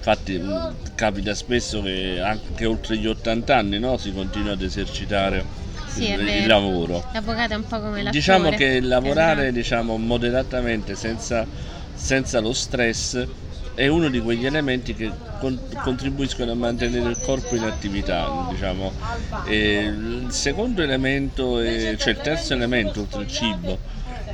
infatti 0.00 0.38
mm, 0.38 0.94
capita 0.94 1.34
spesso 1.34 1.82
che 1.82 2.20
anche 2.20 2.64
oltre 2.64 2.96
gli 2.96 3.06
80 3.06 3.56
anni 3.56 3.78
no, 3.78 3.96
si 3.96 4.12
continua 4.12 4.52
ad 4.52 4.62
esercitare 4.62 5.44
sì, 6.04 6.12
il, 6.12 6.28
il, 6.28 6.46
lavoro. 6.46 7.04
L'avvocato 7.12 7.52
è 7.52 7.56
un 7.56 7.66
po' 7.66 7.80
come 7.80 8.02
l'attore. 8.02 8.10
Diciamo 8.10 8.50
che 8.50 8.80
lavorare 8.80 9.42
esatto. 9.42 9.56
diciamo, 9.56 9.96
moderatamente 9.98 10.94
senza, 10.94 11.46
senza, 11.94 12.40
lo 12.40 12.52
stress 12.52 13.26
è 13.74 13.86
uno 13.86 14.08
di 14.08 14.20
quegli 14.20 14.46
elementi 14.46 14.94
che 14.94 15.10
con, 15.38 15.58
contribuiscono 15.82 16.52
a 16.52 16.54
mantenere 16.54 17.10
il 17.10 17.18
corpo 17.20 17.54
in 17.54 17.64
attività. 17.64 18.46
Diciamo. 18.50 18.92
il 19.48 20.26
secondo 20.30 20.82
elemento, 20.82 21.60
è, 21.60 21.96
cioè 21.96 22.12
il 22.12 22.20
terzo 22.20 22.54
elemento 22.54 23.00
oltre 23.00 23.22
il 23.22 23.28
cibo, 23.28 23.78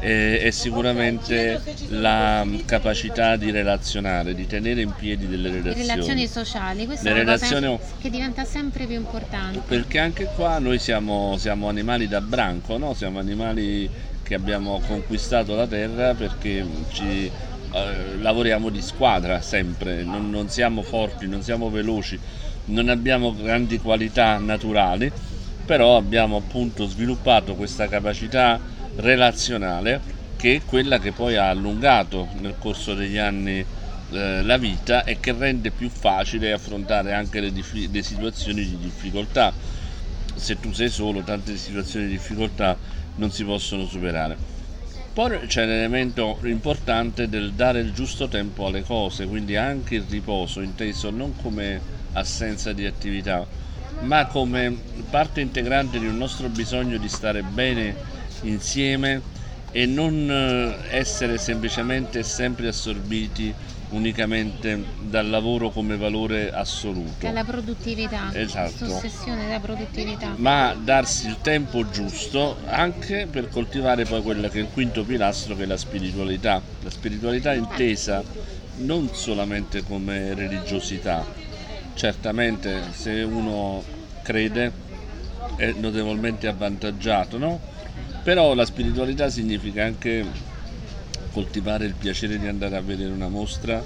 è, 0.07 0.41
è 0.41 0.51
sicuramente 0.53 1.61
la 1.89 2.47
capacità 2.65 3.35
di 3.35 3.51
relazionare, 3.51 4.37
di 4.37 4.47
tenere 4.47 4.81
in 4.81 4.93
piedi 4.93 5.27
delle 5.27 5.51
relazioni. 5.51 5.87
Le 5.87 5.93
relazioni 5.95 6.29
sociali, 6.29 6.87
questa 6.87 7.11
Le 7.11 7.19
è 7.19 7.23
una 7.23 7.33
cosa 7.33 7.79
che 7.99 8.11
diventa 8.11 8.45
sempre 8.45 8.87
più 8.87 8.95
importante. 8.95 9.63
Perché 9.67 9.99
anche 9.99 10.27
qua 10.37 10.61
noi 10.61 10.79
siamo, 10.79 11.37
siamo 11.39 11.69
animali 11.69 12.07
da 12.07 12.21
branco, 12.21 12.79
no? 12.79 12.95
siamo 12.95 13.19
animali 13.19 13.91
che 14.23 14.35
abbiamo 14.35 14.81
conquistato 14.87 15.57
la 15.57 15.67
terra 15.67 16.15
perché 16.15 16.65
ci, 16.93 17.27
eh, 17.27 18.17
lavoriamo 18.21 18.69
di 18.69 18.83
squadra 18.83 19.41
sempre, 19.41 20.05
non, 20.05 20.31
non 20.31 20.49
siamo 20.49 20.83
forti, 20.83 21.27
non 21.27 21.43
siamo 21.43 21.69
veloci, 21.69 22.19
non 22.67 22.89
abbiamo 22.89 23.35
grandi 23.35 23.79
qualità 23.79 24.39
naturali, 24.39 25.11
però 25.65 25.97
abbiamo 25.97 26.37
appunto 26.37 26.87
sviluppato 26.87 27.57
questa 27.57 27.89
capacità 27.89 28.75
relazionale 28.97 30.01
che 30.37 30.57
è 30.57 30.65
quella 30.65 30.99
che 30.99 31.13
poi 31.13 31.37
ha 31.37 31.49
allungato 31.49 32.29
nel 32.41 32.55
corso 32.59 32.95
degli 32.95 33.17
anni 33.17 33.65
eh, 34.11 34.43
la 34.43 34.57
vita 34.59 35.05
e 35.05 35.19
che 35.19 35.33
rende 35.33 35.71
più 35.71 35.89
facile 35.89 36.53
affrontare 36.53 37.13
anche 37.13 37.41
le, 37.41 37.53
dif- 37.53 37.91
le 37.91 38.03
situazioni 38.03 38.65
di 38.65 38.79
difficoltà. 38.79 39.53
Se 40.35 40.61
tu 40.61 40.73
sei 40.73 40.91
solo, 40.91 41.23
tante 41.23 41.57
situazioni 41.57 42.07
di 42.07 42.13
difficoltà 42.13 42.79
non 43.15 43.31
si 43.31 43.45
possono 43.45 43.87
superare. 43.87 44.39
Poi 45.13 45.47
c'è 45.47 45.65
l'elemento 45.65 46.39
importante 46.45 47.29
del 47.29 47.53
dare 47.53 47.81
il 47.81 47.93
giusto 47.95 48.29
tempo 48.29 48.67
alle 48.67 48.83
cose, 48.83 49.27
quindi 49.27 49.57
anche 49.57 49.95
il 49.95 50.05
riposo, 50.07 50.61
inteso 50.61 51.09
non 51.09 51.35
come 51.35 51.81
assenza 52.13 52.75
di 52.75 52.85
attività, 52.85 53.47
ma 54.01 54.27
come 54.27 54.79
parte 55.09 55.41
integrante 55.41 55.99
di 55.99 56.07
un 56.07 56.19
nostro 56.19 56.49
bisogno 56.51 56.99
di 56.99 57.09
stare 57.09 57.43
bene 57.43 57.97
insieme 58.43 59.23
e 59.71 59.87
non 59.87 60.31
eh, 60.31 60.97
essere 60.97 61.39
semplicemente 61.39 62.23
sempre 62.23 62.69
assorbiti 62.69 63.55
unicamente 63.89 64.85
dal 64.99 65.29
lavoro 65.29 65.71
come 65.71 65.97
valore 65.97 66.51
assoluto. 66.51 67.27
Dalla 67.27 67.45
produttività, 67.45 68.31
esatto. 68.33 68.85
ossessione 68.97 69.45
della 69.45 69.61
produttività. 69.61 70.35
Ma 70.37 70.75
darsi 70.75 71.29
il 71.29 71.39
tempo 71.41 71.89
giusto 71.89 72.57
anche 72.67 73.29
per 73.31 73.49
coltivare 73.49 74.05
poi 74.05 74.23
quello 74.23 74.49
che 74.49 74.59
è 74.59 74.63
il 74.63 74.69
quinto 74.73 75.05
pilastro 75.05 75.55
che 75.55 75.65
è 75.65 75.67
la 75.67 75.77
spiritualità. 75.77 76.63
La 76.81 76.91
spiritualità 76.91 77.53
intesa 77.53 78.25
non 78.77 79.09
solamente 79.13 79.83
come 79.83 80.35
religiosità, 80.35 81.25
certamente 81.95 82.83
se 82.93 83.23
uno 83.23 83.83
crede 84.23 84.85
è 85.57 85.73
notevolmente 85.77 86.47
avvantaggiato, 86.47 87.39
no? 87.39 87.61
Però 88.27 88.55
la 88.55 88.65
spiritualità 88.65 89.31
significa 89.31 89.85
anche 89.85 90.25
coltivare 91.31 91.85
il 91.85 91.95
piacere 91.95 92.41
di 92.41 92.49
andare 92.49 92.75
a 92.75 92.81
vedere 92.81 93.13
una 93.13 93.29
mostra, 93.29 93.81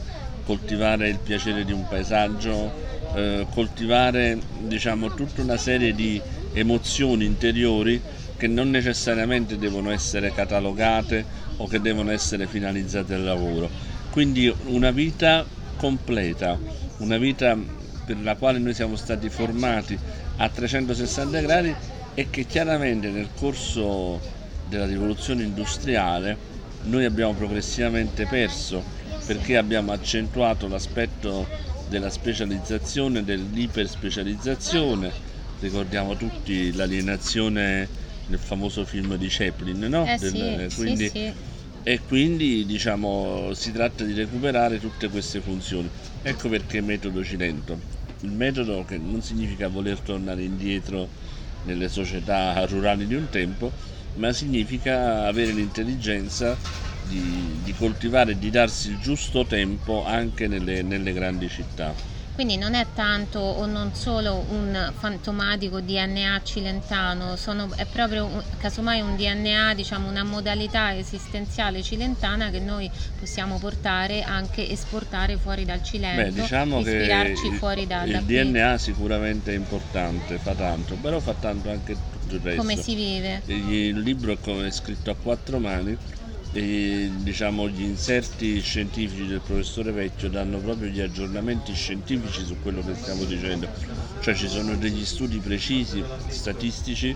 coltivare 0.44 1.10
il 1.10 1.18
piacere 1.22 1.62
di 1.62 1.72
un 1.72 1.86
paesaggio, 1.86 2.72
eh, 3.16 3.46
coltivare 3.50 4.38
diciamo, 4.62 5.12
tutta 5.12 5.42
una 5.42 5.58
serie 5.58 5.94
di 5.94 6.18
emozioni 6.54 7.26
interiori 7.26 8.00
che 8.38 8.46
non 8.46 8.70
necessariamente 8.70 9.58
devono 9.58 9.90
essere 9.90 10.32
catalogate 10.32 11.22
o 11.58 11.66
che 11.66 11.78
devono 11.78 12.10
essere 12.10 12.46
finalizzate 12.46 13.12
al 13.12 13.24
lavoro. 13.24 13.70
Quindi 14.10 14.50
una 14.68 14.90
vita 14.90 15.44
completa, 15.76 16.58
una 17.00 17.18
vita 17.18 17.58
per 18.06 18.16
la 18.22 18.36
quale 18.36 18.58
noi 18.58 18.72
siamo 18.72 18.96
stati 18.96 19.28
formati 19.28 19.98
a 20.36 20.48
360 20.48 21.40
gradi 21.40 21.76
e 22.14 22.28
che 22.30 22.44
chiaramente 22.44 23.10
nel 23.10 23.30
corso 23.34 24.20
della 24.64 24.86
rivoluzione 24.86 25.42
industriale 25.44 26.36
noi 26.82 27.04
abbiamo 27.04 27.34
progressivamente 27.34 28.26
perso 28.26 28.82
perché 29.24 29.56
abbiamo 29.56 29.92
accentuato 29.92 30.66
l'aspetto 30.66 31.46
della 31.88 32.10
specializzazione, 32.10 33.22
dell'iperspecializzazione, 33.22 35.12
ricordiamo 35.60 36.16
tutti 36.16 36.72
l'alienazione 36.72 37.88
nel 38.26 38.38
famoso 38.38 38.84
film 38.84 39.16
di 39.16 39.26
Chaplin, 39.28 39.78
no? 39.78 40.04
Eh 40.06 40.16
Del, 40.18 40.66
sì, 40.70 40.76
quindi, 40.76 41.04
sì, 41.04 41.10
sì. 41.10 41.32
E 41.82 42.00
quindi 42.06 42.64
diciamo, 42.64 43.52
si 43.54 43.72
tratta 43.72 44.04
di 44.04 44.12
recuperare 44.12 44.78
tutte 44.78 45.08
queste 45.08 45.40
funzioni. 45.40 45.90
Ecco 46.22 46.48
perché 46.48 46.80
metodo 46.80 47.24
Cilento. 47.24 47.80
Il 48.20 48.32
metodo 48.32 48.84
che 48.84 48.98
non 48.98 49.22
significa 49.22 49.68
voler 49.68 50.00
tornare 50.00 50.42
indietro 50.42 51.08
nelle 51.62 51.88
società 51.88 52.64
rurali 52.66 53.06
di 53.06 53.14
un 53.14 53.28
tempo, 53.28 53.74
ma 54.14 54.32
significa 54.32 55.26
avere 55.26 55.52
l'intelligenza 55.52 56.58
di, 56.98 57.60
di 57.62 57.72
coltivare 57.72 58.32
e 58.32 58.36
di 58.38 58.50
darsi 58.50 58.90
il 58.90 58.98
giusto 58.98 59.46
tempo 59.46 60.02
anche 60.04 60.46
nelle, 60.48 60.82
nelle 60.82 61.12
grandi 61.12 61.48
città. 61.48 61.98
Quindi 62.40 62.56
non 62.56 62.72
è 62.72 62.86
tanto 62.94 63.38
o 63.38 63.66
non 63.66 63.92
solo 63.92 64.46
un 64.48 64.94
fantomatico 64.96 65.82
DNA 65.82 66.40
cilentano, 66.42 67.36
sono, 67.36 67.70
è 67.76 67.84
proprio 67.84 68.42
casomai 68.56 69.02
un 69.02 69.14
DNA, 69.14 69.74
diciamo 69.74 70.08
una 70.08 70.24
modalità 70.24 70.96
esistenziale 70.96 71.82
cilentana 71.82 72.48
che 72.48 72.58
noi 72.58 72.90
possiamo 73.18 73.58
portare 73.58 74.22
anche 74.22 74.66
esportare 74.66 75.36
fuori 75.36 75.66
dal 75.66 75.82
Cilento, 75.82 76.22
Beh, 76.22 76.40
diciamo 76.40 76.78
ispirarci 76.78 77.46
il, 77.48 77.52
fuori 77.56 77.86
da, 77.86 78.04
il 78.04 78.12
da 78.12 78.20
DNA 78.20 78.78
sicuramente 78.78 79.52
è 79.52 79.54
importante, 79.54 80.38
fa 80.38 80.54
tanto, 80.54 80.94
però 80.94 81.20
fa 81.20 81.34
tanto 81.34 81.68
anche 81.68 81.94
tutto 82.10 82.36
il 82.36 82.40
resto. 82.40 82.62
Come 82.62 82.76
si 82.76 82.94
vive? 82.94 83.42
Il 83.44 84.00
libro 84.00 84.38
è 84.64 84.70
scritto 84.70 85.10
a 85.10 85.14
quattro 85.14 85.58
mani 85.58 85.94
e 86.52 87.10
diciamo, 87.18 87.68
gli 87.68 87.82
inserti 87.82 88.60
scientifici 88.60 89.26
del 89.26 89.40
professore 89.40 89.92
Vecchio 89.92 90.28
danno 90.28 90.58
proprio 90.58 90.88
gli 90.88 91.00
aggiornamenti 91.00 91.72
scientifici 91.74 92.44
su 92.44 92.56
quello 92.60 92.84
che 92.84 92.94
stiamo 92.94 93.24
dicendo, 93.24 93.68
cioè 94.20 94.34
ci 94.34 94.48
sono 94.48 94.74
degli 94.74 95.04
studi 95.04 95.38
precisi, 95.38 96.02
statistici, 96.28 97.14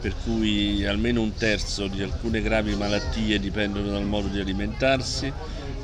per 0.00 0.14
cui 0.24 0.84
almeno 0.84 1.22
un 1.22 1.32
terzo 1.34 1.86
di 1.86 2.02
alcune 2.02 2.42
gravi 2.42 2.74
malattie 2.74 3.38
dipendono 3.38 3.90
dal 3.90 4.04
modo 4.04 4.26
di 4.26 4.40
alimentarsi, 4.40 5.32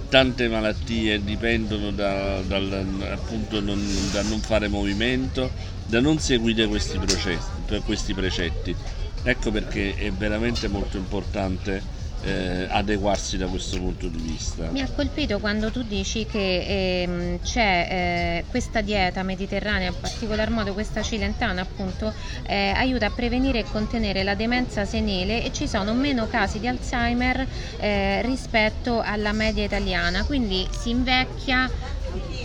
tante 0.09 0.49
malattie 0.49 1.23
dipendono 1.23 1.93
da, 1.93 2.41
dal, 2.41 2.85
appunto 3.13 3.61
non, 3.61 3.81
da 4.11 4.23
non 4.23 4.41
fare 4.41 4.67
movimento, 4.67 5.53
da 5.87 6.01
non 6.01 6.19
seguire 6.19 6.67
questi, 6.67 6.99
processi, 6.99 7.81
questi 7.85 8.13
precetti. 8.13 8.75
Ecco 9.23 9.53
perché 9.53 9.95
è 9.95 10.11
veramente 10.11 10.67
molto 10.67 10.97
importante 10.97 11.98
eh, 12.23 12.67
adeguarsi 12.71 13.37
da 13.37 13.47
questo 13.47 13.79
punto 13.79 14.09
di 14.09 14.19
vista. 14.19 14.71
Mi 14.71 14.81
ha 14.81 14.89
colpito 14.95 15.39
quando 15.39 15.71
tu 15.71 15.83
dici 15.83 16.27
che 16.27 17.03
ehm, 17.03 17.41
c'è 17.41 17.89
eh, 17.91 18.45
questa 18.49 18.81
dieta 18.81 19.23
mediterranea, 19.23 19.89
in 19.89 19.97
particolar 20.01 20.51
modo 20.51 20.73
questa 20.73 21.03
cilentana 21.03 21.61
appunto, 21.61 22.13
eh, 22.47 22.73
aiuta 22.75 23.07
a 23.07 23.11
prevenire 23.11 23.61
e 23.61 23.65
contenere 23.65 24.23
la 24.23 24.35
demenza 24.35 24.85
senile 24.85 25.45
e 25.45 25.53
ci 25.53 25.69
sono 25.69 25.95
meno 25.95 26.27
casi 26.27 26.59
di 26.59 26.67
Alzheimer 26.67 27.47
eh, 27.79 28.23
rispetto 28.23 29.01
alla 29.01 29.33
media 29.33 29.65
italiana, 29.65 30.25
quindi 30.25 30.67
si 30.71 30.91
invecchia 30.91 31.71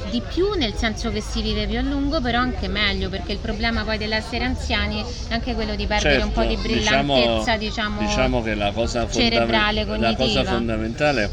di 0.10 0.22
più 0.22 0.46
nel 0.60 0.74
senso 0.74 1.12
che 1.12 1.22
si 1.22 1.42
vive 1.42 1.66
più 1.66 1.78
a 1.78 1.82
lungo 1.82 2.20
però 2.22 2.40
anche 2.40 2.68
meglio 2.68 3.10
perché 3.10 3.32
il 3.32 3.40
problema 3.40 3.84
poi 3.84 3.98
dell'essere 3.98 4.44
anziani 4.44 5.02
è 5.30 5.34
anche 5.34 5.54
quello 5.54 5.76
di 5.76 5.86
perdere 5.86 6.20
certo, 6.20 6.28
un 6.28 6.32
po' 6.34 6.56
di 6.56 6.62
diciamo, 6.62 7.14
brillantezza 7.14 7.58
diciamo, 7.58 8.00
diciamo 8.02 8.42
che 8.42 8.54
la 8.56 8.72
cosa, 8.72 9.08
cerebrale, 9.10 9.86
fondam- 9.86 10.02
la 10.02 10.16
cosa 10.16 10.44
fondamentale 10.44 11.32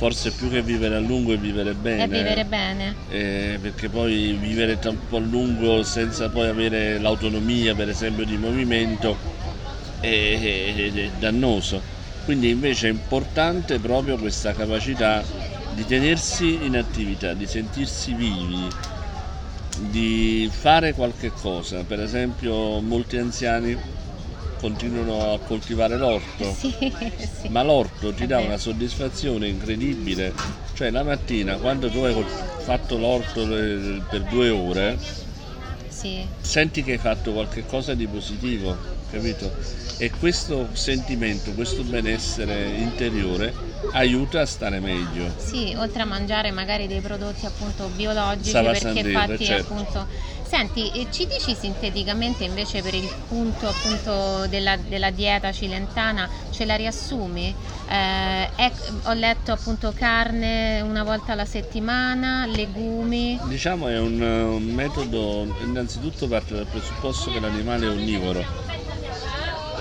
forse 0.00 0.30
più 0.30 0.48
che 0.48 0.62
vivere 0.62 0.96
a 0.96 0.98
lungo 0.98 1.34
è 1.34 1.36
vivere 1.36 1.74
bene. 1.74 2.04
È 2.04 2.08
vivere 2.08 2.44
bene. 2.46 2.96
Eh, 3.10 3.58
perché 3.60 3.90
poi 3.90 4.32
vivere 4.32 4.78
troppo 4.78 5.18
a 5.18 5.20
lungo 5.20 5.82
senza 5.82 6.30
poi 6.30 6.48
avere 6.48 6.98
l'autonomia 6.98 7.74
per 7.74 7.90
esempio 7.90 8.24
di 8.24 8.38
movimento 8.38 9.18
è, 10.00 10.06
è, 10.08 10.92
è 10.92 11.10
dannoso. 11.18 11.82
Quindi 12.24 12.48
invece 12.48 12.88
è 12.88 12.90
importante 12.90 13.78
proprio 13.78 14.16
questa 14.16 14.54
capacità 14.54 15.22
di 15.80 15.86
tenersi 15.86 16.66
in 16.66 16.76
attività, 16.76 17.32
di 17.32 17.46
sentirsi 17.46 18.12
vivi, 18.12 18.68
di 19.90 20.46
fare 20.52 20.92
qualche 20.92 21.32
cosa. 21.32 21.84
Per 21.84 21.98
esempio 22.00 22.80
molti 22.80 23.16
anziani 23.16 23.74
continuano 24.58 25.32
a 25.32 25.38
coltivare 25.38 25.96
l'orto, 25.96 26.52
sì, 26.60 26.92
sì. 27.16 27.48
ma 27.48 27.62
l'orto 27.62 28.12
ti 28.12 28.26
dà 28.26 28.40
una 28.40 28.58
soddisfazione 28.58 29.48
incredibile. 29.48 30.34
Cioè 30.74 30.90
la 30.90 31.02
mattina 31.02 31.56
quando 31.56 31.88
tu 31.88 31.98
hai 32.00 32.14
fatto 32.58 32.98
l'orto 32.98 33.46
per 33.46 34.20
due 34.28 34.50
ore, 34.50 34.98
sì. 35.88 36.26
senti 36.42 36.82
che 36.82 36.92
hai 36.92 36.98
fatto 36.98 37.32
qualche 37.32 37.64
cosa 37.64 37.94
di 37.94 38.06
positivo, 38.06 38.76
capito? 39.10 39.50
E 39.96 40.10
questo 40.10 40.68
sentimento, 40.74 41.52
questo 41.52 41.82
benessere 41.84 42.68
interiore 42.68 43.69
aiuta 43.92 44.40
a 44.40 44.46
stare 44.46 44.80
meglio. 44.80 45.32
Sì, 45.36 45.74
oltre 45.76 46.02
a 46.02 46.04
mangiare 46.04 46.50
magari 46.50 46.86
dei 46.86 47.00
prodotti 47.00 47.46
appunto 47.46 47.88
biologici 47.88 48.50
Sava 48.50 48.70
perché 48.70 48.80
Sandere, 48.80 49.12
fatti 49.12 49.44
certo. 49.44 49.72
appunto 49.72 50.06
Senti, 50.50 50.90
ci 51.12 51.28
dici 51.28 51.54
sinteticamente 51.54 52.42
invece 52.42 52.82
per 52.82 52.92
il 52.92 53.08
punto 53.28 53.68
appunto 53.68 54.48
della, 54.48 54.76
della 54.76 55.12
dieta 55.12 55.52
cilentana, 55.52 56.28
ce 56.50 56.64
la 56.64 56.74
riassumi? 56.74 57.54
Eh, 57.88 58.50
è, 58.56 58.72
ho 59.04 59.12
letto 59.12 59.52
appunto 59.52 59.92
carne 59.94 60.80
una 60.80 61.04
volta 61.04 61.34
alla 61.34 61.44
settimana, 61.44 62.46
legumi. 62.46 63.38
Diciamo 63.44 63.86
è 63.86 64.00
un, 64.00 64.20
un 64.20 64.64
metodo, 64.64 65.46
innanzitutto 65.62 66.26
parte 66.26 66.54
dal 66.54 66.66
presupposto 66.66 67.30
che 67.30 67.38
l'animale 67.38 67.86
è 67.86 67.88
onnivoro 67.88 68.69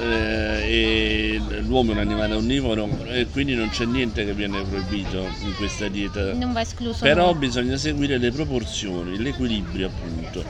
eh, 0.01 1.37
e 1.37 1.41
l'uomo 1.61 1.91
è 1.91 1.93
un 1.93 1.99
animale 1.99 2.35
onnivoro 2.35 2.87
e 3.05 3.27
quindi 3.27 3.53
non 3.53 3.69
c'è 3.69 3.85
niente 3.85 4.25
che 4.25 4.33
viene 4.33 4.61
proibito 4.63 5.27
in 5.41 5.53
questa 5.55 5.87
dieta. 5.87 6.33
Non 6.33 6.53
va 6.53 6.61
escluso. 6.61 7.03
Però 7.03 7.27
no. 7.27 7.35
bisogna 7.35 7.77
seguire 7.77 8.17
le 8.17 8.31
proporzioni, 8.31 9.17
l'equilibrio 9.17 9.87
appunto. 9.87 10.43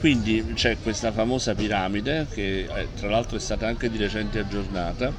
Quindi 0.00 0.52
c'è 0.54 0.78
questa 0.80 1.10
famosa 1.12 1.54
piramide 1.54 2.28
che 2.32 2.68
eh, 2.72 2.88
tra 2.94 3.08
l'altro 3.08 3.36
è 3.36 3.40
stata 3.40 3.66
anche 3.66 3.90
di 3.90 3.96
recente 3.98 4.38
aggiornata 4.38 5.12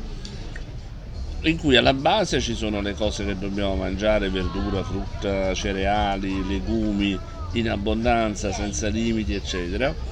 in 1.41 1.57
cui 1.57 1.75
alla 1.77 1.93
base 1.93 2.41
ci 2.41 2.53
sono 2.53 2.81
le 2.81 2.93
cose 2.93 3.25
che 3.25 3.37
dobbiamo 3.37 3.75
mangiare, 3.75 4.29
verdura, 4.29 4.83
frutta, 4.83 5.53
cereali, 5.53 6.45
legumi 6.47 7.17
in 7.53 7.69
abbondanza, 7.69 8.51
senza 8.51 8.87
limiti, 8.89 9.33
eccetera 9.33 10.08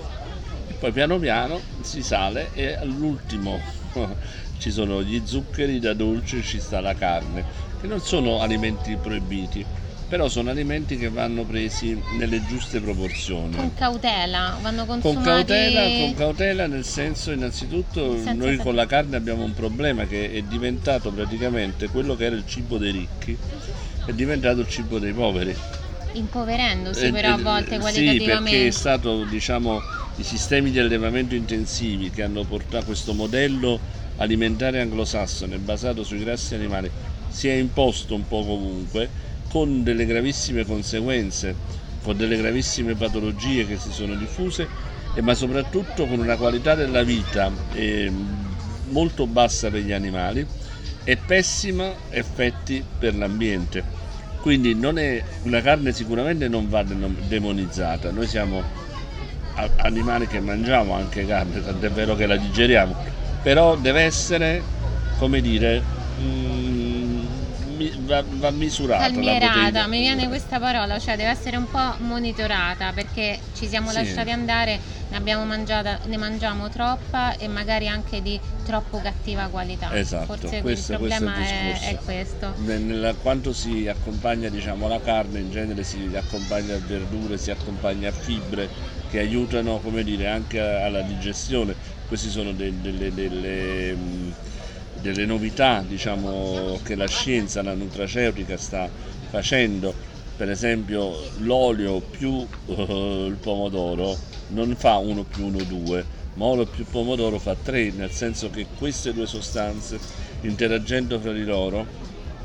poi 0.80 0.92
piano 0.92 1.18
piano 1.20 1.62
si 1.82 2.04
sale 2.04 2.54
e 2.54 2.74
all'ultimo 2.80 3.62
ci 4.60 4.72
sono 4.72 5.02
gli 5.04 5.26
zuccheri, 5.26 5.80
da 5.80 5.94
dolce 5.94 6.42
ci 6.42 6.60
sta 6.60 6.80
la 6.82 6.94
carne, 6.94 7.44
che 7.80 7.88
non 7.88 8.00
sono 8.00 8.40
alimenti 8.42 8.96
proibiti, 8.96 9.66
però 10.08 10.28
sono 10.30 10.50
alimenti 10.52 10.98
che 10.98 11.10
vanno 11.10 11.46
presi 11.46 12.02
nelle 12.10 12.44
giuste 12.46 12.80
proporzioni. 12.80 13.56
Con 13.56 13.74
cautela, 13.74 14.58
vanno 14.62 14.86
consumati... 14.86 15.02
Con 15.02 15.24
cautela, 15.24 15.98
con 16.06 16.14
cautela 16.14 16.68
nel 16.68 16.84
senso 16.86 17.32
innanzitutto 17.32 18.14
Senza 18.16 18.32
noi 18.34 18.40
sapere. 18.40 18.64
con 18.64 18.76
la 18.76 18.86
carne 18.86 19.16
abbiamo 19.16 19.44
un 19.44 19.54
problema 19.54 20.06
che 20.06 20.32
è 20.32 20.42
diventato 20.44 21.12
praticamente 21.12 21.90
quello 21.90 22.16
che 22.16 22.26
era 22.26 22.36
il 22.36 22.46
cibo 22.46 22.78
dei 22.78 22.92
ricchi, 22.92 23.38
è 24.06 24.14
diventato 24.14 24.62
il 24.62 24.68
cibo 24.68 25.00
dei 25.00 25.12
poveri. 25.12 25.56
Impoverendosi 26.14 27.08
Eh, 27.08 27.12
però 27.12 27.34
a 27.34 27.38
eh, 27.38 27.42
volte 27.44 27.72
Sì, 27.74 27.80
qualitativamente. 27.80 28.50
perché 28.50 28.68
è 28.68 28.72
stato 28.72 29.24
diciamo 29.26 29.82
i 30.18 30.24
sistemi 30.24 30.72
di 30.72 30.80
allevamento 30.80 31.36
intensivi 31.36 32.10
che 32.10 32.24
hanno 32.24 32.44
portato 32.44 32.86
questo 32.86 33.14
modello 33.14 33.80
alimentare 34.18 34.82
anglosassone 34.82 35.58
basato 35.60 36.04
sui 36.04 36.24
grassi 36.24 36.56
animali 36.56 36.90
si 37.30 37.48
è 37.48 37.54
imposto 37.54 38.16
un 38.16 38.28
po' 38.28 38.44
comunque 38.44 39.10
con 39.50 39.84
delle 39.84 40.06
gravissime 40.06 40.66
conseguenze, 40.66 41.56
con 42.02 42.18
delle 42.18 42.38
gravissime 42.38 42.96
patologie 42.96 43.68
che 43.68 43.78
si 43.78 43.92
sono 43.92 44.16
diffuse 44.16 44.68
ma 45.22 45.34
soprattutto 45.34 46.06
con 46.08 46.20
una 46.20 46.36
qualità 46.36 46.76
della 46.76 47.04
vita 47.04 47.52
eh, 47.74 48.12
molto 48.90 49.26
bassa 49.26 49.70
per 49.70 49.82
gli 49.82 49.92
animali 49.92 50.46
e 51.04 51.18
pessima 51.18 51.94
effetti 52.10 52.84
per 52.98 53.16
l'ambiente. 53.16 53.84
Quindi 54.42 54.78
è, 54.80 55.24
la 55.44 55.62
carne 55.62 55.92
sicuramente 55.92 56.48
non 56.48 56.70
va 56.70 56.84
demonizzata, 56.84 58.12
noi 58.12 58.28
siamo 58.28 58.64
animali 59.78 60.28
che 60.28 60.40
mangiamo 60.40 60.94
anche 60.94 61.26
carne, 61.26 61.62
tant'è 61.64 61.90
vero 61.90 62.16
che 62.16 62.28
la 62.28 62.38
digeriamo, 62.38 62.96
però 63.42 63.76
deve 63.76 64.02
essere, 64.02 64.64
come 65.18 65.42
dire, 65.42 65.84
mm, 66.20 67.26
mi- 67.76 67.94
va, 68.06 68.24
va 68.28 68.52
misurata. 68.52 69.04
Calmierata, 69.12 69.88
mi 69.88 70.00
viene 70.00 70.28
questa 70.28 70.60
parola, 70.60 70.98
cioè 71.00 71.16
deve 71.16 71.30
essere 71.30 71.58
un 71.58 71.68
po' 71.70 71.96
monitorata 72.00 72.92
perché 72.94 73.40
ci 73.54 73.68
siamo 73.68 73.90
Sì. 73.90 73.96
lasciati 73.98 74.32
andare, 74.32 74.80
ne 75.10 75.18
abbiamo 75.18 75.46
mangiata, 75.46 76.00
ne 76.06 76.18
mangiamo 76.18 76.70
troppa 76.70 77.36
e 77.38 77.48
magari 77.48 77.88
anche 77.88 78.22
di 78.22 78.40
troppo 78.64 79.00
cattiva 79.00 79.48
qualità. 79.48 79.96
Esatto, 79.96 80.26
Forse 80.26 80.62
questo- 80.62 80.94
il 80.94 81.00
questo 81.00 81.14
è 81.14 81.18
il 81.18 81.22
problema 81.24 81.46
è, 81.46 81.80
è 81.92 82.00
questo. 82.04 82.54
Nel- 82.58 82.82
nella- 82.82 83.14
quanto 83.16 83.54
si 83.54 83.88
accompagna 83.88 84.50
diciamo, 84.50 84.88
la 84.88 85.00
carne 85.02 85.40
in 85.40 85.50
genere 85.52 85.84
si 85.84 86.12
accompagna 86.16 86.76
a 86.76 86.80
verdure, 86.80 87.38
si 87.38 87.52
accompagna 87.52 88.10
a 88.10 88.12
fibre 88.12 88.70
che 89.08 89.20
aiutano 89.20 89.82
dire, 90.04 90.28
anche 90.28 90.60
alla 90.60 91.02
digestione. 91.02 91.78
Queste 92.06 92.30
sono 92.30 92.54
de- 92.54 92.80
delle, 92.80 93.14
delle, 93.14 93.96
mh, 93.96 94.36
delle 94.92 95.26
novità 95.26 95.84
diciamo, 95.86 96.80
che 96.84 96.96
la 96.96 97.08
scienza, 97.08 97.62
la 97.62 97.76
nutraceutica 97.76 98.58
sta 98.58 98.92
facendo. 99.24 99.98
Per 100.36 100.50
esempio 100.50 101.32
l'olio 101.36 102.02
più 102.02 102.48
eh, 102.66 103.26
il 103.28 103.40
pomodoro 103.40 104.22
non 104.48 104.76
fa 104.76 104.98
1 104.98 105.26
più 105.26 105.46
1 105.46 105.64
2, 105.64 106.08
molo 106.34 106.68
più 106.68 106.88
pomodoro 106.88 107.40
fa 107.40 107.56
3, 107.56 107.92
nel 107.92 108.12
senso 108.12 108.50
che 108.50 108.70
queste 108.74 109.12
due 109.14 109.26
sostanze 109.26 110.02
interagendo 110.42 111.20
fra 111.20 111.34
di 111.34 111.44
loro 111.44 111.90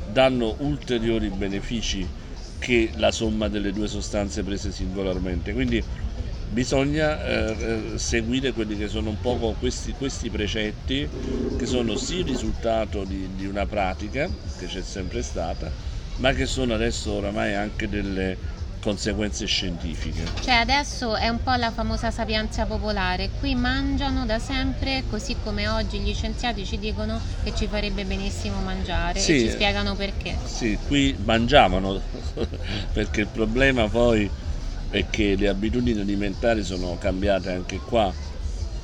danno 0.01 0.55
ulteriori 0.59 1.29
benefici 1.31 2.11
che 2.57 2.91
la 2.95 3.11
somma 3.11 3.47
delle 3.47 3.71
due 3.71 3.87
sostanze 3.87 4.43
prese 4.43 4.71
singolarmente. 4.71 5.53
Quindi 5.53 5.85
bisogna 6.53 7.21
eh, 7.23 7.93
eh 7.93 7.97
seguire 7.97 8.53
quelli 8.53 8.77
che 8.77 8.87
sono 8.87 9.09
un 9.09 9.19
po' 9.19 9.55
questi, 9.59 9.93
questi, 9.95 10.29
precetti 10.29 11.09
che 11.55 11.65
sono 11.65 11.95
sì 11.95 12.17
il 12.17 12.25
risultato 12.25 13.03
di, 13.03 13.33
di 13.35 13.45
una 13.45 13.65
pratica 13.65 14.29
che 14.55 14.67
c'è 14.67 14.81
sempre 14.81 15.21
stata, 15.21 15.71
ma 16.17 16.31
che 16.31 16.45
sono 16.45 16.73
adesso 16.73 17.11
oramai 17.11 17.53
anche 17.53 17.89
delle 17.89 18.37
conseguenze 18.79 19.45
scientifiche. 19.45 20.27
Cioè 20.41 20.55
adesso 20.55 21.15
è 21.15 21.29
un 21.29 21.41
po' 21.41 21.55
la 21.55 21.71
famosa 21.71 22.11
sapienza 22.11 22.65
popolare, 22.65 23.29
qui 23.39 23.55
mangiano 23.55 24.25
da 24.25 24.39
sempre 24.39 25.05
così 25.09 25.37
come 25.41 25.69
oggi 25.69 25.99
gli 25.99 26.13
scienziati 26.13 26.65
ci 26.65 26.77
dicono 26.77 27.21
che 27.41 27.53
ci 27.53 27.65
farebbe 27.67 28.03
benissimo 28.03 28.59
mangiare 28.59 29.19
sì, 29.19 29.35
e 29.35 29.39
ci 29.39 29.49
spiegano 29.51 29.95
perché. 29.95 30.37
Sì, 30.43 30.77
qui 30.85 31.15
mangiavano 31.19 32.01
perché 32.91 33.21
il 33.21 33.29
problema 33.29 33.87
poi 33.87 34.29
è 34.93 35.09
che 35.09 35.33
le 35.35 35.47
abitudini 35.47 35.99
alimentari 35.99 36.63
sono 36.63 36.99
cambiate 36.99 37.49
anche 37.49 37.79
qua, 37.79 38.13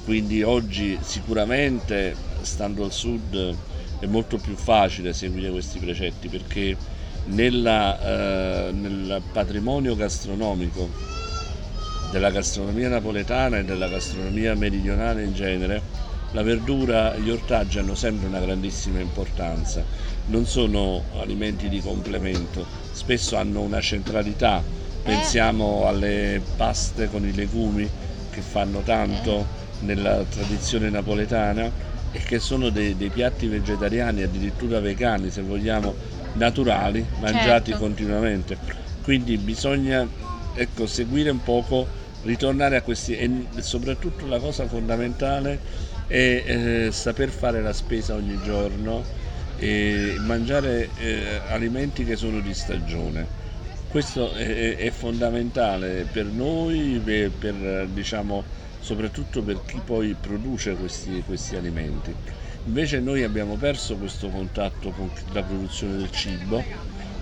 quindi 0.06 0.42
oggi 0.42 0.98
sicuramente 1.04 2.16
stando 2.42 2.84
al 2.84 2.92
sud 2.92 3.56
è 4.00 4.08
molto 4.08 4.38
più 4.38 4.56
facile 4.56 5.14
seguire 5.14 5.52
questi 5.52 5.78
precetti 5.78 6.28
perché 6.28 6.76
nella, 7.26 8.00
eh, 8.02 8.72
nel 8.72 9.22
patrimonio 9.32 9.96
gastronomico 9.96 10.90
della 12.12 12.32
gastronomia 12.32 12.90
napoletana 12.90 13.60
e 13.60 13.64
della 13.64 13.88
gastronomia 13.88 14.56
meridionale 14.56 15.24
in 15.24 15.36
genere, 15.36 15.80
la 16.32 16.42
verdura 16.42 17.14
e 17.14 17.22
gli 17.22 17.30
ortaggi 17.30 17.78
hanno 17.78 17.94
sempre 17.94 18.26
una 18.26 18.40
grandissima 18.40 19.00
importanza, 19.00 19.84
non 20.26 20.48
sono 20.48 21.04
alimenti 21.20 21.70
di 21.70 21.80
complemento, 21.82 22.66
spesso 22.94 23.36
hanno 23.36 23.62
una 23.62 23.80
centralità, 23.80 24.64
pensiamo 25.10 25.88
alle 25.88 26.40
paste 26.56 27.10
con 27.10 27.26
i 27.26 27.34
legumi 27.34 27.90
che 28.30 28.42
fanno 28.42 28.82
tanto 28.82 29.48
nella 29.80 30.24
tradizione 30.24 30.90
napoletana 30.92 31.72
e 32.12 32.20
che 32.20 32.40
sono 32.40 32.70
dei, 32.70 32.96
dei 32.96 33.10
piatti 33.10 33.48
vegetariani, 33.48 34.22
addirittura 34.22 34.80
vegani 34.80 35.32
se 35.32 35.42
vogliamo, 35.42 35.96
naturali, 36.34 37.04
mangiati 37.20 37.72
certo. 37.72 37.84
continuamente. 37.84 38.58
Quindi 39.02 39.38
bisogna 39.38 40.08
ecco, 40.54 40.86
seguire 40.86 41.32
un 41.32 41.42
poco, 41.42 41.88
ritornare 42.22 42.76
a 42.76 42.82
questi 42.84 43.16
e 43.16 43.48
soprattutto 43.62 44.28
la 44.28 44.38
cosa 44.38 44.68
fondamentale 44.68 45.60
è 46.06 46.44
eh, 46.46 46.90
saper 46.92 47.30
fare 47.30 47.62
la 47.64 47.74
spesa 47.74 48.14
ogni 48.14 48.40
giorno 48.44 49.04
e 49.58 50.18
mangiare 50.20 50.90
eh, 50.96 51.42
alimenti 51.50 52.06
che 52.06 52.16
sono 52.16 52.40
di 52.42 52.54
stagione. 52.54 53.39
Questo 53.90 54.34
è, 54.36 54.76
è 54.78 54.92
fondamentale 54.92 56.06
per 56.06 56.28
noi, 56.28 57.02
per, 57.38 57.90
diciamo, 57.90 58.48
soprattutto 58.78 59.42
per 59.44 59.64
chi 59.66 59.82
poi 59.82 60.16
produce 60.16 60.76
questi, 60.76 61.24
questi 61.24 61.56
alimenti. 61.56 62.16
Invece 62.64 63.00
noi 63.00 63.24
abbiamo 63.24 63.58
perso 63.58 63.98
questo 63.98 64.30
contatto 64.30 64.94
con 64.94 65.12
la 65.32 65.44
produzione 65.44 65.96
del 65.98 66.12
cibo, 66.12 66.70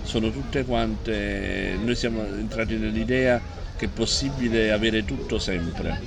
sono 0.00 0.30
tutte 0.30 0.64
quante, 0.64 1.76
noi 1.80 1.96
siamo 1.96 2.24
entrati 2.26 2.76
nell'idea 2.76 3.42
che 3.74 3.86
è 3.86 3.90
possibile 3.90 4.70
avere 4.70 5.04
tutto 5.04 5.38
sempre 5.38 6.02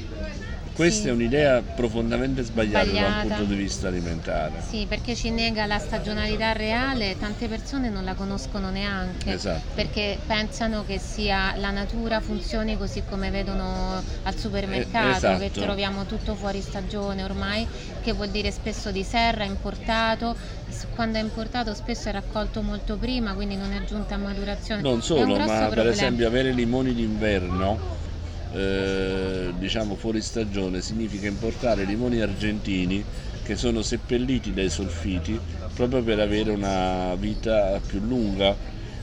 questa 0.73 1.03
sì. 1.03 1.07
è 1.09 1.11
un'idea 1.11 1.61
profondamente 1.61 2.43
sbagliata, 2.43 2.85
sbagliata, 2.85 3.27
dal 3.27 3.37
punto 3.37 3.53
di 3.53 3.55
vista 3.55 3.87
alimentare. 3.87 4.61
Sì, 4.61 4.85
perché 4.87 5.15
ci 5.15 5.29
nega 5.29 5.65
la 5.65 5.79
stagionalità 5.79 6.53
reale, 6.53 7.17
tante 7.17 7.47
persone 7.47 7.89
non 7.89 8.03
la 8.03 8.13
conoscono 8.13 8.69
neanche, 8.69 9.33
esatto. 9.33 9.71
perché 9.73 10.19
pensano 10.25 10.85
che 10.85 10.97
sia 10.97 11.55
la 11.57 11.71
natura 11.71 12.21
funzioni 12.21 12.77
così 12.77 13.03
come 13.03 13.29
vedono 13.29 14.01
al 14.23 14.35
supermercato, 14.35 15.07
eh, 15.07 15.17
esatto. 15.17 15.39
che 15.39 15.51
troviamo 15.51 16.05
tutto 16.05 16.35
fuori 16.35 16.61
stagione 16.61 17.23
ormai, 17.23 17.67
che 18.01 18.13
vuol 18.13 18.29
dire 18.29 18.51
spesso 18.51 18.91
di 18.91 19.03
serra, 19.03 19.43
importato, 19.43 20.35
quando 20.95 21.17
è 21.17 21.21
importato 21.21 21.73
spesso 21.73 22.09
è 22.09 22.11
raccolto 22.11 22.61
molto 22.61 22.97
prima, 22.97 23.33
quindi 23.33 23.55
non 23.55 23.71
è 23.73 23.83
giunta 23.83 24.15
a 24.15 24.17
maturazione. 24.17 24.81
Non 24.81 25.01
solo, 25.01 25.35
ma 25.35 25.45
problema. 25.45 25.69
per 25.69 25.87
esempio 25.87 26.27
avere 26.27 26.51
limoni 26.51 26.93
d'inverno 26.93 27.99
eh, 28.53 29.53
diciamo 29.57 29.95
fuori 29.95 30.21
stagione 30.21 30.81
significa 30.81 31.27
importare 31.27 31.85
limoni 31.85 32.19
argentini 32.19 33.03
che 33.43 33.55
sono 33.55 33.81
seppelliti 33.81 34.53
dai 34.53 34.69
solfiti 34.69 35.39
proprio 35.73 36.03
per 36.03 36.19
avere 36.19 36.51
una 36.51 37.15
vita 37.15 37.79
più 37.85 37.99
lunga. 37.99 38.55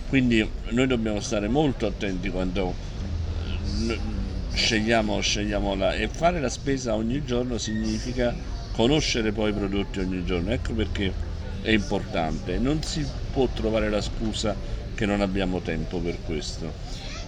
Quindi 0.07 0.49
noi 0.71 0.87
dobbiamo 0.87 1.21
stare 1.21 1.49
molto 1.49 1.87
attenti 1.87 2.31
quando 2.31 2.75
eh, 3.89 3.99
scegliamo, 4.53 5.21
scegliamo 5.21 5.75
la, 5.75 5.95
e 5.95 6.09
fare 6.09 6.41
la 6.41 6.49
spesa 6.49 6.95
ogni 6.95 7.23
giorno 7.25 7.59
significa 7.59 8.35
conoscere 8.71 9.33
poi 9.33 9.51
i 9.51 9.55
prodotti 9.55 10.01
ogni 10.01 10.25
giorno. 10.25 10.53
Ecco 10.53 10.75
perché 10.75 11.15
è 11.61 11.71
importante. 11.71 12.59
Non 12.59 12.83
si 12.83 13.11
può 13.31 13.49
trovare 13.53 13.89
la 13.91 14.01
scusa 14.01 14.59
che 14.95 15.07
non 15.07 15.21
abbiamo 15.21 15.61
tempo 15.63 16.01
per 16.01 16.21
questo 16.21 16.77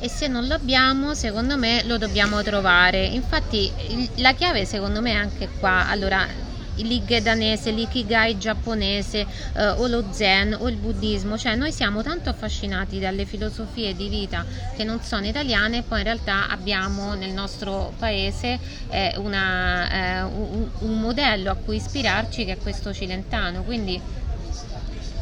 e 0.01 0.09
se 0.09 0.26
non 0.26 0.46
lo 0.46 0.55
abbiamo 0.55 1.14
secondo 1.14 1.57
me 1.57 1.82
lo 1.84 1.98
dobbiamo 1.98 2.42
trovare. 2.42 3.05
Infatti 3.05 3.70
la 4.16 4.32
chiave 4.32 4.64
secondo 4.64 5.01
me 5.01 5.12
è 5.12 5.16
anche 5.16 5.48
qua. 5.59 5.88
Allora 5.88 6.48
l'Igge 6.76 7.20
danese, 7.20 7.70
l'ikigai 7.70 8.38
giapponese 8.38 9.26
eh, 9.55 9.68
o 9.68 9.86
lo 9.86 10.05
zen 10.11 10.57
o 10.59 10.68
il 10.68 10.76
buddismo, 10.76 11.36
cioè 11.36 11.55
noi 11.55 11.72
siamo 11.72 12.03
tanto 12.03 12.30
affascinati 12.30 12.98
dalle 12.98 13.24
filosofie 13.24 13.94
di 13.94 14.09
vita 14.09 14.44
che 14.74 14.84
non 14.84 15.01
sono 15.03 15.26
italiane 15.26 15.78
e 15.78 15.82
poi 15.82 15.98
in 15.98 16.05
realtà 16.05 16.48
abbiamo 16.48 17.14
nel 17.14 17.32
nostro 17.32 17.92
paese 17.98 18.59
eh, 18.88 19.14
una, 19.18 19.90
eh, 19.90 20.22
un, 20.22 20.68
un, 20.78 21.01
modello 21.01 21.51
a 21.51 21.55
cui 21.55 21.76
ispirarci 21.76 22.44
che 22.44 22.53
è 22.53 22.57
questo 22.59 22.92
cilentano, 22.92 23.62
quindi 23.62 24.01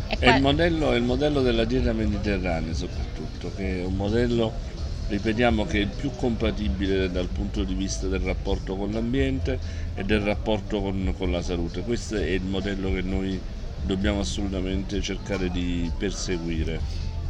è, 0.07 0.17
qua... 0.17 0.33
è, 0.33 0.37
il 0.37 0.43
modello, 0.43 0.93
è 0.93 0.97
il 0.97 1.03
modello 1.03 1.43
della 1.43 1.65
dieta 1.65 1.93
mediterranea 1.93 2.73
soprattutto, 2.73 3.53
che 3.57 3.81
è 3.81 3.85
un 3.85 3.95
modello 3.95 4.68
ripetiamo 5.09 5.65
che 5.65 5.79
è 5.79 5.81
il 5.83 5.95
più 5.95 6.15
compatibile 6.15 7.11
dal 7.11 7.31
punto 7.31 7.65
di 7.65 7.75
vista 7.75 8.09
del 8.09 8.21
rapporto 8.21 8.77
con 8.77 8.91
l'ambiente 8.93 9.59
e 9.95 10.05
del 10.05 10.21
rapporto 10.21 10.81
con, 10.81 11.13
con 11.17 11.31
la 11.31 11.43
salute. 11.43 11.83
Questo 11.83 12.17
è 12.17 12.27
il 12.27 12.45
modello 12.45 12.93
che 12.93 13.03
noi 13.03 13.43
dobbiamo 13.81 14.21
assolutamente 14.21 15.01
cercare 15.01 15.51
di 15.51 15.91
perseguire. 15.97 16.83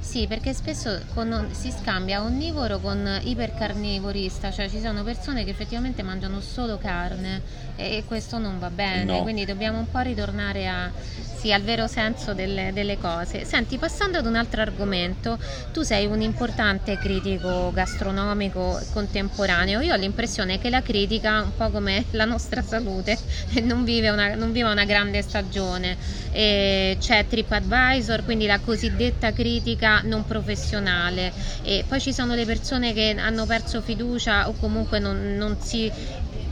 Sì, 0.09 0.27
perché 0.27 0.55
spesso 0.55 1.03
con, 1.13 1.51
si 1.51 1.71
scambia 1.71 2.23
onnivoro 2.23 2.79
con 2.79 3.21
ipercarnivorista, 3.25 4.51
cioè 4.51 4.67
ci 4.71 4.81
sono 4.81 5.03
persone 5.03 5.45
che 5.45 5.51
effettivamente 5.51 6.03
mangiano 6.03 6.41
solo 6.41 6.79
carne 6.79 7.43
e 7.77 8.03
questo 8.07 8.39
non 8.39 8.59
va 8.59 8.71
bene, 8.71 9.05
no. 9.05 9.23
quindi 9.23 9.45
dobbiamo 9.45 9.77
un 9.77 9.91
po' 9.91 10.01
ritornare 10.01 10.67
a, 10.67 10.91
sì, 11.39 11.53
al 11.53 11.61
vero 11.61 11.87
senso 11.87 12.33
delle, 12.33 12.73
delle, 12.73 12.97
cose. 12.97 13.45
Senti, 13.45 13.77
passando 13.77 14.17
ad 14.17 14.25
un 14.25 14.35
altro 14.35 14.63
argomento, 14.63 15.39
tu 15.73 15.83
sei 15.83 16.07
un 16.07 16.23
importante 16.23 16.99
critico 16.99 17.71
gastronomico 17.73 18.81
contemporaneo. 18.93 19.81
Io 19.81 19.93
ho 19.93 19.97
l'impressione 19.97 20.59
che 20.59 20.71
la 20.71 20.81
critica, 20.83 21.43
un 21.43 21.53
po' 21.55 21.71
come 21.71 22.07
la 22.13 22.25
nostra 22.25 22.63
salute, 22.63 23.19
non 23.63 23.85
vive 23.85 24.09
una, 24.09 24.35
non 24.35 24.53
vive 24.53 24.71
una 24.71 24.85
grande 24.85 25.21
stagione. 25.21 25.97
E 26.33 26.97
c'è 26.99 27.27
TripAdvisor, 27.29 28.25
quindi 28.25 28.47
la 28.47 28.59
cosiddetta 28.59 29.33
critica 29.33 29.98
non 30.05 30.25
professionale. 30.25 31.33
E 31.63 31.85
poi 31.87 32.01
ci 32.01 32.13
sono 32.13 32.35
le 32.35 32.45
persone 32.45 32.93
che 32.93 33.15
hanno 33.19 33.47
perso 33.47 33.81
fiducia 33.83 34.49
o 34.49 34.55
comunque 34.57 34.99
non, 34.99 35.35
non 35.37 35.57
si 35.59 35.93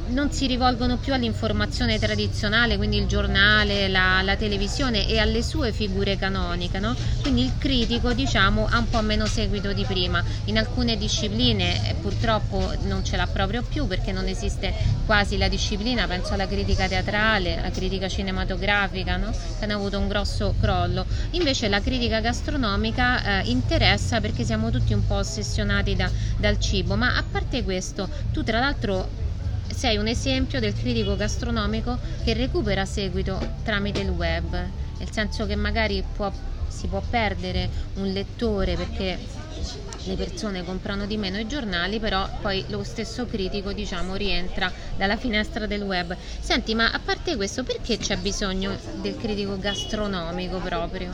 non 0.08 0.30
si 0.30 0.46
rivolgono 0.46 0.98
più 0.98 1.12
all'informazione 1.12 1.98
tradizionale, 1.98 2.76
quindi 2.76 2.98
il 2.98 3.06
giornale, 3.06 3.88
la, 3.88 4.22
la 4.22 4.36
televisione 4.36 5.08
e 5.08 5.18
alle 5.18 5.42
sue 5.42 5.72
figure 5.72 6.16
canoniche, 6.16 6.78
no? 6.78 6.94
quindi 7.22 7.42
il 7.42 7.52
critico 7.58 8.12
diciamo, 8.12 8.66
ha 8.70 8.78
un 8.78 8.88
po' 8.88 9.00
meno 9.00 9.26
seguito 9.26 9.72
di 9.72 9.84
prima. 9.84 10.22
In 10.44 10.58
alcune 10.58 10.96
discipline 10.96 11.88
eh, 11.88 11.94
purtroppo 11.94 12.72
non 12.82 13.04
ce 13.04 13.16
l'ha 13.16 13.26
proprio 13.26 13.62
più 13.62 13.86
perché 13.86 14.12
non 14.12 14.26
esiste 14.26 14.72
quasi 15.04 15.36
la 15.36 15.48
disciplina, 15.48 16.06
penso 16.06 16.34
alla 16.34 16.46
critica 16.46 16.86
teatrale, 16.86 17.58
alla 17.58 17.70
critica 17.70 18.08
cinematografica, 18.08 19.16
no? 19.16 19.30
che 19.30 19.64
hanno 19.64 19.74
avuto 19.74 19.98
un 19.98 20.08
grosso 20.08 20.54
crollo. 20.60 21.06
Invece 21.30 21.68
la 21.68 21.80
critica 21.80 22.20
gastronomica 22.20 23.40
eh, 23.40 23.50
interessa 23.50 24.20
perché 24.20 24.44
siamo 24.44 24.70
tutti 24.70 24.92
un 24.92 25.04
po' 25.06 25.16
ossessionati 25.16 25.96
da, 25.96 26.10
dal 26.36 26.58
cibo, 26.58 26.96
ma 26.96 27.16
a 27.16 27.24
parte 27.28 27.62
questo, 27.64 28.08
tu 28.32 28.42
tra 28.42 28.60
l'altro 28.60 29.24
sei 29.74 29.96
un 29.96 30.06
esempio 30.06 30.60
del 30.60 30.74
critico 30.74 31.16
gastronomico 31.16 31.98
che 32.22 32.34
recupera 32.34 32.84
seguito 32.84 33.40
tramite 33.62 34.00
il 34.00 34.10
web, 34.10 34.52
nel 34.52 35.10
senso 35.10 35.46
che 35.46 35.56
magari 35.56 36.02
può, 36.14 36.32
si 36.68 36.86
può 36.86 37.02
perdere 37.08 37.68
un 37.94 38.12
lettore 38.12 38.74
perché 38.76 39.18
le 40.04 40.14
persone 40.14 40.64
comprano 40.64 41.04
di 41.04 41.16
meno 41.16 41.38
i 41.38 41.48
giornali, 41.48 41.98
però 41.98 42.28
poi 42.40 42.64
lo 42.68 42.84
stesso 42.84 43.26
critico, 43.26 43.72
diciamo, 43.72 44.14
rientra 44.14 44.70
dalla 44.96 45.16
finestra 45.16 45.66
del 45.66 45.82
web. 45.82 46.16
Senti, 46.40 46.74
ma 46.74 46.90
a 46.92 47.00
parte 47.00 47.34
questo, 47.34 47.64
perché 47.64 47.98
c'è 47.98 48.16
bisogno 48.16 48.76
del 49.00 49.16
critico 49.16 49.58
gastronomico 49.58 50.58
proprio? 50.58 51.12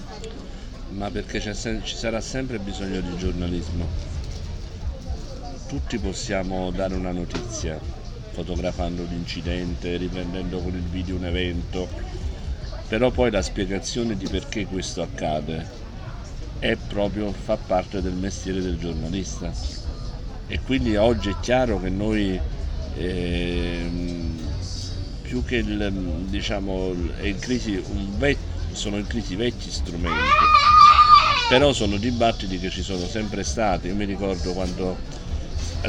Ma 0.91 1.11
perché 1.11 1.41
ci 1.41 1.97
sarà 1.97 2.21
sempre 2.21 2.59
bisogno 2.59 3.01
di 3.01 3.17
giornalismo. 3.17 3.89
Tutti 5.69 5.97
possiamo 5.97 6.71
dare 6.71 6.95
una 6.95 7.13
notizia, 7.13 7.81
fotografando 8.33 9.05
l'incidente, 9.05 9.97
riprendendo 9.97 10.61
con 10.61 10.75
il 10.75 10.89
video 10.89 11.17
un 11.17 11.27
evento, 11.27 11.89
però 12.89 13.11
poi 13.11 13.31
la 13.31 13.43
spiegazione 13.43 14.17
di 14.17 14.27
perché 14.27 14.67
questo 14.67 15.03
accade 15.03 15.67
è 16.59 16.77
proprio, 16.77 17.33
fa 17.33 17.57
parte 17.57 18.01
del 18.01 18.15
mestiere 18.15 18.61
del 18.61 18.79
giornalista. 18.79 19.53
E 20.47 20.61
quindi 20.61 20.97
oggi 20.97 21.31
è 21.31 21.37
chiaro 21.41 21.81
che 21.81 21.89
noi 21.89 22.41
eh, 22.95 23.91
più 25.23 25.43
che 25.45 25.57
il, 25.57 26.27
diciamo, 26.29 26.93
in 27.23 27.39
crisi 27.39 27.83
vec- 28.17 28.39
sono 28.73 28.99
in 28.99 29.07
crisi 29.07 29.35
vecchi 29.35 29.71
strumenti, 29.71 30.19
però 31.49 31.73
sono 31.73 31.97
dibattiti 31.97 32.59
che 32.59 32.71
ci 32.71 32.83
sono 32.83 33.07
sempre 33.07 33.43
stati. 33.43 33.89
Io 33.89 33.95
mi 33.95 34.05
ricordo 34.05 34.53
quando 34.53 34.97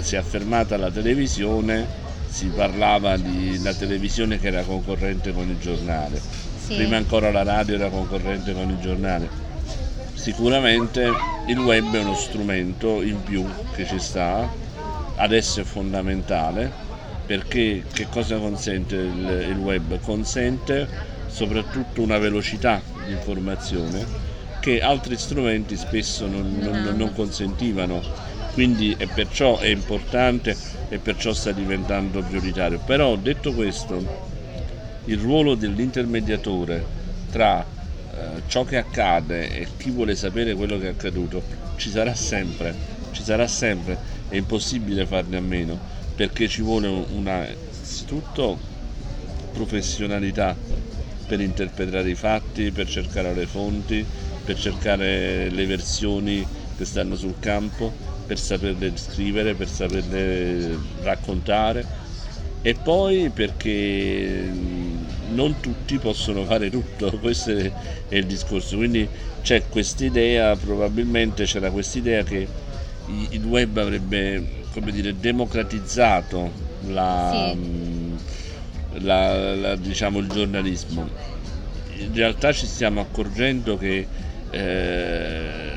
si 0.01 0.15
è 0.15 0.17
affermata 0.17 0.77
la 0.77 0.89
televisione, 0.89 1.87
si 2.34 2.47
parlava 2.47 3.13
una 3.13 3.73
televisione 3.73 4.39
che 4.39 4.47
era 4.47 4.63
concorrente 4.63 5.31
con 5.31 5.47
il 5.47 5.59
giornale, 5.59 6.19
sì. 6.57 6.73
prima 6.73 6.97
ancora 6.97 7.31
la 7.31 7.43
radio 7.43 7.75
era 7.75 7.89
concorrente 7.89 8.53
con 8.53 8.69
il 8.71 8.79
giornale 8.79 9.29
Sicuramente 10.15 11.11
il 11.47 11.59
web 11.59 11.93
è 11.93 11.99
uno 11.99 12.15
strumento 12.15 13.01
in 13.01 13.21
più 13.23 13.45
che 13.75 13.86
ci 13.86 13.99
sta, 13.99 14.47
adesso 15.17 15.61
è 15.61 15.63
fondamentale 15.63 16.71
perché 17.25 17.84
che 17.91 18.07
cosa 18.07 18.38
consente 18.38 18.95
il, 18.95 19.47
il 19.49 19.57
web? 19.57 19.99
Consente 19.99 20.88
soprattutto 21.27 22.01
una 22.01 22.17
velocità 22.19 22.81
di 23.05 23.11
informazione 23.11 24.05
che 24.61 24.81
altri 24.81 25.17
strumenti 25.17 25.75
spesso 25.75 26.25
non, 26.27 26.57
non, 26.61 26.93
non 26.95 27.13
consentivano 27.13 28.01
quindi 28.53 28.95
e 28.97 29.07
perciò 29.07 29.57
è 29.57 29.67
importante 29.67 30.55
e 30.93 30.99
perciò 30.99 31.33
sta 31.33 31.51
diventando 31.51 32.21
prioritario. 32.21 32.79
Però 32.85 33.15
detto 33.15 33.51
questo, 33.53 34.05
il 35.05 35.17
ruolo 35.17 35.55
dell'intermediatore 35.55 36.85
tra 37.31 37.65
eh, 38.15 38.43
ciò 38.45 38.63
che 38.63 38.77
accade 38.77 39.49
e 39.49 39.67
chi 39.75 39.89
vuole 39.89 40.15
sapere 40.15 40.53
quello 40.53 40.77
che 40.77 40.85
è 40.85 40.89
accaduto 40.89 41.41
ci 41.77 41.89
sarà 41.89 42.13
sempre, 42.13 42.75
ci 43.11 43.23
sarà 43.23 43.47
sempre, 43.47 43.97
è 44.27 44.35
impossibile 44.35 45.07
farne 45.07 45.37
a 45.37 45.41
meno 45.41 45.79
perché 46.15 46.47
ci 46.47 46.61
vuole 46.61 46.87
una 46.87 47.43
innanzitutto 47.47 48.59
professionalità 49.51 50.55
per 51.25 51.41
interpretare 51.41 52.09
i 52.09 52.15
fatti, 52.15 52.71
per 52.71 52.87
cercare 52.87 53.33
le 53.33 53.45
fonti, 53.47 54.05
per 54.43 54.57
cercare 54.57 55.49
le 55.49 55.65
versioni 55.65 56.45
che 56.75 56.85
stanno 56.85 57.15
sul 57.15 57.35
campo, 57.39 57.91
per 58.34 58.39
saperle 58.39 58.91
scrivere, 58.95 59.53
per 59.53 59.69
saperle 59.69 60.75
raccontare 61.03 61.86
e 62.61 62.73
poi 62.73 63.29
perché 63.29 64.49
non 65.29 65.59
tutti 65.59 65.99
possono 65.99 66.43
fare 66.43 66.69
tutto, 66.71 67.11
questo 67.21 67.51
è 67.51 67.71
il 68.09 68.25
discorso, 68.25 68.77
quindi 68.77 69.07
c'è 69.41 69.63
quest'idea, 69.69 70.55
probabilmente 70.55 71.43
c'era 71.43 71.69
quest'idea 71.69 72.23
che 72.23 72.47
il 73.29 73.43
web 73.43 73.77
avrebbe 73.77 74.61
come 74.71 74.91
dire, 74.91 75.15
democratizzato 75.19 76.51
la, 76.88 77.53
sì. 77.53 79.03
la, 79.03 79.55
la, 79.55 79.75
diciamo, 79.75 80.19
il 80.19 80.27
giornalismo. 80.27 81.07
In 81.97 82.13
realtà 82.15 82.51
ci 82.51 82.65
stiamo 82.65 83.01
accorgendo 83.01 83.77
che 83.77 84.07
eh, 84.49 85.72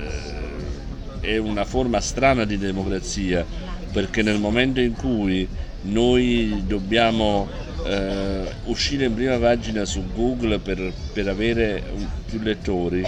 è 1.26 1.38
una 1.38 1.64
forma 1.64 2.00
strana 2.00 2.44
di 2.44 2.56
democrazia, 2.56 3.44
perché 3.90 4.22
nel 4.22 4.38
momento 4.38 4.80
in 4.80 4.92
cui 4.92 5.46
noi 5.82 6.62
dobbiamo 6.64 7.48
eh, 7.84 8.42
uscire 8.66 9.06
in 9.06 9.14
prima 9.14 9.36
pagina 9.36 9.84
su 9.84 10.04
Google 10.14 10.60
per, 10.60 10.92
per 11.12 11.26
avere 11.26 11.82
più 12.26 12.38
lettori 12.40 13.04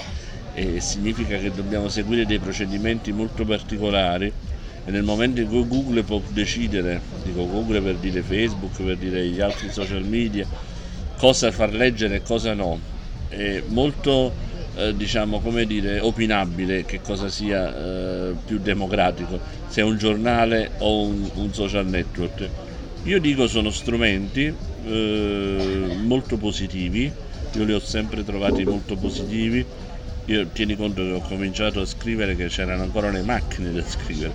e 0.54 0.80
significa 0.80 1.38
che 1.38 1.52
dobbiamo 1.52 1.88
seguire 1.88 2.26
dei 2.26 2.40
procedimenti 2.40 3.12
molto 3.12 3.44
particolari 3.44 4.32
e 4.84 4.90
nel 4.90 5.04
momento 5.04 5.40
in 5.40 5.46
cui 5.46 5.68
Google 5.68 6.02
può 6.02 6.20
decidere, 6.30 7.00
dico 7.22 7.46
Google 7.46 7.80
per 7.80 7.94
dire 7.96 8.22
Facebook, 8.22 8.82
per 8.82 8.96
dire 8.96 9.24
gli 9.26 9.40
altri 9.40 9.70
social 9.70 10.02
media, 10.02 10.44
cosa 11.18 11.52
far 11.52 11.72
leggere 11.72 12.16
e 12.16 12.22
cosa 12.22 12.52
no, 12.52 12.80
è 13.28 13.62
molto 13.68 14.32
eh, 14.78 14.94
diciamo 14.96 15.40
come 15.40 15.66
dire 15.66 16.00
opinabile 16.00 16.84
che 16.84 17.00
cosa 17.00 17.28
sia 17.28 17.74
eh, 17.74 18.34
più 18.44 18.58
democratico, 18.58 19.40
se 19.66 19.80
è 19.80 19.84
un 19.84 19.96
giornale 19.96 20.72
o 20.78 21.06
un, 21.06 21.30
un 21.34 21.52
social 21.52 21.86
network 21.86 22.50
io 23.02 23.20
dico 23.20 23.46
sono 23.46 23.70
strumenti 23.70 24.52
eh, 24.84 25.94
molto 26.02 26.36
positivi, 26.36 27.10
io 27.52 27.64
li 27.64 27.72
ho 27.72 27.78
sempre 27.78 28.22
trovati 28.24 28.64
molto 28.64 28.96
positivi. 28.96 29.64
Io 30.26 30.46
tieni 30.52 30.76
conto 30.76 31.02
che 31.02 31.12
ho 31.12 31.20
cominciato 31.22 31.80
a 31.80 31.86
scrivere 31.86 32.36
che 32.36 32.48
c'erano 32.48 32.82
ancora 32.82 33.10
le 33.10 33.22
macchine 33.22 33.72
da 33.72 33.82
scrivere, 33.82 34.34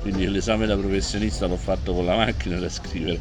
quindi 0.00 0.28
l'esame 0.28 0.66
da 0.66 0.76
professionista 0.76 1.46
l'ho 1.46 1.56
fatto 1.56 1.92
con 1.94 2.04
la 2.04 2.14
macchina 2.14 2.58
da 2.58 2.68
scrivere. 2.68 3.18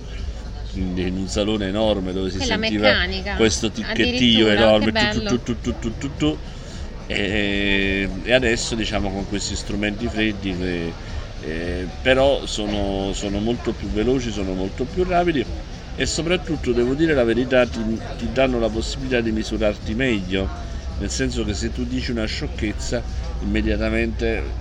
Quindi 0.71 1.07
in 1.07 1.17
un 1.17 1.27
salone 1.27 1.67
enorme 1.67 2.13
dove 2.13 2.29
si 2.29 2.37
Quella 2.37 2.57
sentiva 2.59 2.89
meccanica, 2.89 3.35
questo 3.35 3.71
ticchettio 3.71 4.47
enorme 4.49 4.91
tu, 4.91 5.59
tu, 5.59 6.17
tu, 6.17 6.37
e, 7.05 8.09
e 8.23 8.33
adesso 8.33 8.75
diciamo 8.75 9.11
con 9.11 9.25
questi 9.25 9.55
strumenti 9.55 10.07
freddi 10.07 10.55
che 10.55 10.95
eh, 11.43 11.89
però 11.99 12.45
sono, 12.45 13.11
sono, 13.13 13.39
molto 13.39 13.73
più 13.73 13.89
veloci, 13.89 14.31
sono 14.31 14.53
molto 14.53 14.85
più 14.85 15.03
rapidi 15.03 15.43
e 15.95 16.05
soprattutto 16.05 16.71
devo 16.71 16.93
dire 16.93 17.13
la 17.15 17.23
verità 17.23 17.65
ti, 17.67 17.83
ti, 18.15 18.31
danno 18.31 18.59
la 18.59 18.69
possibilità 18.69 19.21
di 19.21 19.31
misurarti 19.31 19.95
meglio, 19.95 20.51
nel 20.97 21.09
senso 21.09 21.43
che 21.43 21.53
se 21.53 21.71
tu 21.71 21.83
dici 21.85 22.11
una 22.11 22.25
sciocchezza 22.25 23.03
immediatamente 23.39 24.60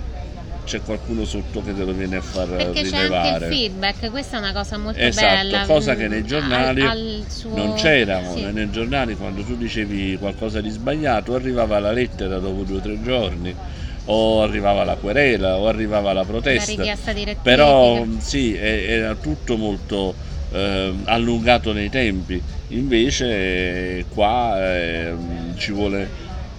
c'è 0.71 0.81
qualcuno 0.83 1.25
sotto 1.25 1.61
che 1.61 1.75
te 1.75 1.83
lo 1.83 1.91
viene 1.91 2.15
a 2.15 2.21
far 2.21 2.47
Perché 2.47 2.83
rilevare. 2.83 3.09
c'è 3.09 3.17
anche 3.17 3.45
il 3.45 3.51
feedback, 3.51 4.09
questa 4.09 4.37
è 4.37 4.39
una 4.39 4.53
cosa 4.53 4.77
molto 4.77 4.99
esatto, 5.01 5.35
bella. 5.35 5.65
cosa 5.65 5.95
che 5.95 6.07
nei 6.07 6.23
giornali 6.23 6.81
al, 6.81 6.87
al 6.87 7.25
suo... 7.27 7.55
non 7.57 7.73
c'era, 7.73 8.21
sì. 8.33 8.49
nei 8.53 8.71
giornali 8.71 9.17
quando 9.17 9.41
tu 9.41 9.57
dicevi 9.57 10.15
qualcosa 10.17 10.61
di 10.61 10.69
sbagliato 10.69 11.35
arrivava 11.35 11.77
la 11.79 11.91
lettera 11.91 12.39
dopo 12.39 12.63
due 12.63 12.77
o 12.77 12.79
tre 12.79 13.03
giorni 13.03 13.53
o 14.05 14.41
arrivava 14.43 14.85
la 14.85 14.95
querela 14.95 15.57
o 15.57 15.67
arrivava 15.67 16.13
la 16.13 16.23
protesta. 16.23 16.85
La 16.85 16.95
Però 17.43 18.05
sì, 18.19 18.55
era 18.55 19.13
tutto 19.15 19.57
molto 19.57 20.15
eh, 20.53 20.93
allungato 21.03 21.73
nei 21.73 21.89
tempi. 21.89 22.41
Invece 22.69 24.05
qua 24.07 24.73
eh, 24.73 25.13
ci 25.57 25.73
vuole 25.73 26.07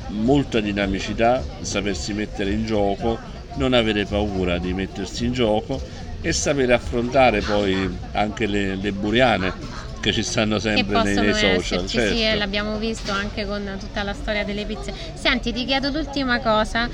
molta 0.08 0.60
dinamicità, 0.60 1.42
sapersi 1.62 2.12
mettere 2.12 2.50
in 2.50 2.66
gioco, 2.66 3.18
non 3.55 3.72
avere 3.72 4.05
paura 4.05 4.59
di 4.59 4.72
mettersi 4.72 5.26
in 5.26 5.32
gioco 5.32 5.80
e 6.20 6.32
sapere 6.32 6.72
affrontare 6.72 7.40
poi 7.40 7.90
anche 8.12 8.46
le, 8.46 8.76
le 8.76 8.92
buriane 8.92 9.80
che 10.00 10.12
ci 10.12 10.22
stanno 10.22 10.59
sempre 10.59 11.03
nei, 11.03 11.16
nei, 11.16 11.34
social. 11.34 11.86
Certo. 11.86 12.14
Sì, 12.14 12.36
l'abbiamo 12.36 12.78
visto 12.78 13.12
anche 13.12 13.46
con 13.46 13.76
tutta 13.78 14.03
la 14.03 14.12
storia 14.12 14.44
delle 14.44 14.64
pizze. 14.64 14.92
Senti, 15.14 15.53
ti 15.53 15.64
chiedo 15.64 15.90
l'ultima 15.90 16.40
cosa 16.40 16.88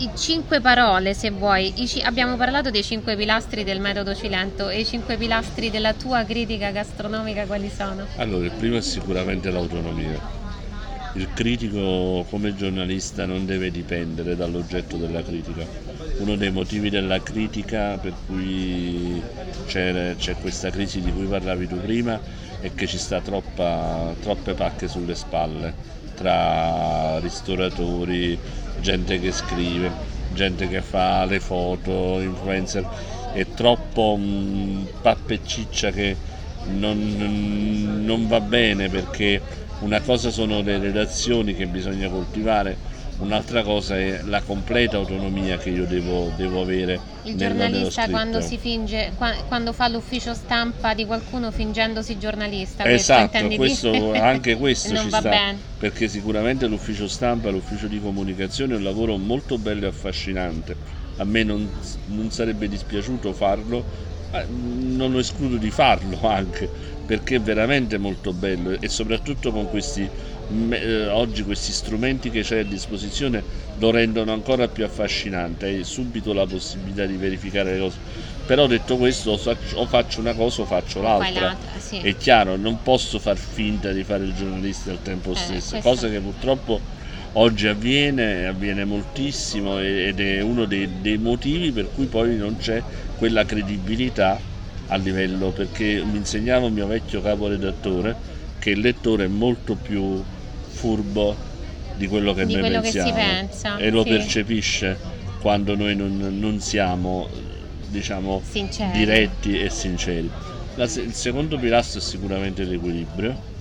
i 0.00 0.10
cinque 0.16 0.60
parole, 0.60 1.14
se 1.14 1.30
vuoi. 1.30 1.72
C- 1.72 2.02
abbiamo 2.04 2.36
parlato 2.36 2.70
dei 2.70 2.82
cinque 2.82 3.16
pilastri 3.16 3.64
del 3.64 3.80
metodo 3.80 4.14
Cilento 4.14 4.68
e 4.68 4.80
i 4.80 4.84
cinque 4.84 5.16
pilastri 5.16 5.70
della 5.70 5.92
tua 5.92 6.24
critica 6.24 6.70
gastronomica 6.70 7.46
quali 7.46 7.68
sono? 7.68 8.06
Allora, 8.16 8.44
il 8.44 8.52
primo 8.52 8.76
è 8.76 8.80
sicuramente 8.80 9.50
l'autonomia. 9.50 10.20
Il 11.14 11.28
critico 11.34 12.24
come 12.28 12.54
giornalista 12.54 13.26
non 13.26 13.44
deve 13.44 13.70
dipendere 13.70 14.36
dall'oggetto 14.36 14.96
della 14.96 15.22
critica. 15.22 15.66
Uno 16.18 16.34
dei 16.36 16.50
motivi 16.50 16.90
della 16.90 17.20
critica 17.20 17.96
per 17.96 18.12
cui 18.26 19.22
c'è, 19.66 20.14
c'è 20.16 20.34
questa 20.40 20.70
crisi 20.70 21.00
di 21.00 21.12
cui 21.12 21.26
parlavi 21.26 21.66
tu 21.68 21.80
prima 21.80 22.20
è 22.60 22.70
che 22.74 22.86
ci 22.86 22.98
sta 22.98 23.20
troppa, 23.20 24.14
troppe 24.20 24.54
pacche 24.54 24.88
sulle 24.88 25.14
spalle 25.14 25.74
tra 26.14 27.20
ristoratori, 27.20 28.36
gente 28.80 29.20
che 29.20 29.30
scrive, 29.30 29.92
gente 30.32 30.66
che 30.66 30.82
fa 30.82 31.24
le 31.24 31.38
foto, 31.38 32.20
influencer, 32.20 32.84
è 33.32 33.46
troppo 33.54 34.16
mh, 34.18 34.22
mm, 34.24 34.84
pappeciccia 35.00 35.92
che 35.92 36.16
non, 36.64 38.02
non 38.04 38.26
va 38.26 38.40
bene 38.40 38.88
perché 38.88 39.40
una 39.80 40.00
cosa 40.00 40.30
sono 40.30 40.60
le 40.60 40.78
relazioni 40.78 41.54
che 41.54 41.66
bisogna 41.66 42.08
coltivare, 42.08 42.76
un'altra 43.18 43.62
cosa 43.62 43.96
è 43.98 44.20
la 44.22 44.42
completa 44.42 44.96
autonomia 44.96 45.56
che 45.56 45.70
io 45.70 45.86
devo, 45.86 46.32
devo 46.36 46.60
avere. 46.62 47.00
Il 47.22 47.36
giornalista 47.36 48.08
quando 48.08 48.40
si 48.40 48.58
finge, 48.58 49.12
quando 49.46 49.72
fa 49.72 49.88
l'ufficio 49.88 50.34
stampa 50.34 50.94
di 50.94 51.04
qualcuno 51.04 51.50
fingendosi 51.50 52.16
giornalista. 52.18 52.84
Esatto, 52.84 53.46
questo, 53.54 54.12
anche 54.14 54.56
questo 54.56 54.96
ci 54.96 55.08
sta, 55.08 55.20
bene. 55.20 55.60
perché 55.76 56.08
sicuramente 56.08 56.66
l'ufficio 56.66 57.08
stampa, 57.08 57.50
l'ufficio 57.50 57.88
di 57.88 58.00
comunicazione 58.00 58.74
è 58.74 58.76
un 58.76 58.84
lavoro 58.84 59.16
molto 59.16 59.58
bello 59.58 59.84
e 59.86 59.88
affascinante. 59.88 60.76
A 61.16 61.24
me 61.24 61.42
non, 61.42 61.68
non 62.04 62.30
sarebbe 62.30 62.68
dispiaciuto 62.68 63.32
farlo, 63.32 63.84
non 64.46 65.10
lo 65.10 65.18
escludo 65.18 65.56
di 65.56 65.70
farlo 65.70 66.20
anche, 66.28 66.70
perché 67.04 67.36
è 67.36 67.40
veramente 67.40 67.98
molto 67.98 68.32
bello 68.34 68.78
e 68.78 68.88
soprattutto 68.88 69.50
con 69.50 69.66
questi 69.68 70.08
oggi 71.10 71.42
questi 71.42 71.72
strumenti 71.72 72.30
che 72.30 72.40
c'è 72.40 72.60
a 72.60 72.64
disposizione 72.64 73.42
lo 73.78 73.90
rendono 73.90 74.32
ancora 74.32 74.66
più 74.68 74.84
affascinante, 74.84 75.66
hai 75.66 75.84
subito 75.84 76.32
la 76.32 76.46
possibilità 76.46 77.04
di 77.04 77.16
verificare 77.16 77.74
le 77.74 77.78
cose. 77.80 77.98
Però 78.46 78.66
detto 78.66 78.96
questo, 78.96 79.38
o 79.74 79.86
faccio 79.86 80.20
una 80.20 80.32
cosa 80.32 80.62
o 80.62 80.64
faccio 80.64 81.02
l'altra. 81.02 81.56
Sì. 81.78 81.98
È 81.98 82.16
chiaro, 82.16 82.56
non 82.56 82.82
posso 82.82 83.18
far 83.18 83.36
finta 83.36 83.92
di 83.92 84.02
fare 84.04 84.24
il 84.24 84.34
giornalista 84.34 84.90
al 84.90 85.02
tempo 85.02 85.32
eh, 85.32 85.36
stesso, 85.36 85.70
questo... 85.72 85.88
cosa 85.88 86.08
che 86.08 86.18
purtroppo 86.18 86.80
oggi 87.32 87.66
avviene, 87.66 88.46
avviene 88.46 88.84
moltissimo 88.86 89.78
ed 89.78 90.18
è 90.18 90.40
uno 90.40 90.64
dei, 90.64 90.88
dei 91.02 91.18
motivi 91.18 91.72
per 91.72 91.90
cui 91.92 92.06
poi 92.06 92.36
non 92.36 92.56
c'è 92.56 92.82
quella 93.16 93.44
credibilità 93.44 94.40
a 94.86 94.96
livello, 94.96 95.50
perché 95.50 96.02
mi 96.02 96.16
insegnava 96.16 96.66
un 96.66 96.72
mio 96.72 96.86
vecchio 96.86 97.20
caporedattore 97.20 98.16
che 98.58 98.70
il 98.70 98.80
lettore 98.80 99.26
è 99.26 99.28
molto 99.28 99.76
più 99.76 100.24
furbo 100.78 101.36
di 101.96 102.06
quello 102.06 102.32
che 102.32 102.46
di 102.46 102.52
noi 102.52 102.62
quello 102.62 102.80
pensiamo 102.80 103.08
che 103.08 103.14
pensa, 103.14 103.76
e 103.76 103.90
lo 103.90 104.04
percepisce 104.04 104.96
quando 105.40 105.74
noi 105.74 105.96
non, 105.96 106.38
non 106.38 106.60
siamo 106.60 107.28
diciamo 107.88 108.42
sinceri. 108.48 108.98
diretti 108.98 109.60
e 109.60 109.70
sinceri. 109.70 110.30
La, 110.76 110.84
il 110.84 111.14
secondo 111.14 111.58
pilastro 111.58 111.98
è 111.98 112.02
sicuramente 112.02 112.62
l'equilibrio. 112.64 113.56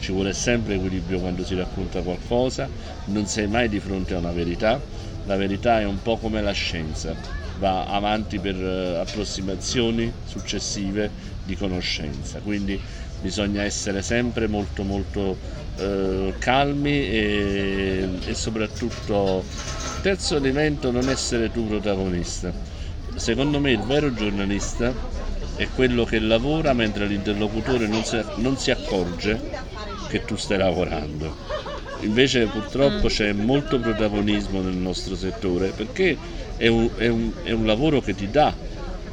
Ci 0.00 0.12
vuole 0.12 0.34
sempre 0.34 0.74
equilibrio 0.74 1.18
quando 1.18 1.44
si 1.44 1.54
racconta 1.54 2.02
qualcosa, 2.02 2.68
non 3.06 3.26
sei 3.26 3.46
mai 3.46 3.70
di 3.70 3.80
fronte 3.80 4.14
a 4.14 4.18
una 4.18 4.32
verità. 4.32 4.78
La 5.24 5.36
verità 5.36 5.80
è 5.80 5.84
un 5.84 6.02
po' 6.02 6.18
come 6.18 6.42
la 6.42 6.52
scienza, 6.52 7.14
va 7.58 7.86
avanti 7.86 8.38
per 8.38 8.56
uh, 8.56 9.00
approssimazioni 9.00 10.12
successive 10.26 11.10
di 11.44 11.56
conoscenza. 11.56 12.40
Quindi 12.40 12.78
bisogna 13.24 13.62
essere 13.62 14.02
sempre 14.02 14.46
molto 14.48 14.82
molto 14.82 15.38
eh, 15.78 16.34
calmi 16.38 16.90
e, 16.90 18.06
e 18.26 18.34
soprattutto 18.34 19.42
terzo 20.02 20.36
elemento 20.36 20.90
non 20.90 21.08
essere 21.08 21.50
tu 21.50 21.66
protagonista 21.66 22.52
secondo 23.16 23.58
me 23.60 23.70
il 23.70 23.80
vero 23.80 24.12
giornalista 24.12 24.92
è 25.56 25.66
quello 25.74 26.04
che 26.04 26.18
lavora 26.18 26.74
mentre 26.74 27.06
l'interlocutore 27.06 27.86
non 27.86 28.04
si, 28.04 28.20
non 28.36 28.58
si 28.58 28.70
accorge 28.70 29.40
che 30.08 30.22
tu 30.26 30.36
stai 30.36 30.58
lavorando 30.58 31.34
invece 32.00 32.44
purtroppo 32.48 33.06
mm. 33.06 33.08
c'è 33.08 33.32
molto 33.32 33.78
protagonismo 33.78 34.60
nel 34.60 34.76
nostro 34.76 35.16
settore 35.16 35.68
perché 35.68 36.18
è 36.58 36.66
un, 36.66 36.90
è 36.98 37.08
un, 37.08 37.32
è 37.42 37.52
un 37.52 37.64
lavoro 37.64 38.02
che 38.02 38.14
ti 38.14 38.30
dà 38.30 38.54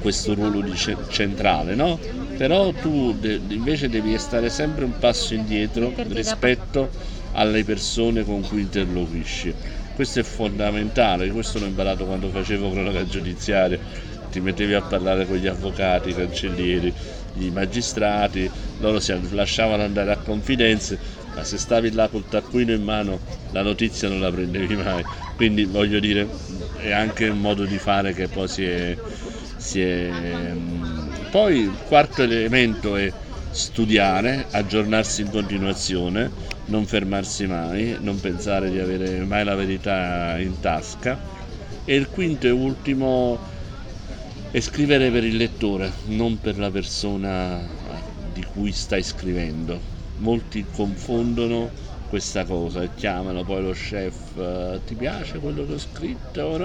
questo 0.01 0.33
ruolo 0.33 0.61
di 0.61 0.75
centrale, 0.75 1.75
no? 1.75 1.99
però 2.41 2.71
tu 2.73 3.13
de- 3.19 3.39
invece 3.49 3.87
devi 3.87 4.17
stare 4.17 4.49
sempre 4.49 4.83
un 4.83 4.97
passo 4.97 5.35
indietro 5.35 5.93
rispetto 6.07 6.89
alle 7.33 7.63
persone 7.63 8.23
con 8.23 8.41
cui 8.47 8.61
interloquisci. 8.61 9.53
Questo 9.93 10.21
è 10.21 10.23
fondamentale, 10.23 11.29
questo 11.29 11.59
l'ho 11.59 11.67
imparato 11.67 12.05
quando 12.05 12.29
facevo 12.29 12.71
cronaca 12.71 13.05
giudiziaria, 13.05 13.77
ti 14.31 14.39
mettevi 14.39 14.73
a 14.73 14.81
parlare 14.81 15.27
con 15.27 15.35
gli 15.37 15.45
avvocati, 15.45 16.09
i 16.09 16.15
cancellieri, 16.15 16.91
i 17.33 17.51
magistrati, 17.51 18.49
loro 18.79 18.99
si 18.99 19.13
lasciavano 19.35 19.83
andare 19.83 20.11
a 20.11 20.17
confidenze, 20.17 20.97
ma 21.35 21.43
se 21.43 21.57
stavi 21.59 21.91
là 21.91 22.07
col 22.07 22.27
taccuino 22.27 22.73
in 22.73 22.83
mano 22.83 23.19
la 23.51 23.61
notizia 23.61 24.09
non 24.09 24.19
la 24.19 24.31
prendevi 24.31 24.75
mai. 24.77 25.05
Quindi 25.35 25.65
voglio 25.65 25.99
dire, 25.99 26.27
è 26.81 26.91
anche 26.91 27.27
un 27.27 27.39
modo 27.39 27.65
di 27.65 27.77
fare 27.77 28.13
che 28.13 28.27
poi 28.27 28.47
si 28.47 28.63
è 28.65 28.97
è... 29.79 30.53
Poi 31.29 31.59
il 31.59 31.77
quarto 31.87 32.23
elemento 32.23 32.95
è 32.95 33.11
studiare, 33.51 34.47
aggiornarsi 34.51 35.21
in 35.21 35.29
continuazione, 35.29 36.31
non 36.65 36.85
fermarsi 36.85 37.45
mai, 37.47 37.97
non 37.99 38.19
pensare 38.19 38.69
di 38.69 38.79
avere 38.79 39.19
mai 39.25 39.43
la 39.43 39.55
verità 39.55 40.37
in 40.39 40.59
tasca. 40.59 41.19
E 41.85 41.95
il 41.95 42.09
quinto 42.09 42.47
e 42.47 42.51
ultimo 42.51 43.39
è 44.51 44.59
scrivere 44.59 45.09
per 45.09 45.23
il 45.23 45.37
lettore, 45.37 45.91
non 46.07 46.39
per 46.39 46.57
la 46.57 46.69
persona 46.69 47.61
di 48.33 48.43
cui 48.43 48.71
stai 48.71 49.03
scrivendo. 49.03 49.79
Molti 50.17 50.65
confondono 50.71 51.71
questa 52.09 52.43
cosa 52.43 52.83
e 52.83 52.89
chiamano 52.93 53.43
poi 53.43 53.61
lo 53.61 53.71
chef, 53.71 54.81
ti 54.85 54.95
piace 54.95 55.39
quello 55.39 55.65
che 55.65 55.73
ho 55.73 55.77
scritto? 55.77 56.57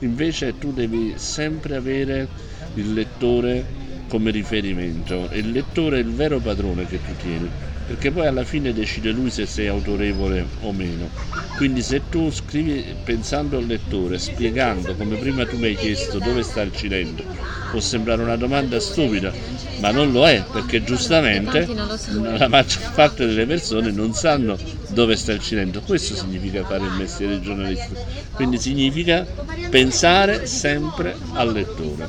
Invece 0.00 0.58
tu 0.58 0.72
devi 0.72 1.14
sempre 1.16 1.76
avere 1.76 2.28
il 2.74 2.92
lettore 2.92 3.64
come 4.08 4.30
riferimento. 4.30 5.28
E 5.30 5.38
il 5.38 5.50
lettore 5.50 5.98
è 5.98 6.02
il 6.02 6.12
vero 6.12 6.40
padrone 6.40 6.86
che 6.86 7.00
tu 7.00 7.14
tieni 7.16 7.50
perché 7.86 8.10
poi 8.10 8.26
alla 8.26 8.44
fine 8.44 8.72
decide 8.72 9.10
lui 9.10 9.30
se 9.30 9.46
sei 9.46 9.68
autorevole 9.68 10.44
o 10.60 10.72
meno. 10.72 11.08
Quindi 11.56 11.82
se 11.82 12.02
tu 12.10 12.30
scrivi 12.30 12.84
pensando 13.04 13.56
al 13.56 13.66
lettore, 13.66 14.18
spiegando 14.18 14.94
come 14.96 15.16
prima 15.16 15.46
tu 15.46 15.56
mi 15.56 15.66
hai 15.66 15.76
chiesto 15.76 16.18
dove 16.18 16.42
sta 16.42 16.62
il 16.62 16.74
cilento, 16.74 17.22
può 17.70 17.80
sembrare 17.80 18.22
una 18.22 18.36
domanda 18.36 18.80
stupida, 18.80 19.32
ma 19.80 19.90
non 19.92 20.10
lo 20.10 20.26
è, 20.26 20.44
perché 20.50 20.82
giustamente 20.82 21.66
la 21.66 22.48
maggior 22.48 22.92
parte 22.92 23.24
delle 23.24 23.46
persone 23.46 23.90
non 23.92 24.12
sanno 24.12 24.58
dove 24.88 25.16
sta 25.16 25.32
il 25.32 25.40
cilento. 25.40 25.80
Questo 25.80 26.14
significa 26.14 26.64
fare 26.64 26.84
il 26.84 26.92
mestiere 26.92 27.38
di 27.38 27.44
giornalista. 27.44 27.94
Quindi 28.32 28.58
significa 28.58 29.24
pensare 29.70 30.46
sempre 30.46 31.16
al 31.34 31.52
lettore 31.52 32.06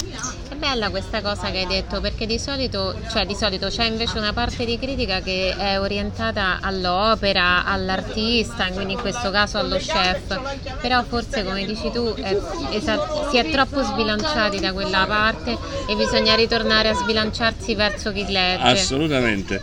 bella 0.57 0.89
questa 0.89 1.21
cosa 1.21 1.49
che 1.51 1.59
hai 1.59 1.67
detto 1.67 2.01
perché 2.01 2.25
di 2.25 2.37
solito, 2.37 2.95
cioè 3.09 3.25
di 3.25 3.35
solito 3.35 3.67
c'è 3.67 3.85
invece 3.85 4.17
una 4.17 4.33
parte 4.33 4.65
di 4.65 4.77
critica 4.77 5.21
che 5.21 5.55
è 5.55 5.79
orientata 5.79 6.59
all'opera, 6.61 7.63
all'artista, 7.65 8.69
quindi 8.71 8.93
in 8.93 8.99
questo 8.99 9.31
caso 9.31 9.57
allo 9.57 9.77
chef, 9.77 10.39
però 10.81 11.03
forse 11.03 11.43
come 11.43 11.65
dici 11.65 11.89
tu 11.91 12.13
è, 12.15 12.37
esat- 12.71 13.29
si 13.29 13.37
è 13.37 13.49
troppo 13.49 13.81
sbilanciati 13.83 14.59
da 14.59 14.73
quella 14.73 15.05
parte 15.07 15.57
e 15.87 15.95
bisogna 15.95 16.35
ritornare 16.35 16.89
a 16.89 16.93
sbilanciarsi 16.93 17.75
verso 17.75 18.11
chi 18.11 18.25
legge. 18.27 18.63
Assolutamente, 18.63 19.61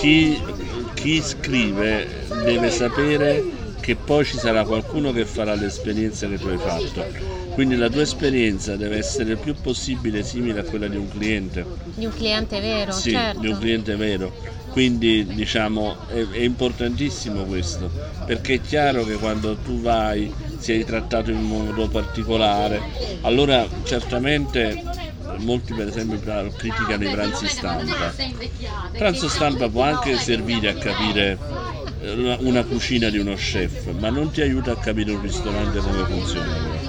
chi, 0.00 0.42
chi 0.94 1.22
scrive 1.22 2.26
deve 2.44 2.70
sapere 2.70 3.44
che 3.80 3.96
poi 3.96 4.24
ci 4.24 4.38
sarà 4.38 4.64
qualcuno 4.64 5.12
che 5.12 5.24
farà 5.24 5.54
l'esperienza 5.54 6.28
che 6.28 6.38
tu 6.38 6.48
hai 6.48 6.58
fatto 6.58 7.39
quindi 7.54 7.76
la 7.76 7.88
tua 7.88 8.02
esperienza 8.02 8.76
deve 8.76 8.98
essere 8.98 9.32
il 9.32 9.38
più 9.38 9.54
possibile 9.60 10.22
simile 10.22 10.60
a 10.60 10.64
quella 10.64 10.88
di 10.88 10.96
un 10.96 11.08
cliente. 11.08 11.64
Di 11.94 12.04
un 12.04 12.12
cliente 12.12 12.60
vero, 12.60 12.92
sì, 12.92 13.10
certo. 13.10 13.40
di 13.40 13.48
un 13.48 13.58
cliente 13.58 13.96
vero. 13.96 14.32
Quindi 14.70 15.26
diciamo 15.26 15.96
è, 16.08 16.26
è, 16.28 16.42
importantissimo 16.42 17.44
questo, 17.44 17.90
perché 18.24 18.54
è 18.54 18.60
chiaro 18.60 19.04
che 19.04 19.14
quando 19.14 19.56
tu 19.56 19.80
vai 19.80 20.32
sei 20.58 20.84
trattato 20.84 21.30
in 21.30 21.42
modo 21.42 21.88
particolare, 21.88 22.80
allora 23.22 23.66
certamente 23.82 24.80
molti 25.38 25.74
per 25.74 25.88
esempio 25.88 26.20
criticano 26.56 27.04
i 27.04 27.10
pranzi 27.10 27.48
stampa. 27.48 28.14
Il 28.16 28.96
pranzo 28.96 29.28
stampa 29.28 29.68
può 29.68 29.82
anche 29.82 30.16
servire 30.16 30.68
a 30.68 30.74
capire 30.74 31.38
una 32.38 32.62
cucina 32.64 33.10
di 33.10 33.18
uno 33.18 33.34
chef, 33.34 33.90
ma 33.98 34.08
non 34.08 34.30
ti 34.30 34.40
aiuta 34.40 34.72
a 34.72 34.76
capire 34.76 35.10
un 35.10 35.20
ristorante 35.20 35.80
come 35.80 36.04
funziona 36.04 36.79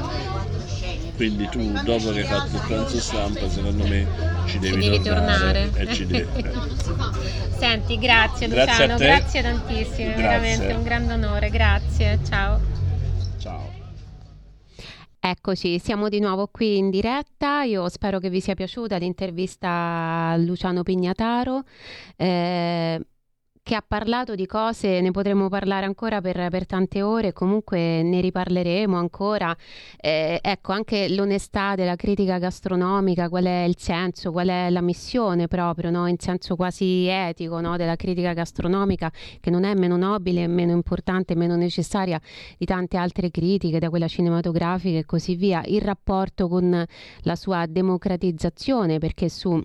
quindi 1.22 1.48
tu 1.50 1.72
dopo 1.84 2.12
che 2.14 2.22
hai 2.22 2.26
fatto 2.26 2.56
il 2.56 2.62
pranzo 2.66 3.00
stampa 3.00 3.48
secondo 3.48 3.86
me 3.86 4.08
ci 4.48 4.58
devi, 4.58 4.82
ci 4.82 4.90
devi 4.90 5.04
tornare, 5.04 5.70
tornare. 5.70 5.90
E 5.92 5.94
ci 5.94 6.06
devi... 6.08 6.28
Senti, 7.60 8.00
grazie, 8.00 8.48
grazie 8.48 8.88
Luciano, 8.88 8.98
grazie 8.98 9.42
tantissimo, 9.44 10.14
grazie. 10.16 10.16
veramente 10.16 10.74
un 10.74 10.82
grande 10.82 11.14
onore, 11.14 11.50
grazie, 11.52 12.20
ciao. 12.28 12.60
Ciao. 13.38 13.70
Eccoci, 15.20 15.78
siamo 15.78 16.10
di 16.10 16.20
nuovo 16.20 16.48
qui 16.48 16.78
in 16.78 16.90
diretta. 16.90 17.62
Io 17.62 17.88
spero 17.90 18.18
che 18.18 18.32
vi 18.32 18.42
sia 18.42 18.56
piaciuta 18.56 18.98
l'intervista 18.98 19.70
a 19.70 20.38
Luciano 20.38 20.82
Pignataro. 20.82 21.62
Eh, 22.16 23.00
che 23.64 23.76
ha 23.76 23.84
parlato 23.88 24.34
di 24.34 24.48
cose, 24.48 25.02
ne 25.02 25.12
potremmo 25.12 25.48
parlare 25.48 25.86
ancora 25.86 26.20
per, 26.20 26.50
per 26.50 26.66
tante 26.66 27.04
ore, 27.04 27.32
comunque 27.32 28.02
ne 28.02 28.20
riparleremo 28.20 28.98
ancora. 28.98 29.56
Eh, 29.98 30.40
ecco, 30.42 30.72
anche 30.72 31.08
l'onestà 31.10 31.76
della 31.76 31.96
critica 31.96 32.40
gastronomica, 32.40 33.30
qual 33.30 33.46
è 33.46 33.64
il 33.64 33.76
senso, 33.78 34.32
qual 34.32 34.48
è 34.48 34.70
la 34.72 34.82
missione 34.82 35.48
proprio, 35.48 35.92
no? 35.92 36.08
in 36.08 36.18
senso 36.18 36.56
quasi 36.56 37.06
etico 37.06 37.60
no? 37.62 37.78
della 37.78 37.96
critica 37.96 38.34
gastronomica, 38.34 39.12
che 39.40 39.52
non 39.52 39.64
è 39.64 39.76
meno 39.76 39.96
nobile, 39.96 40.48
meno 40.48 40.72
importante, 40.72 41.36
meno 41.36 41.56
necessaria 41.56 42.20
di 42.58 42.66
tante 42.66 42.98
altre 42.98 43.30
critiche, 43.30 43.78
da 43.78 43.90
quella 43.90 44.08
cinematografica 44.08 44.98
e 44.98 45.06
così 45.06 45.36
via. 45.36 45.62
Il 45.66 45.82
rapporto 45.82 46.48
con 46.48 46.84
la 47.22 47.36
sua 47.36 47.66
democratizzazione, 47.68 48.98
perché 48.98 49.30
su 49.30 49.62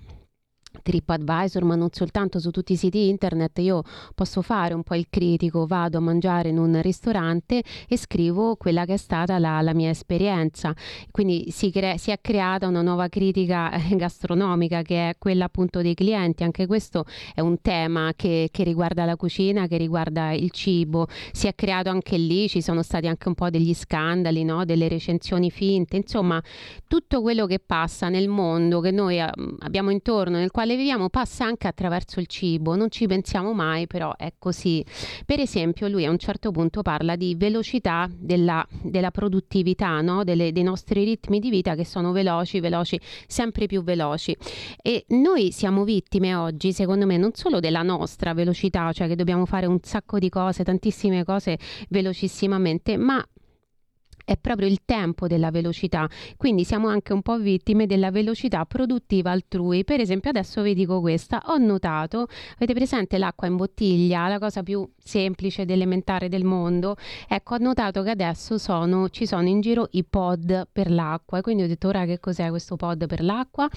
TripAdvisor, 0.83 1.65
ma 1.65 1.75
non 1.75 1.89
soltanto 1.93 2.39
su 2.39 2.51
tutti 2.51 2.73
i 2.73 2.77
siti 2.77 3.09
internet, 3.09 3.59
io 3.59 3.83
posso 4.15 4.43
fare 4.43 4.75
un 4.75 4.83
po' 4.83 4.95
il 4.95 5.07
critico, 5.11 5.67
vado 5.67 5.99
a 5.99 6.01
mangiare 6.01 6.49
in 6.49 6.59
un 6.59 6.81
ristorante 6.81 7.63
e 7.89 7.97
scrivo 7.97 8.57
quella 8.57 8.85
che 8.85 8.95
è 8.95 8.97
stata 8.97 9.39
la, 9.39 9.61
la 9.61 9.75
mia 9.75 9.91
esperienza. 9.91 10.75
Quindi 11.11 11.51
si, 11.51 11.71
cre- 11.71 11.99
si, 11.99 12.11
è 12.11 12.19
creata 12.21 12.67
una 12.67 12.83
nuova 12.83 13.09
critica 13.09 13.71
eh, 13.73 13.97
gastronomica 13.97 14.83
che 14.83 15.11
è 15.11 15.15
quella 15.19 15.47
appunto 15.47 15.83
dei 15.83 15.95
clienti. 15.95 16.43
Anche 16.43 16.67
questo 16.67 17.05
è 17.35 17.41
un 17.41 17.61
tema 17.61 18.13
che, 18.17 18.49
che 18.51 18.63
riguarda 18.65 19.05
la 19.05 19.17
cucina, 19.17 19.67
che 19.67 19.77
riguarda 19.77 20.33
il 20.33 20.51
cibo. 20.51 21.07
Si 21.33 21.47
è 21.47 21.55
creato 21.55 21.91
anche 21.91 22.17
lì, 22.17 22.49
ci 22.49 22.63
sono 22.63 22.83
stati 22.83 23.07
anche 23.07 23.29
un 23.29 23.35
po' 23.35 23.51
degli 23.51 23.75
scandali, 23.75 24.45
no? 24.45 24.65
delle 24.65 24.89
recensioni 24.89 25.51
finte, 25.51 25.97
insomma 25.97 26.43
tutto 26.87 27.21
quello 27.21 27.47
che 27.47 27.59
passa 27.59 28.09
nel 28.09 28.29
mondo 28.29 28.81
che 28.81 28.91
noi 28.91 29.19
eh, 29.19 29.31
abbiamo 29.61 29.91
intorno, 29.91 30.39
nel 30.39 30.51
quale 30.51 30.66
quale 30.67 30.77
viviamo 30.77 31.09
passa 31.09 31.45
anche 31.45 31.69
attraverso 31.69 32.19
il 32.19 32.27
cibo, 32.27 32.75
non 32.75 32.91
ci 32.91 33.07
pensiamo 33.07 33.53
mai, 33.53 33.87
però 33.87 34.17
è 34.17 34.33
così. 34.37 34.85
Per 35.25 35.39
esempio, 35.39 35.87
lui 35.87 36.05
a 36.05 36.11
un 36.11 36.19
certo 36.19 36.51
punto 36.51 36.83
parla 36.83 37.15
di 37.15 37.37
velocità 37.37 38.11
della, 38.13 38.67
della 38.83 39.13
produttività, 39.13 40.01
no? 40.01 40.25
Delle, 40.25 40.51
dei 40.51 40.65
nostri 40.65 41.05
ritmi 41.05 41.39
di 41.39 41.51
vita 41.51 41.77
che 41.77 41.85
sono 41.85 42.11
veloci, 42.11 42.59
veloci, 42.59 42.99
sempre 43.29 43.67
più 43.67 43.85
veloci. 43.85 44.37
E 44.83 45.05
noi 45.11 45.53
siamo 45.53 45.85
vittime 45.85 46.35
oggi, 46.35 46.73
secondo 46.73 47.07
me, 47.07 47.17
non 47.17 47.31
solo 47.35 47.61
della 47.61 47.83
nostra 47.83 48.35
velocità, 48.35 48.93
cioè 48.93 49.07
che 49.07 49.15
dobbiamo 49.15 49.47
fare 49.47 49.67
un 49.67 49.79
sacco 49.83 50.19
di 50.19 50.29
cose, 50.29 50.65
tantissime 50.65 51.23
cose 51.23 51.59
velocissimamente, 51.89 52.97
ma 52.97 53.25
è 54.27 54.37
proprio 54.37 54.67
il 54.67 54.81
tempo 54.85 55.29
della 55.29 55.53
velocità, 55.53 56.09
quindi 56.37 56.65
siamo 56.65 56.89
anche 56.89 57.13
un 57.13 57.23
po' 57.23 57.39
vittime 57.39 57.87
della 57.87 58.11
velocità 58.11 58.65
produttiva 58.67 59.31
altrui. 59.31 59.85
Per 59.85 60.01
esempio, 60.01 60.31
adesso 60.31 60.63
vi 60.63 60.75
dico 60.75 61.01
questa, 61.01 61.41
ho 61.47 61.57
notato, 61.59 62.27
avete 62.57 62.75
presente 62.75 63.19
l'acqua 63.19 63.47
in 63.47 63.55
bottiglia, 63.55 64.27
la 64.27 64.41
cosa 64.41 64.65
più 64.65 64.87
semplice 64.99 65.63
ed 65.63 65.71
elementare 65.71 66.29
del 66.29 66.43
mondo? 66.43 66.97
Ecco, 67.29 67.55
ho 67.55 67.59
notato 67.59 68.03
che 68.03 68.11
adesso 68.11 68.59
sono, 68.59 69.09
ci 69.11 69.27
sono 69.27 69.47
in 69.47 69.61
giro 69.61 69.87
i 69.93 70.03
pod 70.03 70.67
per 70.73 70.91
l'acqua, 70.91 71.41
quindi 71.41 71.63
ho 71.63 71.69
detto 71.69 71.87
ora 71.87 72.05
che 72.05 72.19
cos'è 72.19 72.49
questo 72.49 72.75
pod 72.75 73.07
per 73.07 73.23
l'acqua? 73.23 73.69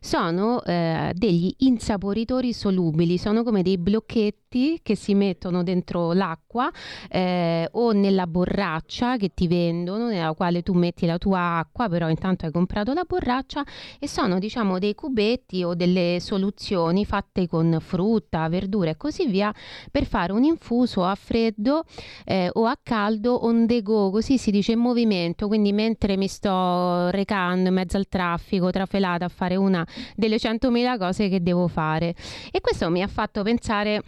Sono 0.00 0.62
eh, 0.64 1.12
degli 1.14 1.50
insaporitori 1.60 2.52
solubili, 2.52 3.16
sono 3.16 3.42
come 3.42 3.62
dei 3.62 3.78
blocchetti 3.78 4.43
che 4.82 4.94
si 4.94 5.14
mettono 5.14 5.62
dentro 5.62 6.12
l'acqua 6.12 6.70
eh, 7.08 7.68
o 7.72 7.92
nella 7.92 8.26
borraccia 8.26 9.16
che 9.16 9.32
ti 9.34 9.48
vendono 9.48 10.06
nella 10.06 10.32
quale 10.34 10.62
tu 10.62 10.72
metti 10.74 11.06
la 11.06 11.18
tua 11.18 11.58
acqua, 11.58 11.88
però 11.88 12.08
intanto 12.08 12.46
hai 12.46 12.52
comprato 12.52 12.92
la 12.92 13.04
borraccia 13.06 13.64
e 13.98 14.06
sono 14.06 14.38
diciamo 14.38 14.78
dei 14.78 14.94
cubetti 14.94 15.64
o 15.64 15.74
delle 15.74 16.18
soluzioni 16.20 17.04
fatte 17.04 17.48
con 17.48 17.78
frutta, 17.80 18.48
verdura 18.48 18.90
e 18.90 18.96
così 18.96 19.26
via 19.26 19.52
per 19.90 20.04
fare 20.04 20.32
un 20.32 20.44
infuso 20.44 21.04
a 21.04 21.14
freddo 21.14 21.84
eh, 22.24 22.48
o 22.52 22.66
a 22.66 22.78
caldo 22.80 23.44
on 23.44 23.66
the 23.66 23.82
go, 23.82 24.10
così 24.10 24.38
si 24.38 24.50
dice 24.50 24.72
in 24.72 24.78
movimento, 24.78 25.48
quindi 25.48 25.72
mentre 25.72 26.16
mi 26.16 26.28
sto 26.28 27.10
recando 27.10 27.68
in 27.68 27.74
mezzo 27.74 27.96
al 27.96 28.08
traffico, 28.08 28.70
trafelata 28.70 29.24
a 29.24 29.28
fare 29.28 29.56
una 29.56 29.86
delle 30.14 30.36
100.000 30.36 30.98
cose 30.98 31.28
che 31.28 31.42
devo 31.42 31.68
fare. 31.68 32.14
E 32.50 32.60
questo 32.60 32.90
mi 32.90 33.02
ha 33.02 33.08
fatto 33.08 33.42
pensare 33.42 34.02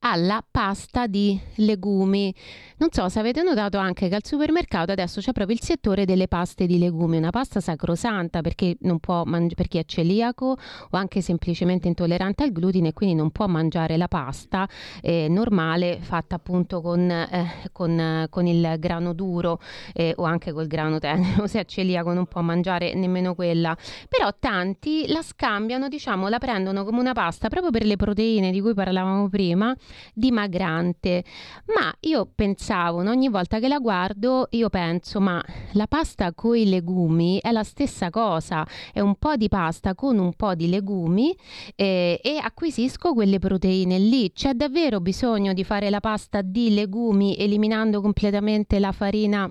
alla 0.00 0.44
pasta 0.48 1.06
di 1.06 1.38
legumi. 1.56 2.34
Non 2.78 2.88
so 2.90 3.08
se 3.08 3.18
avete 3.18 3.42
notato 3.42 3.76
anche 3.78 4.08
che 4.08 4.14
al 4.14 4.24
supermercato 4.24 4.92
adesso 4.92 5.20
c'è 5.20 5.32
proprio 5.32 5.56
il 5.56 5.62
settore 5.62 6.04
delle 6.04 6.28
paste 6.28 6.66
di 6.66 6.78
legumi, 6.78 7.18
una 7.18 7.30
pasta 7.30 7.60
sacrosanta 7.60 8.40
perché 8.40 8.76
non 8.80 8.98
può 8.98 9.24
mangi- 9.24 9.54
per 9.54 9.68
chi 9.68 9.78
è 9.78 9.84
celiaco 9.84 10.56
o 10.90 10.96
anche 10.96 11.20
semplicemente 11.20 11.88
intollerante 11.88 12.44
al 12.44 12.52
glutine 12.52 12.88
e 12.88 12.92
quindi 12.94 13.14
non 13.14 13.30
può 13.30 13.46
mangiare 13.46 13.96
la 13.98 14.08
pasta 14.08 14.66
eh, 15.02 15.26
normale 15.28 15.98
fatta 16.00 16.36
appunto 16.36 16.80
con, 16.80 17.10
eh, 17.10 17.68
con, 17.72 18.26
con 18.30 18.46
il 18.46 18.76
grano 18.78 19.12
duro 19.12 19.60
eh, 19.92 20.14
o 20.16 20.24
anche 20.24 20.52
col 20.52 20.66
grano 20.66 20.98
tenero. 20.98 21.46
Se 21.50 21.60
è 21.60 21.64
celiaco 21.66 22.12
non 22.14 22.26
può 22.26 22.40
mangiare 22.40 22.94
nemmeno 22.94 23.34
quella. 23.34 23.76
Però 24.08 24.30
tanti 24.38 25.08
la 25.08 25.20
scambiano, 25.22 25.88
diciamo, 25.88 26.28
la 26.28 26.38
prendono 26.38 26.84
come 26.84 27.00
una 27.00 27.12
pasta 27.12 27.48
proprio 27.48 27.70
per 27.70 27.84
le 27.84 27.96
proteine 27.96 28.50
di 28.50 28.60
cui 28.62 28.72
parlavamo 28.72 29.28
prima 29.28 29.76
dimagrante. 30.14 31.24
Ma 31.74 31.94
io 32.00 32.30
pensavo, 32.34 32.98
ogni 32.98 33.28
volta 33.28 33.58
che 33.58 33.68
la 33.68 33.78
guardo, 33.78 34.48
io 34.50 34.68
penso, 34.68 35.20
ma 35.20 35.42
la 35.72 35.86
pasta 35.86 36.32
con 36.32 36.56
i 36.56 36.68
legumi 36.68 37.38
è 37.40 37.50
la 37.52 37.64
stessa 37.64 38.10
cosa, 38.10 38.66
è 38.92 39.00
un 39.00 39.16
po' 39.16 39.36
di 39.36 39.48
pasta 39.48 39.94
con 39.94 40.18
un 40.18 40.34
po' 40.34 40.54
di 40.54 40.68
legumi 40.68 41.36
eh, 41.74 42.20
e 42.22 42.38
acquisisco 42.42 43.14
quelle 43.14 43.38
proteine 43.38 43.98
lì. 43.98 44.32
C'è 44.32 44.52
davvero 44.52 45.00
bisogno 45.00 45.52
di 45.52 45.64
fare 45.64 45.90
la 45.90 46.00
pasta 46.00 46.42
di 46.42 46.74
legumi 46.74 47.36
eliminando 47.36 48.00
completamente 48.00 48.78
la 48.78 48.92
farina 48.92 49.50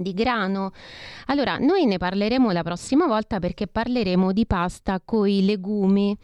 di 0.00 0.14
grano. 0.14 0.72
Allora, 1.26 1.58
noi 1.58 1.86
ne 1.86 1.98
parleremo 1.98 2.50
la 2.50 2.62
prossima 2.62 3.06
volta 3.06 3.38
perché 3.38 3.66
parleremo 3.66 4.32
di 4.32 4.46
pasta 4.46 5.00
con 5.04 5.28
i 5.28 5.44
legumi 5.44 6.16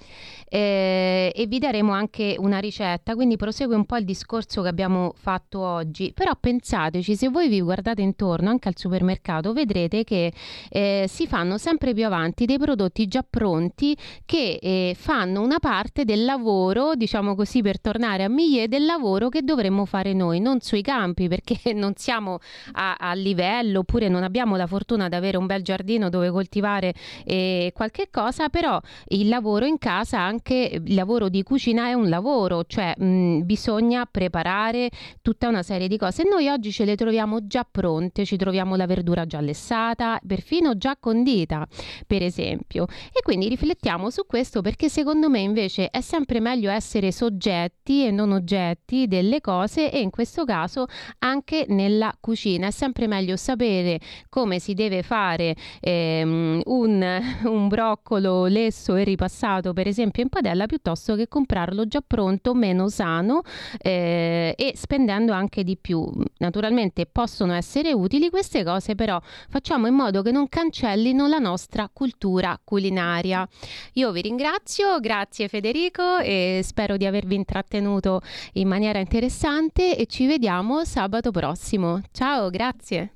eh, 0.48 1.32
e 1.34 1.46
vi 1.46 1.58
daremo 1.58 1.92
anche 1.92 2.36
una 2.38 2.58
ricetta, 2.58 3.14
quindi 3.14 3.36
prosegue 3.36 3.76
un 3.76 3.84
po' 3.84 3.96
il 3.96 4.04
discorso 4.04 4.62
che 4.62 4.68
abbiamo 4.68 5.12
fatto 5.16 5.60
oggi. 5.60 6.12
Però 6.14 6.32
pensateci, 6.38 7.14
se 7.14 7.28
voi 7.28 7.48
vi 7.48 7.60
guardate 7.60 8.02
intorno 8.02 8.50
anche 8.50 8.68
al 8.68 8.76
supermercato, 8.76 9.52
vedrete 9.52 10.04
che 10.04 10.32
eh, 10.70 11.04
si 11.08 11.26
fanno 11.26 11.58
sempre 11.58 11.92
più 11.94 12.06
avanti 12.06 12.46
dei 12.46 12.58
prodotti 12.58 13.06
già 13.06 13.24
pronti 13.28 13.96
che 14.24 14.58
eh, 14.60 14.96
fanno 14.98 15.42
una 15.42 15.58
parte 15.58 16.04
del 16.04 16.24
lavoro, 16.24 16.94
diciamo 16.94 17.34
così, 17.34 17.62
per 17.62 17.80
tornare 17.80 18.24
a 18.24 18.28
Miglie, 18.28 18.68
del 18.68 18.84
lavoro 18.84 19.28
che 19.28 19.42
dovremmo 19.42 19.84
fare 19.84 20.12
noi, 20.12 20.40
non 20.40 20.60
sui 20.60 20.82
campi 20.82 21.28
perché 21.28 21.72
non 21.74 21.92
siamo 21.96 22.38
a, 22.72 22.94
a 22.98 23.12
livello 23.14 23.65
bello 23.66 23.80
oppure 23.80 24.08
non 24.08 24.22
abbiamo 24.22 24.56
la 24.56 24.66
fortuna 24.66 25.08
di 25.08 25.14
avere 25.14 25.36
un 25.36 25.46
bel 25.46 25.62
giardino 25.62 26.08
dove 26.08 26.30
coltivare 26.30 26.94
eh, 27.24 27.72
qualche 27.74 28.08
cosa, 28.10 28.48
però 28.48 28.80
il 29.08 29.28
lavoro 29.28 29.66
in 29.66 29.78
casa, 29.78 30.20
anche 30.20 30.80
il 30.84 30.94
lavoro 30.94 31.28
di 31.28 31.42
cucina 31.42 31.88
è 31.88 31.92
un 31.92 32.08
lavoro, 32.08 32.64
cioè 32.64 32.94
mh, 32.96 33.40
bisogna 33.44 34.06
preparare 34.06 34.90
tutta 35.20 35.48
una 35.48 35.62
serie 35.62 35.88
di 35.88 35.98
cose. 35.98 36.22
Noi 36.28 36.48
oggi 36.48 36.70
ce 36.70 36.84
le 36.84 36.94
troviamo 36.94 37.46
già 37.46 37.66
pronte, 37.68 38.24
ci 38.24 38.36
troviamo 38.36 38.76
la 38.76 38.86
verdura 38.86 39.26
già 39.26 39.40
lessata, 39.40 40.20
perfino 40.24 40.76
già 40.76 40.96
condita, 40.98 41.66
per 42.06 42.22
esempio. 42.22 42.86
E 43.12 43.22
quindi 43.22 43.48
riflettiamo 43.48 44.10
su 44.10 44.26
questo 44.26 44.60
perché 44.60 44.88
secondo 44.88 45.28
me 45.28 45.40
invece 45.40 45.90
è 45.90 46.00
sempre 46.00 46.40
meglio 46.40 46.70
essere 46.70 47.10
soggetti 47.10 48.06
e 48.06 48.10
non 48.10 48.32
oggetti 48.32 49.06
delle 49.08 49.40
cose 49.40 49.90
e 49.90 50.00
in 50.00 50.10
questo 50.10 50.44
caso 50.44 50.86
anche 51.18 51.66
nella 51.68 52.14
cucina 52.20 52.68
è 52.68 52.70
sempre 52.70 53.06
meglio 53.06 53.36
sapere 53.56 53.98
come 54.28 54.58
si 54.58 54.74
deve 54.74 55.02
fare 55.02 55.56
ehm, 55.80 56.60
un, 56.66 57.22
un 57.44 57.68
broccolo 57.68 58.44
lesso 58.44 58.94
e 58.94 59.04
ripassato, 59.04 59.72
per 59.72 59.88
esempio 59.88 60.22
in 60.22 60.28
padella, 60.28 60.66
piuttosto 60.66 61.16
che 61.16 61.26
comprarlo 61.26 61.86
già 61.86 62.02
pronto, 62.06 62.54
meno 62.54 62.88
sano 62.88 63.40
eh, 63.78 64.54
e 64.56 64.72
spendendo 64.76 65.32
anche 65.32 65.64
di 65.64 65.76
più. 65.76 66.06
Naturalmente 66.38 67.06
possono 67.06 67.54
essere 67.54 67.92
utili 67.92 68.28
queste 68.28 68.62
cose, 68.62 68.94
però 68.94 69.18
facciamo 69.48 69.86
in 69.86 69.94
modo 69.94 70.22
che 70.22 70.30
non 70.30 70.48
cancellino 70.48 71.26
la 71.26 71.38
nostra 71.38 71.88
cultura 71.92 72.60
culinaria. 72.62 73.48
Io 73.94 74.12
vi 74.12 74.20
ringrazio, 74.20 75.00
grazie 75.00 75.48
Federico 75.48 76.18
e 76.18 76.60
spero 76.62 76.96
di 76.96 77.06
avervi 77.06 77.34
intrattenuto 77.34 78.20
in 78.54 78.68
maniera 78.68 78.98
interessante 78.98 79.96
e 79.96 80.06
ci 80.06 80.26
vediamo 80.26 80.84
sabato 80.84 81.30
prossimo. 81.30 82.02
Ciao, 82.12 82.50
grazie. 82.50 83.15